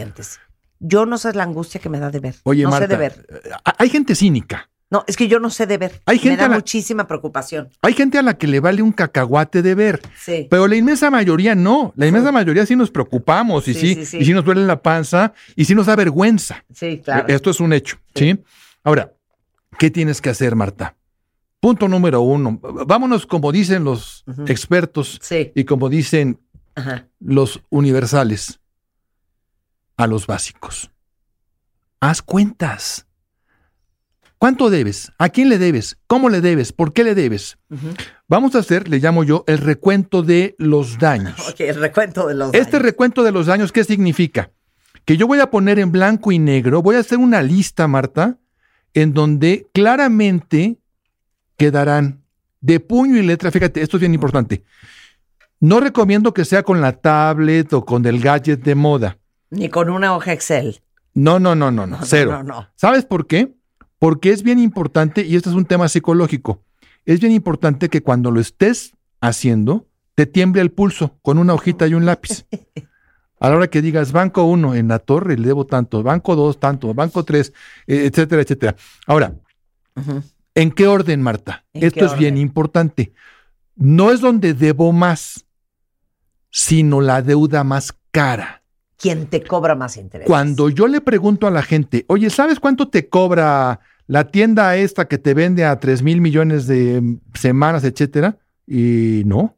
[0.80, 2.36] Yo no sé la angustia que me da de ver.
[2.44, 3.26] Oye, no Marta, sé deber.
[3.30, 4.71] eh, hay gente cínica.
[4.92, 6.02] No, es que yo no sé deber.
[6.06, 7.70] Hay me gente da a la- muchísima preocupación.
[7.82, 10.48] Hay gente a la que le vale un cacahuate de ver, Sí.
[10.50, 11.94] pero la inmensa mayoría no.
[11.96, 15.64] La inmensa mayoría sí nos preocupamos y Sí, y sí nos duele la panza y
[15.66, 16.66] sí nos da vergüenza.
[16.74, 17.26] Sí, claro.
[17.30, 18.38] Esto es un hecho, ¿sí?
[18.84, 19.14] Ahora,
[19.80, 20.96] ¿qué tienes que hacer, Marta?
[21.62, 22.60] Punto número uno.
[22.62, 25.22] Vámonos como dicen los expertos
[25.56, 26.38] y como dicen
[26.76, 27.08] Ajá.
[27.20, 28.60] los universales
[29.96, 30.92] a los básicos.
[32.02, 33.06] Haz cuentas.
[34.42, 35.12] ¿Cuánto debes?
[35.20, 35.98] ¿A quién le debes?
[36.08, 36.72] ¿Cómo le debes?
[36.74, 37.60] ¿Por qué le debes?
[38.28, 41.48] Vamos a hacer, le llamo yo, el recuento de los daños.
[41.48, 42.82] Ok, el recuento de los Este daños.
[42.82, 44.50] recuento de los daños, ¿qué significa?
[45.06, 48.40] Que yo voy a poner en blanco y negro, voy a hacer una lista, Marta,
[48.96, 50.80] en donde claramente
[51.56, 52.24] quedarán
[52.62, 53.52] de puño y letra.
[53.52, 54.64] Fíjate, esto es bien importante.
[55.60, 59.20] No recomiendo que sea con la tablet o con el gadget de moda.
[59.52, 60.82] Ni con una hoja Excel.
[61.14, 62.32] No, no, no, no, no, No, no, cero.
[62.32, 62.70] no, no.
[62.76, 63.54] ¿Sabes por qué?
[64.02, 66.64] Porque es bien importante, y esto es un tema psicológico,
[67.06, 71.86] es bien importante que cuando lo estés haciendo, te tiemble el pulso con una hojita
[71.86, 72.48] y un lápiz.
[73.40, 76.60] A la hora que digas banco 1 en la torre le debo tanto, banco 2
[76.60, 77.54] tanto, banco 3,
[77.86, 78.76] etcétera, etcétera.
[79.06, 79.36] Ahora.
[80.56, 81.64] ¿en qué orden, Marta?
[81.72, 83.14] ¿En Esto es bien importante.
[83.76, 85.46] No es donde debo más,
[86.50, 88.64] sino la deuda más cara.
[88.98, 90.26] ¿Quién te cobra más interés?
[90.26, 93.80] Cuando yo le pregunto a la gente, oye, ¿sabes cuánto te cobra
[94.12, 98.38] la tienda esta que te vende a 3 mil millones de semanas, etcétera?
[98.68, 99.58] Y no.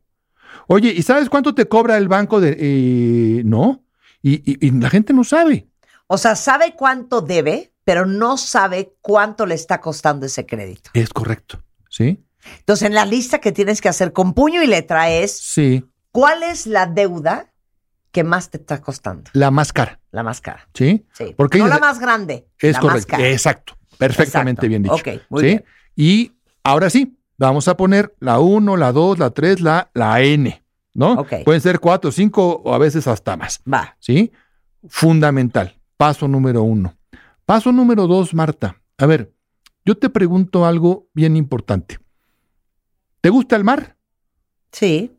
[0.68, 2.52] Oye, ¿y sabes cuánto te cobra el banco de.?
[2.52, 3.84] Y no.
[4.22, 5.68] Y, y- y la gente no sabe.
[6.06, 10.92] O sea, sabe cuánto debe, pero no sabe cuánto le está costando ese crédito.
[10.94, 11.64] Es correcto.
[11.90, 12.24] ¿Sí?
[12.60, 15.84] Entonces, en la lista que tienes que hacer con puño y letra es Sí.
[16.12, 17.52] cuál es la deuda
[18.12, 19.32] que más te está costando.
[19.34, 20.00] La más cara.
[20.12, 20.68] La más cara.
[20.76, 21.08] ¿Sí?
[21.14, 21.34] Sí.
[21.36, 22.48] Porque no la más grande.
[22.60, 22.98] Es la correcto.
[22.98, 23.30] Más cara.
[23.30, 23.74] Exacto.
[23.98, 24.70] Perfectamente Exacto.
[24.70, 24.96] bien dicho.
[24.96, 25.46] Ok, muy ¿Sí?
[25.48, 25.66] bien.
[25.96, 26.32] Y
[26.64, 30.64] ahora sí, vamos a poner la 1, la 2, la 3, la, la N.
[30.96, 31.14] ¿No?
[31.14, 31.34] Ok.
[31.46, 33.62] Pueden ser 4, 5 o a veces hasta más.
[33.72, 33.96] Va.
[34.00, 34.32] ¿Sí?
[34.88, 35.80] Fundamental.
[35.98, 36.96] Paso número uno.
[37.46, 38.82] Paso número dos, Marta.
[38.98, 39.34] A ver,
[39.86, 41.98] yo te pregunto algo bien importante.
[43.22, 43.98] ¿Te gusta el mar?
[44.72, 45.18] Sí.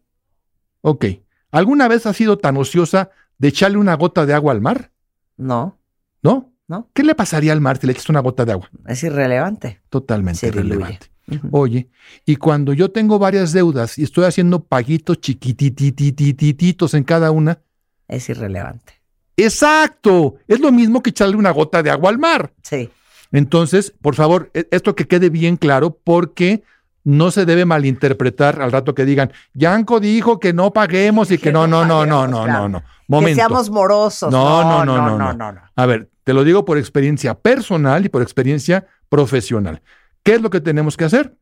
[0.80, 1.06] Ok.
[1.51, 4.92] ¿Alguna vez has sido tan ociosa de echarle una gota de agua al mar?
[5.36, 5.78] No.
[6.22, 6.52] ¿No?
[6.66, 6.89] No.
[6.95, 8.70] ¿Qué le pasaría al mar si le echas una gota de agua?
[8.86, 9.81] Es irrelevante.
[9.91, 11.09] Totalmente Se irrelevante.
[11.53, 11.89] Oye,
[12.27, 17.61] y cuando yo tengo varias deudas y estoy haciendo paguitos chiquitititititos en cada una,
[18.09, 19.01] Es irrelevante.
[19.36, 22.53] exacto, es lo mismo que echarle una gota de agua al mar.
[22.62, 22.91] Sí.
[23.32, 26.62] Entonces, por favor, e- esto que quede bien claro porque
[27.05, 31.44] no se debe malinterpretar al rato que digan, Yanko dijo que no paguemos y que,
[31.44, 32.82] Que no, no, no no, no, no, no.
[33.09, 33.31] Momento.
[33.31, 34.32] Que seamos morosos.
[34.32, 35.60] No, no, no, no, no, no, no.
[35.76, 39.82] A ver, te lo digo por experiencia personal y por experiencia profesional.
[40.22, 41.36] ¿Qué es lo que tenemos que hacer?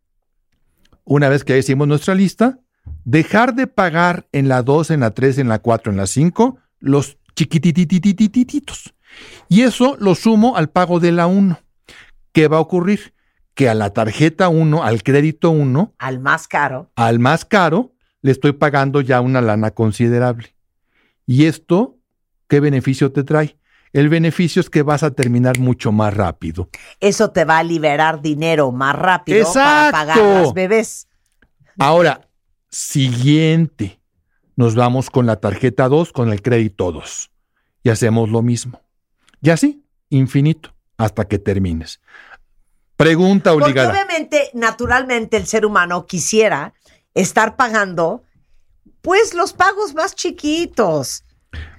[1.04, 2.58] Una vez que hicimos nuestra lista,
[3.04, 6.58] dejar de pagar en la 2, en la 3, en la 4, en la 5,
[6.80, 8.94] los chiquititititititos.
[9.48, 11.58] Y eso lo sumo al pago de la 1.
[12.32, 13.14] ¿Qué va a ocurrir?
[13.54, 16.90] Que a la tarjeta 1, al crédito 1, Al más caro.
[16.96, 17.92] al más caro,
[18.22, 20.54] le estoy pagando ya una lana considerable.
[21.26, 21.98] ¿Y esto
[22.48, 23.56] qué beneficio te trae?
[23.92, 26.70] El beneficio es que vas a terminar mucho más rápido.
[27.00, 29.60] Eso te va a liberar dinero más rápido Exacto.
[29.60, 31.08] para pagar las bebés.
[31.78, 32.26] Ahora,
[32.70, 34.00] siguiente.
[34.56, 37.30] Nos vamos con la tarjeta 2, con el crédito 2.
[37.84, 38.80] Y hacemos lo mismo.
[39.40, 42.00] Y así, infinito, hasta que termines.
[43.02, 43.90] Pregunta Porque obligada.
[43.90, 46.72] obviamente, naturalmente, el ser humano quisiera
[47.14, 48.22] estar pagando,
[49.00, 51.24] pues, los pagos más chiquitos.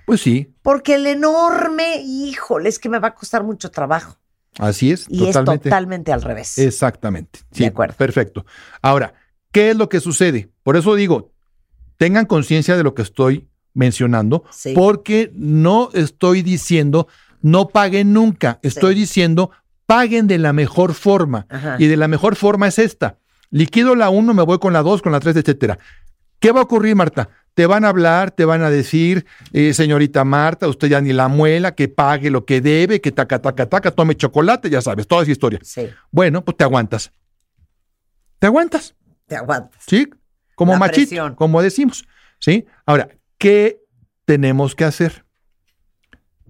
[0.05, 4.17] Pues sí, Porque el enorme, híjole, es que me va a costar mucho trabajo.
[4.59, 5.05] Así es.
[5.09, 6.57] Y es totalmente al revés.
[6.57, 7.39] Exactamente.
[7.51, 7.95] Sí, De acuerdo.
[7.95, 8.45] Perfecto.
[8.81, 9.13] Ahora,
[9.51, 10.49] ¿qué es lo que sucede?
[10.61, 11.31] Por eso digo,
[11.97, 14.73] tengan conciencia de lo que estoy mencionando, Sí.
[14.75, 17.07] porque no estoy diciendo
[17.41, 19.51] no paguen nunca, estoy diciendo
[19.85, 21.45] paguen de la mejor forma.
[21.49, 21.75] Ajá.
[21.79, 23.17] Y de la mejor forma es esta.
[23.49, 25.77] Liquido la 1, me voy con la 2, con la 3, etcétera.
[26.39, 27.29] ¿Qué va a ocurrir, Marta?
[27.53, 31.27] Te van a hablar, te van a decir, eh, señorita Marta, usted ya ni la
[31.27, 35.21] muela, que pague lo que debe, que taca, taca, taca, tome chocolate, ya sabes, toda
[35.21, 35.59] esa historia.
[35.61, 37.13] Sí, Bueno, pues te aguantas.
[38.39, 38.95] Te aguantas,
[39.27, 39.83] te aguantas.
[39.87, 40.09] ¿sí?
[40.55, 41.35] Como La machito, presión.
[41.35, 42.05] como decimos,
[42.39, 42.65] ¿sí?
[42.85, 43.07] Ahora,
[43.37, 43.79] ¿qué
[44.25, 45.23] tenemos que hacer?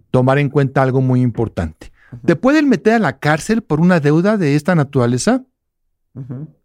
[0.09, 1.91] Tomar en cuenta algo muy importante.
[2.25, 5.43] ¿Te pueden meter a la cárcel por una deuda de esta naturaleza?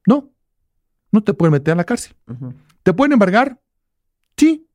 [0.07, 0.31] No,
[1.13, 2.15] no te pueden meter a la cárcel.
[2.83, 3.61] ¿Te pueden embargar?
[4.37, 4.67] Sí.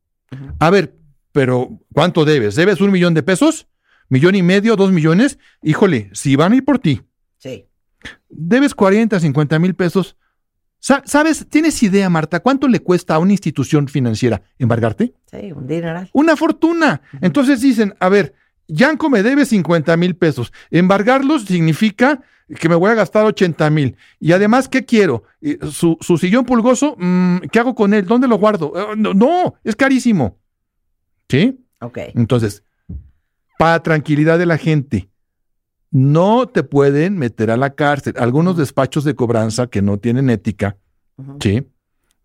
[0.59, 0.95] A ver,
[1.31, 2.55] pero ¿cuánto debes?
[2.55, 3.67] ¿Debes un millón de pesos?
[4.09, 4.75] ¿Millón y medio?
[4.75, 5.37] ¿Dos millones?
[5.61, 7.01] Híjole, si van a ir por ti,
[7.37, 7.67] Sí.
[8.29, 10.17] debes 40, 50 mil pesos.
[10.79, 11.47] Sa- ¿Sabes?
[11.49, 15.13] ¿Tienes idea, Marta, cuánto le cuesta a una institución financiera embargarte?
[15.31, 16.09] Sí, un dineral.
[16.13, 17.01] Una fortuna.
[17.21, 18.33] Entonces dicen, a ver,
[18.67, 20.51] Yanko me debe 50 mil pesos.
[20.71, 22.21] Embargarlos significa
[22.59, 23.95] que me voy a gastar 80 mil.
[24.19, 25.23] Y además, ¿qué quiero?
[25.71, 28.05] Su, su sillón pulgoso, mm, ¿qué hago con él?
[28.05, 28.73] ¿Dónde lo guardo?
[28.75, 30.39] Eh, no, no, es carísimo.
[31.29, 31.59] ¿Sí?
[31.81, 31.99] Ok.
[32.15, 32.63] Entonces,
[33.57, 35.09] para tranquilidad de la gente,
[35.91, 38.15] no te pueden meter a la cárcel.
[38.17, 40.77] Algunos despachos de cobranza que no tienen ética.
[41.39, 41.67] ¿sí?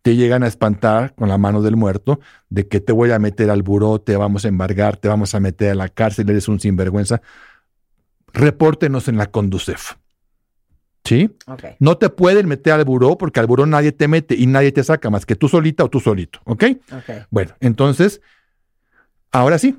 [0.09, 2.19] Te llegan a espantar con la mano del muerto
[2.49, 5.41] de que te voy a meter al buró, te vamos a embargar, te vamos a
[5.41, 7.21] meter a la cárcel, eres un sinvergüenza.
[8.33, 9.97] Repórtenos en la Conducef.
[11.05, 11.37] ¿Sí?
[11.79, 14.83] No te pueden meter al buró porque al buró nadie te mete y nadie te
[14.83, 16.41] saca más que tú solita o tú solito.
[16.45, 16.65] ¿Ok?
[16.91, 17.27] Ok.
[17.29, 18.23] Bueno, entonces,
[19.31, 19.77] ahora sí.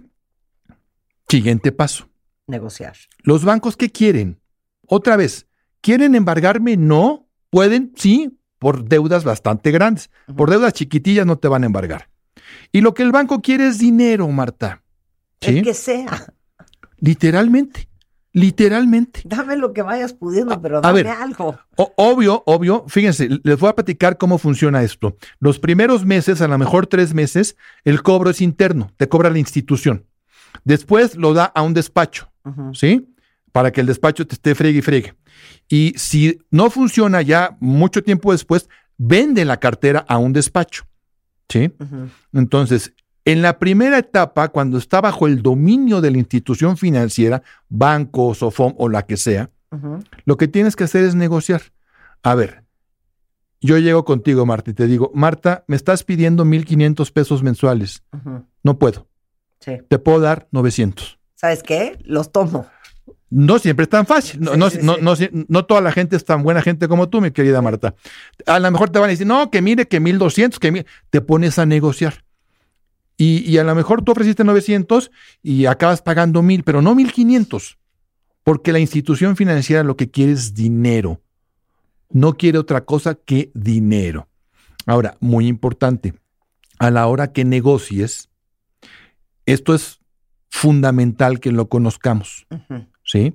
[1.28, 2.08] Siguiente paso.
[2.46, 2.96] Negociar.
[3.24, 4.40] ¿Los bancos qué quieren?
[4.86, 5.48] Otra vez,
[5.82, 6.78] ¿quieren embargarme?
[6.78, 7.26] No.
[7.50, 7.94] ¿Pueden?
[7.96, 10.10] Sí, por deudas bastante grandes.
[10.36, 12.10] Por deudas chiquitillas no te van a embargar.
[12.72, 14.84] Y lo que el banco quiere es dinero, Marta.
[15.42, 15.58] ¿Sí?
[15.60, 16.34] El que sea.
[17.00, 17.88] Literalmente.
[18.32, 19.22] Literalmente.
[19.26, 21.08] Dame lo que vayas pudiendo, pero a dame ver.
[21.08, 21.58] algo.
[21.76, 25.18] Obvio, obvio, fíjense, les voy a platicar cómo funciona esto.
[25.40, 29.40] Los primeros meses, a lo mejor tres meses, el cobro es interno, te cobra la
[29.40, 30.06] institución.
[30.64, 32.30] Después lo da a un despacho.
[32.74, 33.09] ¿sí?
[33.52, 35.16] Para que el despacho te esté fregue y fregue.
[35.68, 40.86] Y si no funciona ya mucho tiempo después, vende la cartera a un despacho,
[41.48, 41.72] ¿sí?
[42.34, 42.94] Entonces,
[43.26, 48.74] en la primera etapa, cuando está bajo el dominio de la institución financiera, banco, SOFOM
[48.78, 49.50] o la que sea,
[50.26, 51.62] lo que tienes que hacer es negociar.
[52.24, 52.64] A ver,
[53.62, 58.04] yo llego contigo, Marta, y te digo, Marta, me estás pidiendo 1.500 pesos mensuales.
[58.64, 59.08] No puedo.
[59.60, 59.78] Sí.
[59.90, 61.20] Te puedo dar 900.
[61.36, 61.98] ¿Sabes qué?
[62.04, 62.68] Los tomo.
[63.30, 64.42] No siempre es tan fácil.
[64.42, 65.14] No, Sí, no, no,
[65.48, 67.96] no toda la gente es tan buena gente como tú, mi querida Marta.
[68.46, 70.86] A lo mejor te van a decir, no, que mire, que 1200, que mire.
[71.10, 72.24] Te pones a negociar.
[73.18, 75.12] Y, y a lo mejor tú ofreciste 900
[75.44, 77.78] y acabas pagando 1000, pero no 1500.
[78.44, 81.22] Porque la institución financiera lo que quiere es dinero.
[82.10, 84.28] No quiere otra cosa que dinero.
[84.88, 86.16] Ahora, muy importante,
[86.80, 88.30] a la hora que negocies,
[89.46, 90.00] esto es
[90.50, 92.48] fundamental que lo conozcamos.
[92.50, 92.86] Ujú.
[93.10, 93.34] ¿Sí?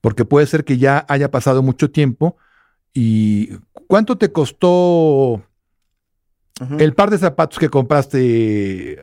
[0.00, 2.36] Porque puede ser que ya haya pasado mucho tiempo
[2.92, 3.50] y
[3.88, 5.42] ¿cuánto te costó
[6.78, 9.02] el par de zapatos que compraste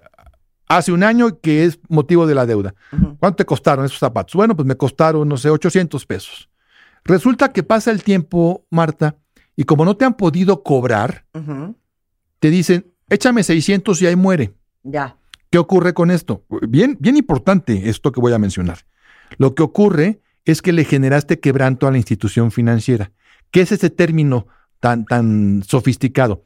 [0.68, 2.76] hace un año que es motivo de la deuda?
[3.20, 4.36] ¿Cuánto te costaron esos zapatos?
[4.36, 6.50] Bueno, pues me costaron, no sé, 800 pesos.
[7.04, 9.18] Resulta que pasa el tiempo, Marta,
[9.56, 11.26] y como no te han podido cobrar,
[12.40, 14.54] te dicen, échame 600 y ahí muere.
[14.84, 15.18] Ya.
[15.50, 16.44] ¿Qué ocurre con esto?
[16.68, 18.80] Bien, bien importante esto que voy a mencionar.
[19.38, 23.12] Lo que ocurre es que le generaste quebranto a la institución financiera.
[23.52, 24.48] ¿Qué es ese término
[24.80, 26.46] tan, tan sofisticado?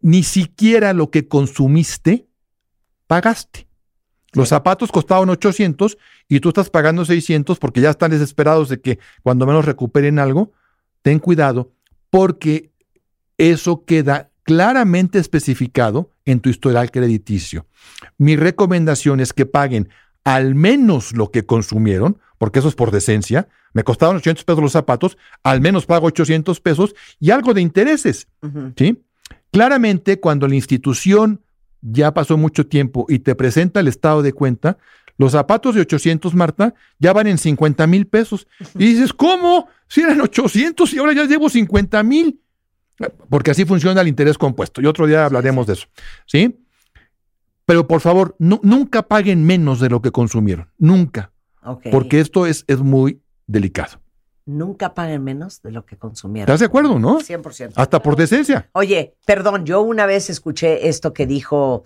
[0.00, 2.26] Ni siquiera lo que consumiste
[3.06, 3.66] pagaste.
[4.32, 5.96] Los zapatos costaban 800
[6.28, 10.52] y tú estás pagando 600 porque ya están desesperados de que cuando menos recuperen algo.
[11.02, 11.72] Ten cuidado
[12.10, 12.72] porque
[13.38, 17.66] eso queda claramente especificado en tu historial crediticio.
[18.18, 19.88] Mi recomendación es que paguen
[20.24, 23.48] al menos lo que consumieron, porque eso es por decencia.
[23.72, 28.28] Me costaron 800 pesos los zapatos, al menos pago 800 pesos y algo de intereses.
[28.76, 29.02] ¿sí?
[29.52, 31.40] Claramente, cuando la institución
[31.80, 34.78] ya pasó mucho tiempo y te presenta el estado de cuenta,
[35.16, 38.46] los zapatos de 800, Marta, ya van en 50 mil pesos.
[38.74, 39.68] Y dices, ¿cómo?
[39.86, 42.40] Si eran 800 y ahora ya llevo 50 mil.
[43.28, 44.80] Porque así funciona el interés compuesto.
[44.80, 45.86] Y otro día hablaremos de eso.
[46.26, 46.56] ¿Sí?
[47.66, 50.70] Pero por favor, nu- nunca paguen menos de lo que consumieron.
[50.78, 51.32] Nunca.
[51.90, 54.00] Porque esto es, es muy delicado.
[54.46, 56.46] Nunca paguen menos de lo que consumieron.
[56.50, 57.20] ¿Estás de acuerdo, no?
[57.20, 57.72] 100%.
[57.76, 58.68] Hasta por decencia.
[58.74, 61.84] Oye, perdón, yo una vez escuché esto que dijo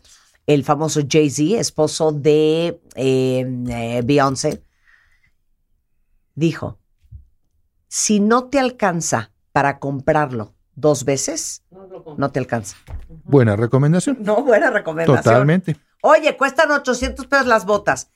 [0.49, 4.65] el famoso Jay-Z, esposo de eh, eh, Beyoncé.
[6.35, 6.79] Dijo,
[7.89, 11.88] si no te alcanza para comprarlo dos veces, no
[12.33, 12.77] te alcanza.
[13.25, 14.19] Buena recomendación.
[14.21, 15.23] No, buena recomendación.
[15.23, 15.77] Totalmente.
[16.03, 18.11] Oye, cuestan 800 pesos las botas.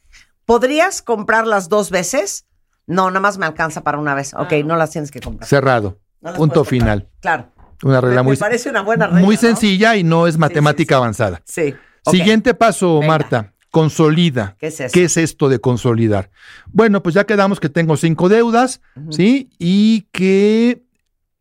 [0.45, 2.47] ¿Podrías comprarlas dos veces?
[2.87, 4.35] No, nada más me alcanza para una vez.
[4.35, 5.49] Ok, no las tienes que comprar.
[5.49, 5.99] Cerrado.
[6.21, 7.09] No Punto final.
[7.21, 7.49] Claro.
[7.85, 9.41] Una regla Me- muy, parece una buena regla, muy ¿no?
[9.41, 11.43] sencilla y no es matemática avanzada.
[11.45, 11.75] Sí.
[12.07, 13.53] Siguiente paso, Marta.
[13.71, 14.57] Consolida.
[14.61, 14.93] ¿Qué es eso?
[14.93, 16.31] ¿Qué es esto de consolidar?
[16.67, 18.81] Bueno, pues ya quedamos que tengo cinco deudas,
[19.11, 19.49] ¿sí?
[19.59, 20.83] Y que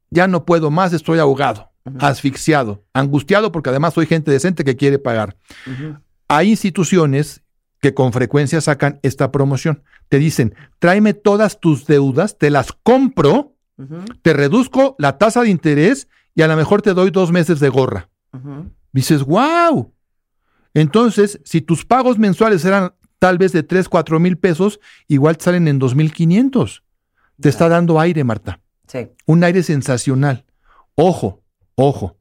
[0.09, 4.99] ya no puedo más, estoy ahogado, asfixiado, angustiado, porque además soy gente decente que quiere
[4.99, 5.37] pagar.
[6.27, 7.43] Hay instituciones
[7.79, 9.83] que con frecuencia sacan esta promoción.
[10.07, 13.55] Te dicen, tráeme todas tus deudas, te las compro,
[14.21, 17.69] te reduzco la tasa de interés y a lo mejor te doy dos meses de
[17.69, 18.09] gorra.
[18.91, 19.91] Dices, wow.
[20.73, 25.45] Entonces, si tus pagos mensuales eran tal vez de 3, 4 mil pesos, igual te
[25.45, 26.83] salen en 2,500.
[27.39, 28.59] Te está dando aire, Marta.
[28.87, 29.09] Sí.
[29.25, 30.45] Un aire sensacional.
[30.95, 31.41] Ojo,
[31.75, 32.17] ojo.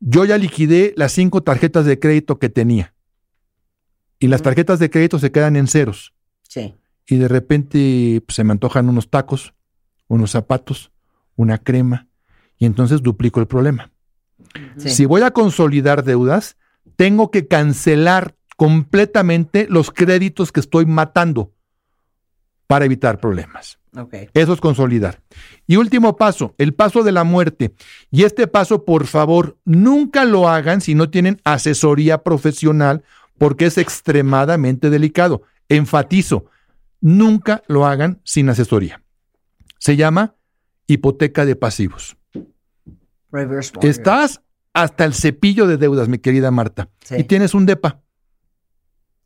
[0.00, 2.94] Yo ya liquidé las cinco tarjetas de crédito que tenía.
[4.18, 6.14] Y las tarjetas de crédito se quedan en ceros.
[6.48, 6.74] Sí.
[7.06, 9.54] Y de repente pues, se me antojan unos tacos,
[10.08, 10.92] unos zapatos,
[11.36, 12.08] una crema.
[12.58, 13.90] Y entonces duplico el problema.
[14.76, 14.90] Sí.
[14.90, 16.56] Si voy a consolidar deudas,
[16.96, 21.54] tengo que cancelar completamente los créditos que estoy matando
[22.66, 23.79] para evitar problemas.
[24.34, 25.20] Eso es consolidar.
[25.66, 27.74] Y último paso, el paso de la muerte.
[28.10, 33.02] Y este paso, por favor, nunca lo hagan si no tienen asesoría profesional,
[33.38, 35.42] porque es extremadamente delicado.
[35.68, 36.46] Enfatizo,
[37.00, 39.02] nunca lo hagan sin asesoría.
[39.78, 40.34] Se llama
[40.86, 42.16] hipoteca de pasivos.
[43.32, 43.72] Reverse.
[43.82, 44.42] Estás
[44.72, 46.88] hasta el cepillo de deudas, mi querida Marta.
[47.04, 47.16] Sí.
[47.18, 48.00] Y tienes un DEPA.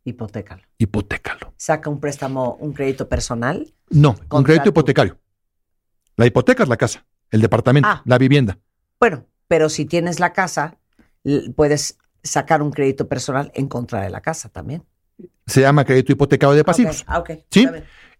[0.05, 0.61] Hipotécalo.
[0.77, 1.53] Hipotécalo.
[1.57, 3.73] Saca un préstamo, un crédito personal.
[3.89, 5.17] No, un crédito tu- hipotecario.
[6.15, 8.01] La hipoteca es la casa, el departamento, Ah.
[8.05, 8.57] la vivienda.
[8.99, 10.77] Bueno, pero si tienes la casa,
[11.55, 14.85] puedes sacar un crédito personal en contra de la casa también.
[15.47, 17.03] Se llama crédito hipotecario de pasivos.
[17.07, 17.31] Ah, ok.
[17.49, 17.67] ¿Sí?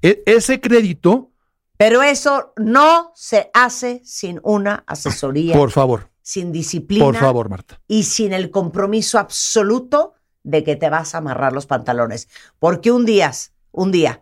[0.02, 1.32] E- ese crédito,
[1.78, 7.82] Pero eso no se hace sin una asesoría, por favor, sin disciplina por favor, Marta.
[7.88, 10.14] y sin el compromiso absoluto
[10.46, 12.30] de que te vas a amarrar los pantalones.
[12.60, 13.32] Porque un día,
[13.72, 14.22] un día,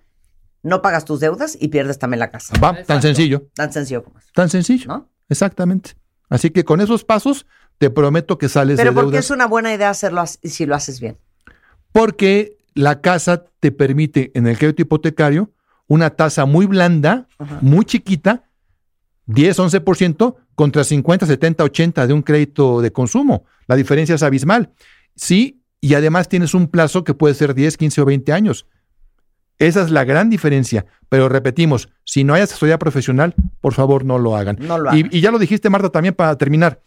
[0.64, 2.54] no pagas tus deudas y pierdes también la casa.
[2.60, 4.32] Va, tan sencillo, Tan sencillo como es.
[4.34, 4.88] tan sencillo.
[4.88, 5.10] ¿No?
[5.30, 5.92] Exactamente.
[6.30, 7.46] Así que con esos pasos
[7.78, 9.26] te prometo que sales Pero de porque deudas.
[9.26, 11.18] es una buena idea hacerlo si lo haces bien.
[11.92, 15.52] Porque la casa te permite en el crédito hipotecario
[15.88, 17.28] una tasa muy blanda,
[17.62, 18.44] muy chiquita,
[19.26, 23.46] 10, 11% contra 50, 70, 80 de un crédito de consumo.
[23.68, 24.72] La diferencia es abismal.
[25.16, 28.66] Sí, y además tienes un plazo que puede ser 10, 15 o 20 años.
[29.60, 30.86] Esa es la gran diferencia.
[31.10, 34.58] Pero repetimos, si no hay asesoría profesional, por favor no lo hagan.
[34.62, 35.10] No lo Y- hagan.
[35.12, 36.82] y ya lo dijiste, Marta, también para terminar.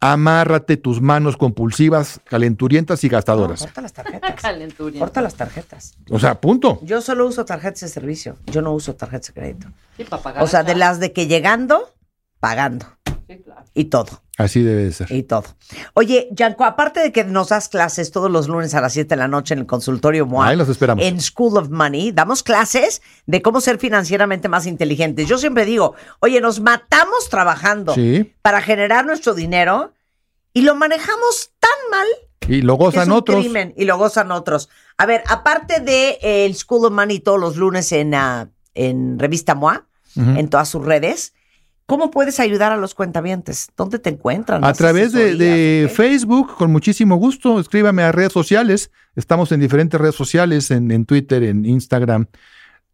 [0.00, 3.60] Amárrate tus manos compulsivas, calenturientas y gastadoras.
[3.60, 4.34] Corta las tarjetas.
[4.98, 5.94] Corta las tarjetas.
[6.08, 6.78] O sea, punto.
[6.82, 8.36] Yo solo uso tarjetas de servicio.
[8.46, 9.66] Yo no uso tarjetas de crédito.
[9.96, 11.92] Sí, para pagar O sea, de las de que llegando,
[12.40, 12.86] pagando.
[13.28, 13.47] Sí, claro.
[13.78, 14.22] Y todo.
[14.36, 15.10] Así debe de ser.
[15.12, 15.44] Y todo.
[15.94, 19.16] Oye, Yanko, aparte de que nos das clases todos los lunes a las 7 de
[19.16, 21.04] la noche en el consultorio MOA, Ahí los esperamos.
[21.04, 25.28] en School of Money, damos clases de cómo ser financieramente más inteligentes.
[25.28, 28.32] Yo siempre digo, oye, nos matamos trabajando Sí.
[28.42, 29.92] para generar nuestro dinero
[30.52, 32.06] y lo manejamos tan mal
[32.48, 33.38] Y lo que es gozan un otros.
[33.40, 34.68] crimen y lo gozan otros.
[34.96, 39.18] A ver, aparte de eh, el School of Money todos los lunes en, ah, en
[39.20, 39.86] Revista MOA,
[40.16, 40.30] Ujú.
[40.30, 41.32] en todas sus redes,
[41.88, 43.68] ¿cómo puedes ayudar a los cuentavientes?
[43.74, 44.62] ¿Dónde te encuentran?
[44.62, 45.90] A ¿Das través de?
[45.92, 47.58] Facebook, con muchísimo gusto.
[47.58, 48.90] Escríbame a redes sociales.
[49.16, 52.26] Estamos en diferentes redes sociales, en, en Twitter, en Instagram,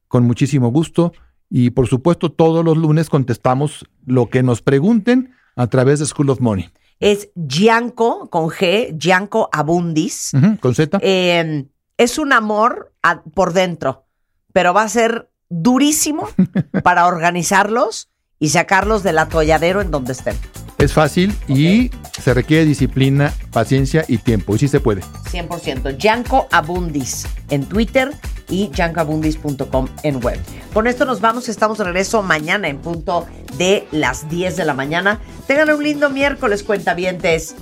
[0.06, 1.12] con muchísimo gusto.
[1.50, 6.30] Y por supuesto, todos los lunes contestamos lo que nos pregunten a través de School
[6.30, 6.70] of Money.
[7.00, 10.30] Es Gianco, con G, Gianco Abundis.
[10.60, 10.98] Con Z.
[11.02, 11.66] Eh,
[11.98, 14.06] es un amor a- por dentro,
[14.52, 16.28] pero va a ser durísimo
[16.84, 18.08] para organizarlos
[18.44, 20.36] y sacarlos del atolladero en donde estén.
[20.76, 21.90] Es fácil y
[22.20, 24.54] se requiere disciplina, paciencia y tiempo.
[24.54, 25.00] Y sí se puede.
[25.32, 25.96] 100%.
[25.96, 28.12] Gianco Abundis en Twitter
[28.50, 30.38] y giancoabundis.com en web.
[30.74, 31.48] Con esto nos vamos.
[31.48, 33.26] Estamos de regreso mañana en punto
[33.56, 35.20] de las 10 de la mañana.
[35.46, 37.54] Tengan un lindo miércoles, cuentavientes.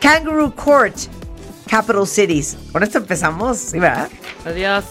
[0.00, 0.96] Kangaroo Court,
[1.68, 2.56] Capital Cities.
[2.72, 4.08] Con esto empezamos, ¿sí, verdad?
[4.44, 4.84] Adiós.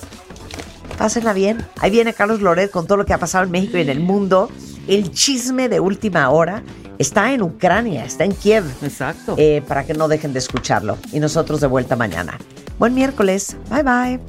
[0.97, 1.67] Pásenla bien.
[1.79, 3.99] Ahí viene Carlos Loret con todo lo que ha pasado en México y en el
[3.99, 4.49] mundo.
[4.88, 6.64] El chisme de última hora
[6.97, 8.64] está en Ucrania, está en Kiev.
[8.81, 9.35] Exacto.
[9.38, 10.97] Eh, para que no dejen de escucharlo.
[11.11, 12.38] Y nosotros de vuelta mañana.
[12.80, 13.57] Buen miércoles.
[13.69, 14.19] Bye bye.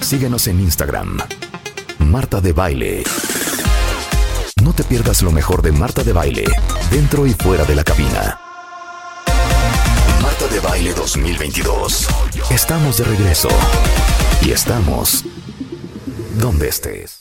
[0.00, 1.18] Síguenos en Instagram.
[1.98, 3.04] Marta de Baile.
[4.62, 6.44] No te pierdas lo mejor de Marta de Baile,
[6.90, 8.38] dentro y fuera de la cabina.
[10.22, 12.08] Marta de Baile 2022.
[12.50, 13.48] Estamos de regreso.
[14.40, 15.24] Y estamos
[16.38, 17.20] donde estés.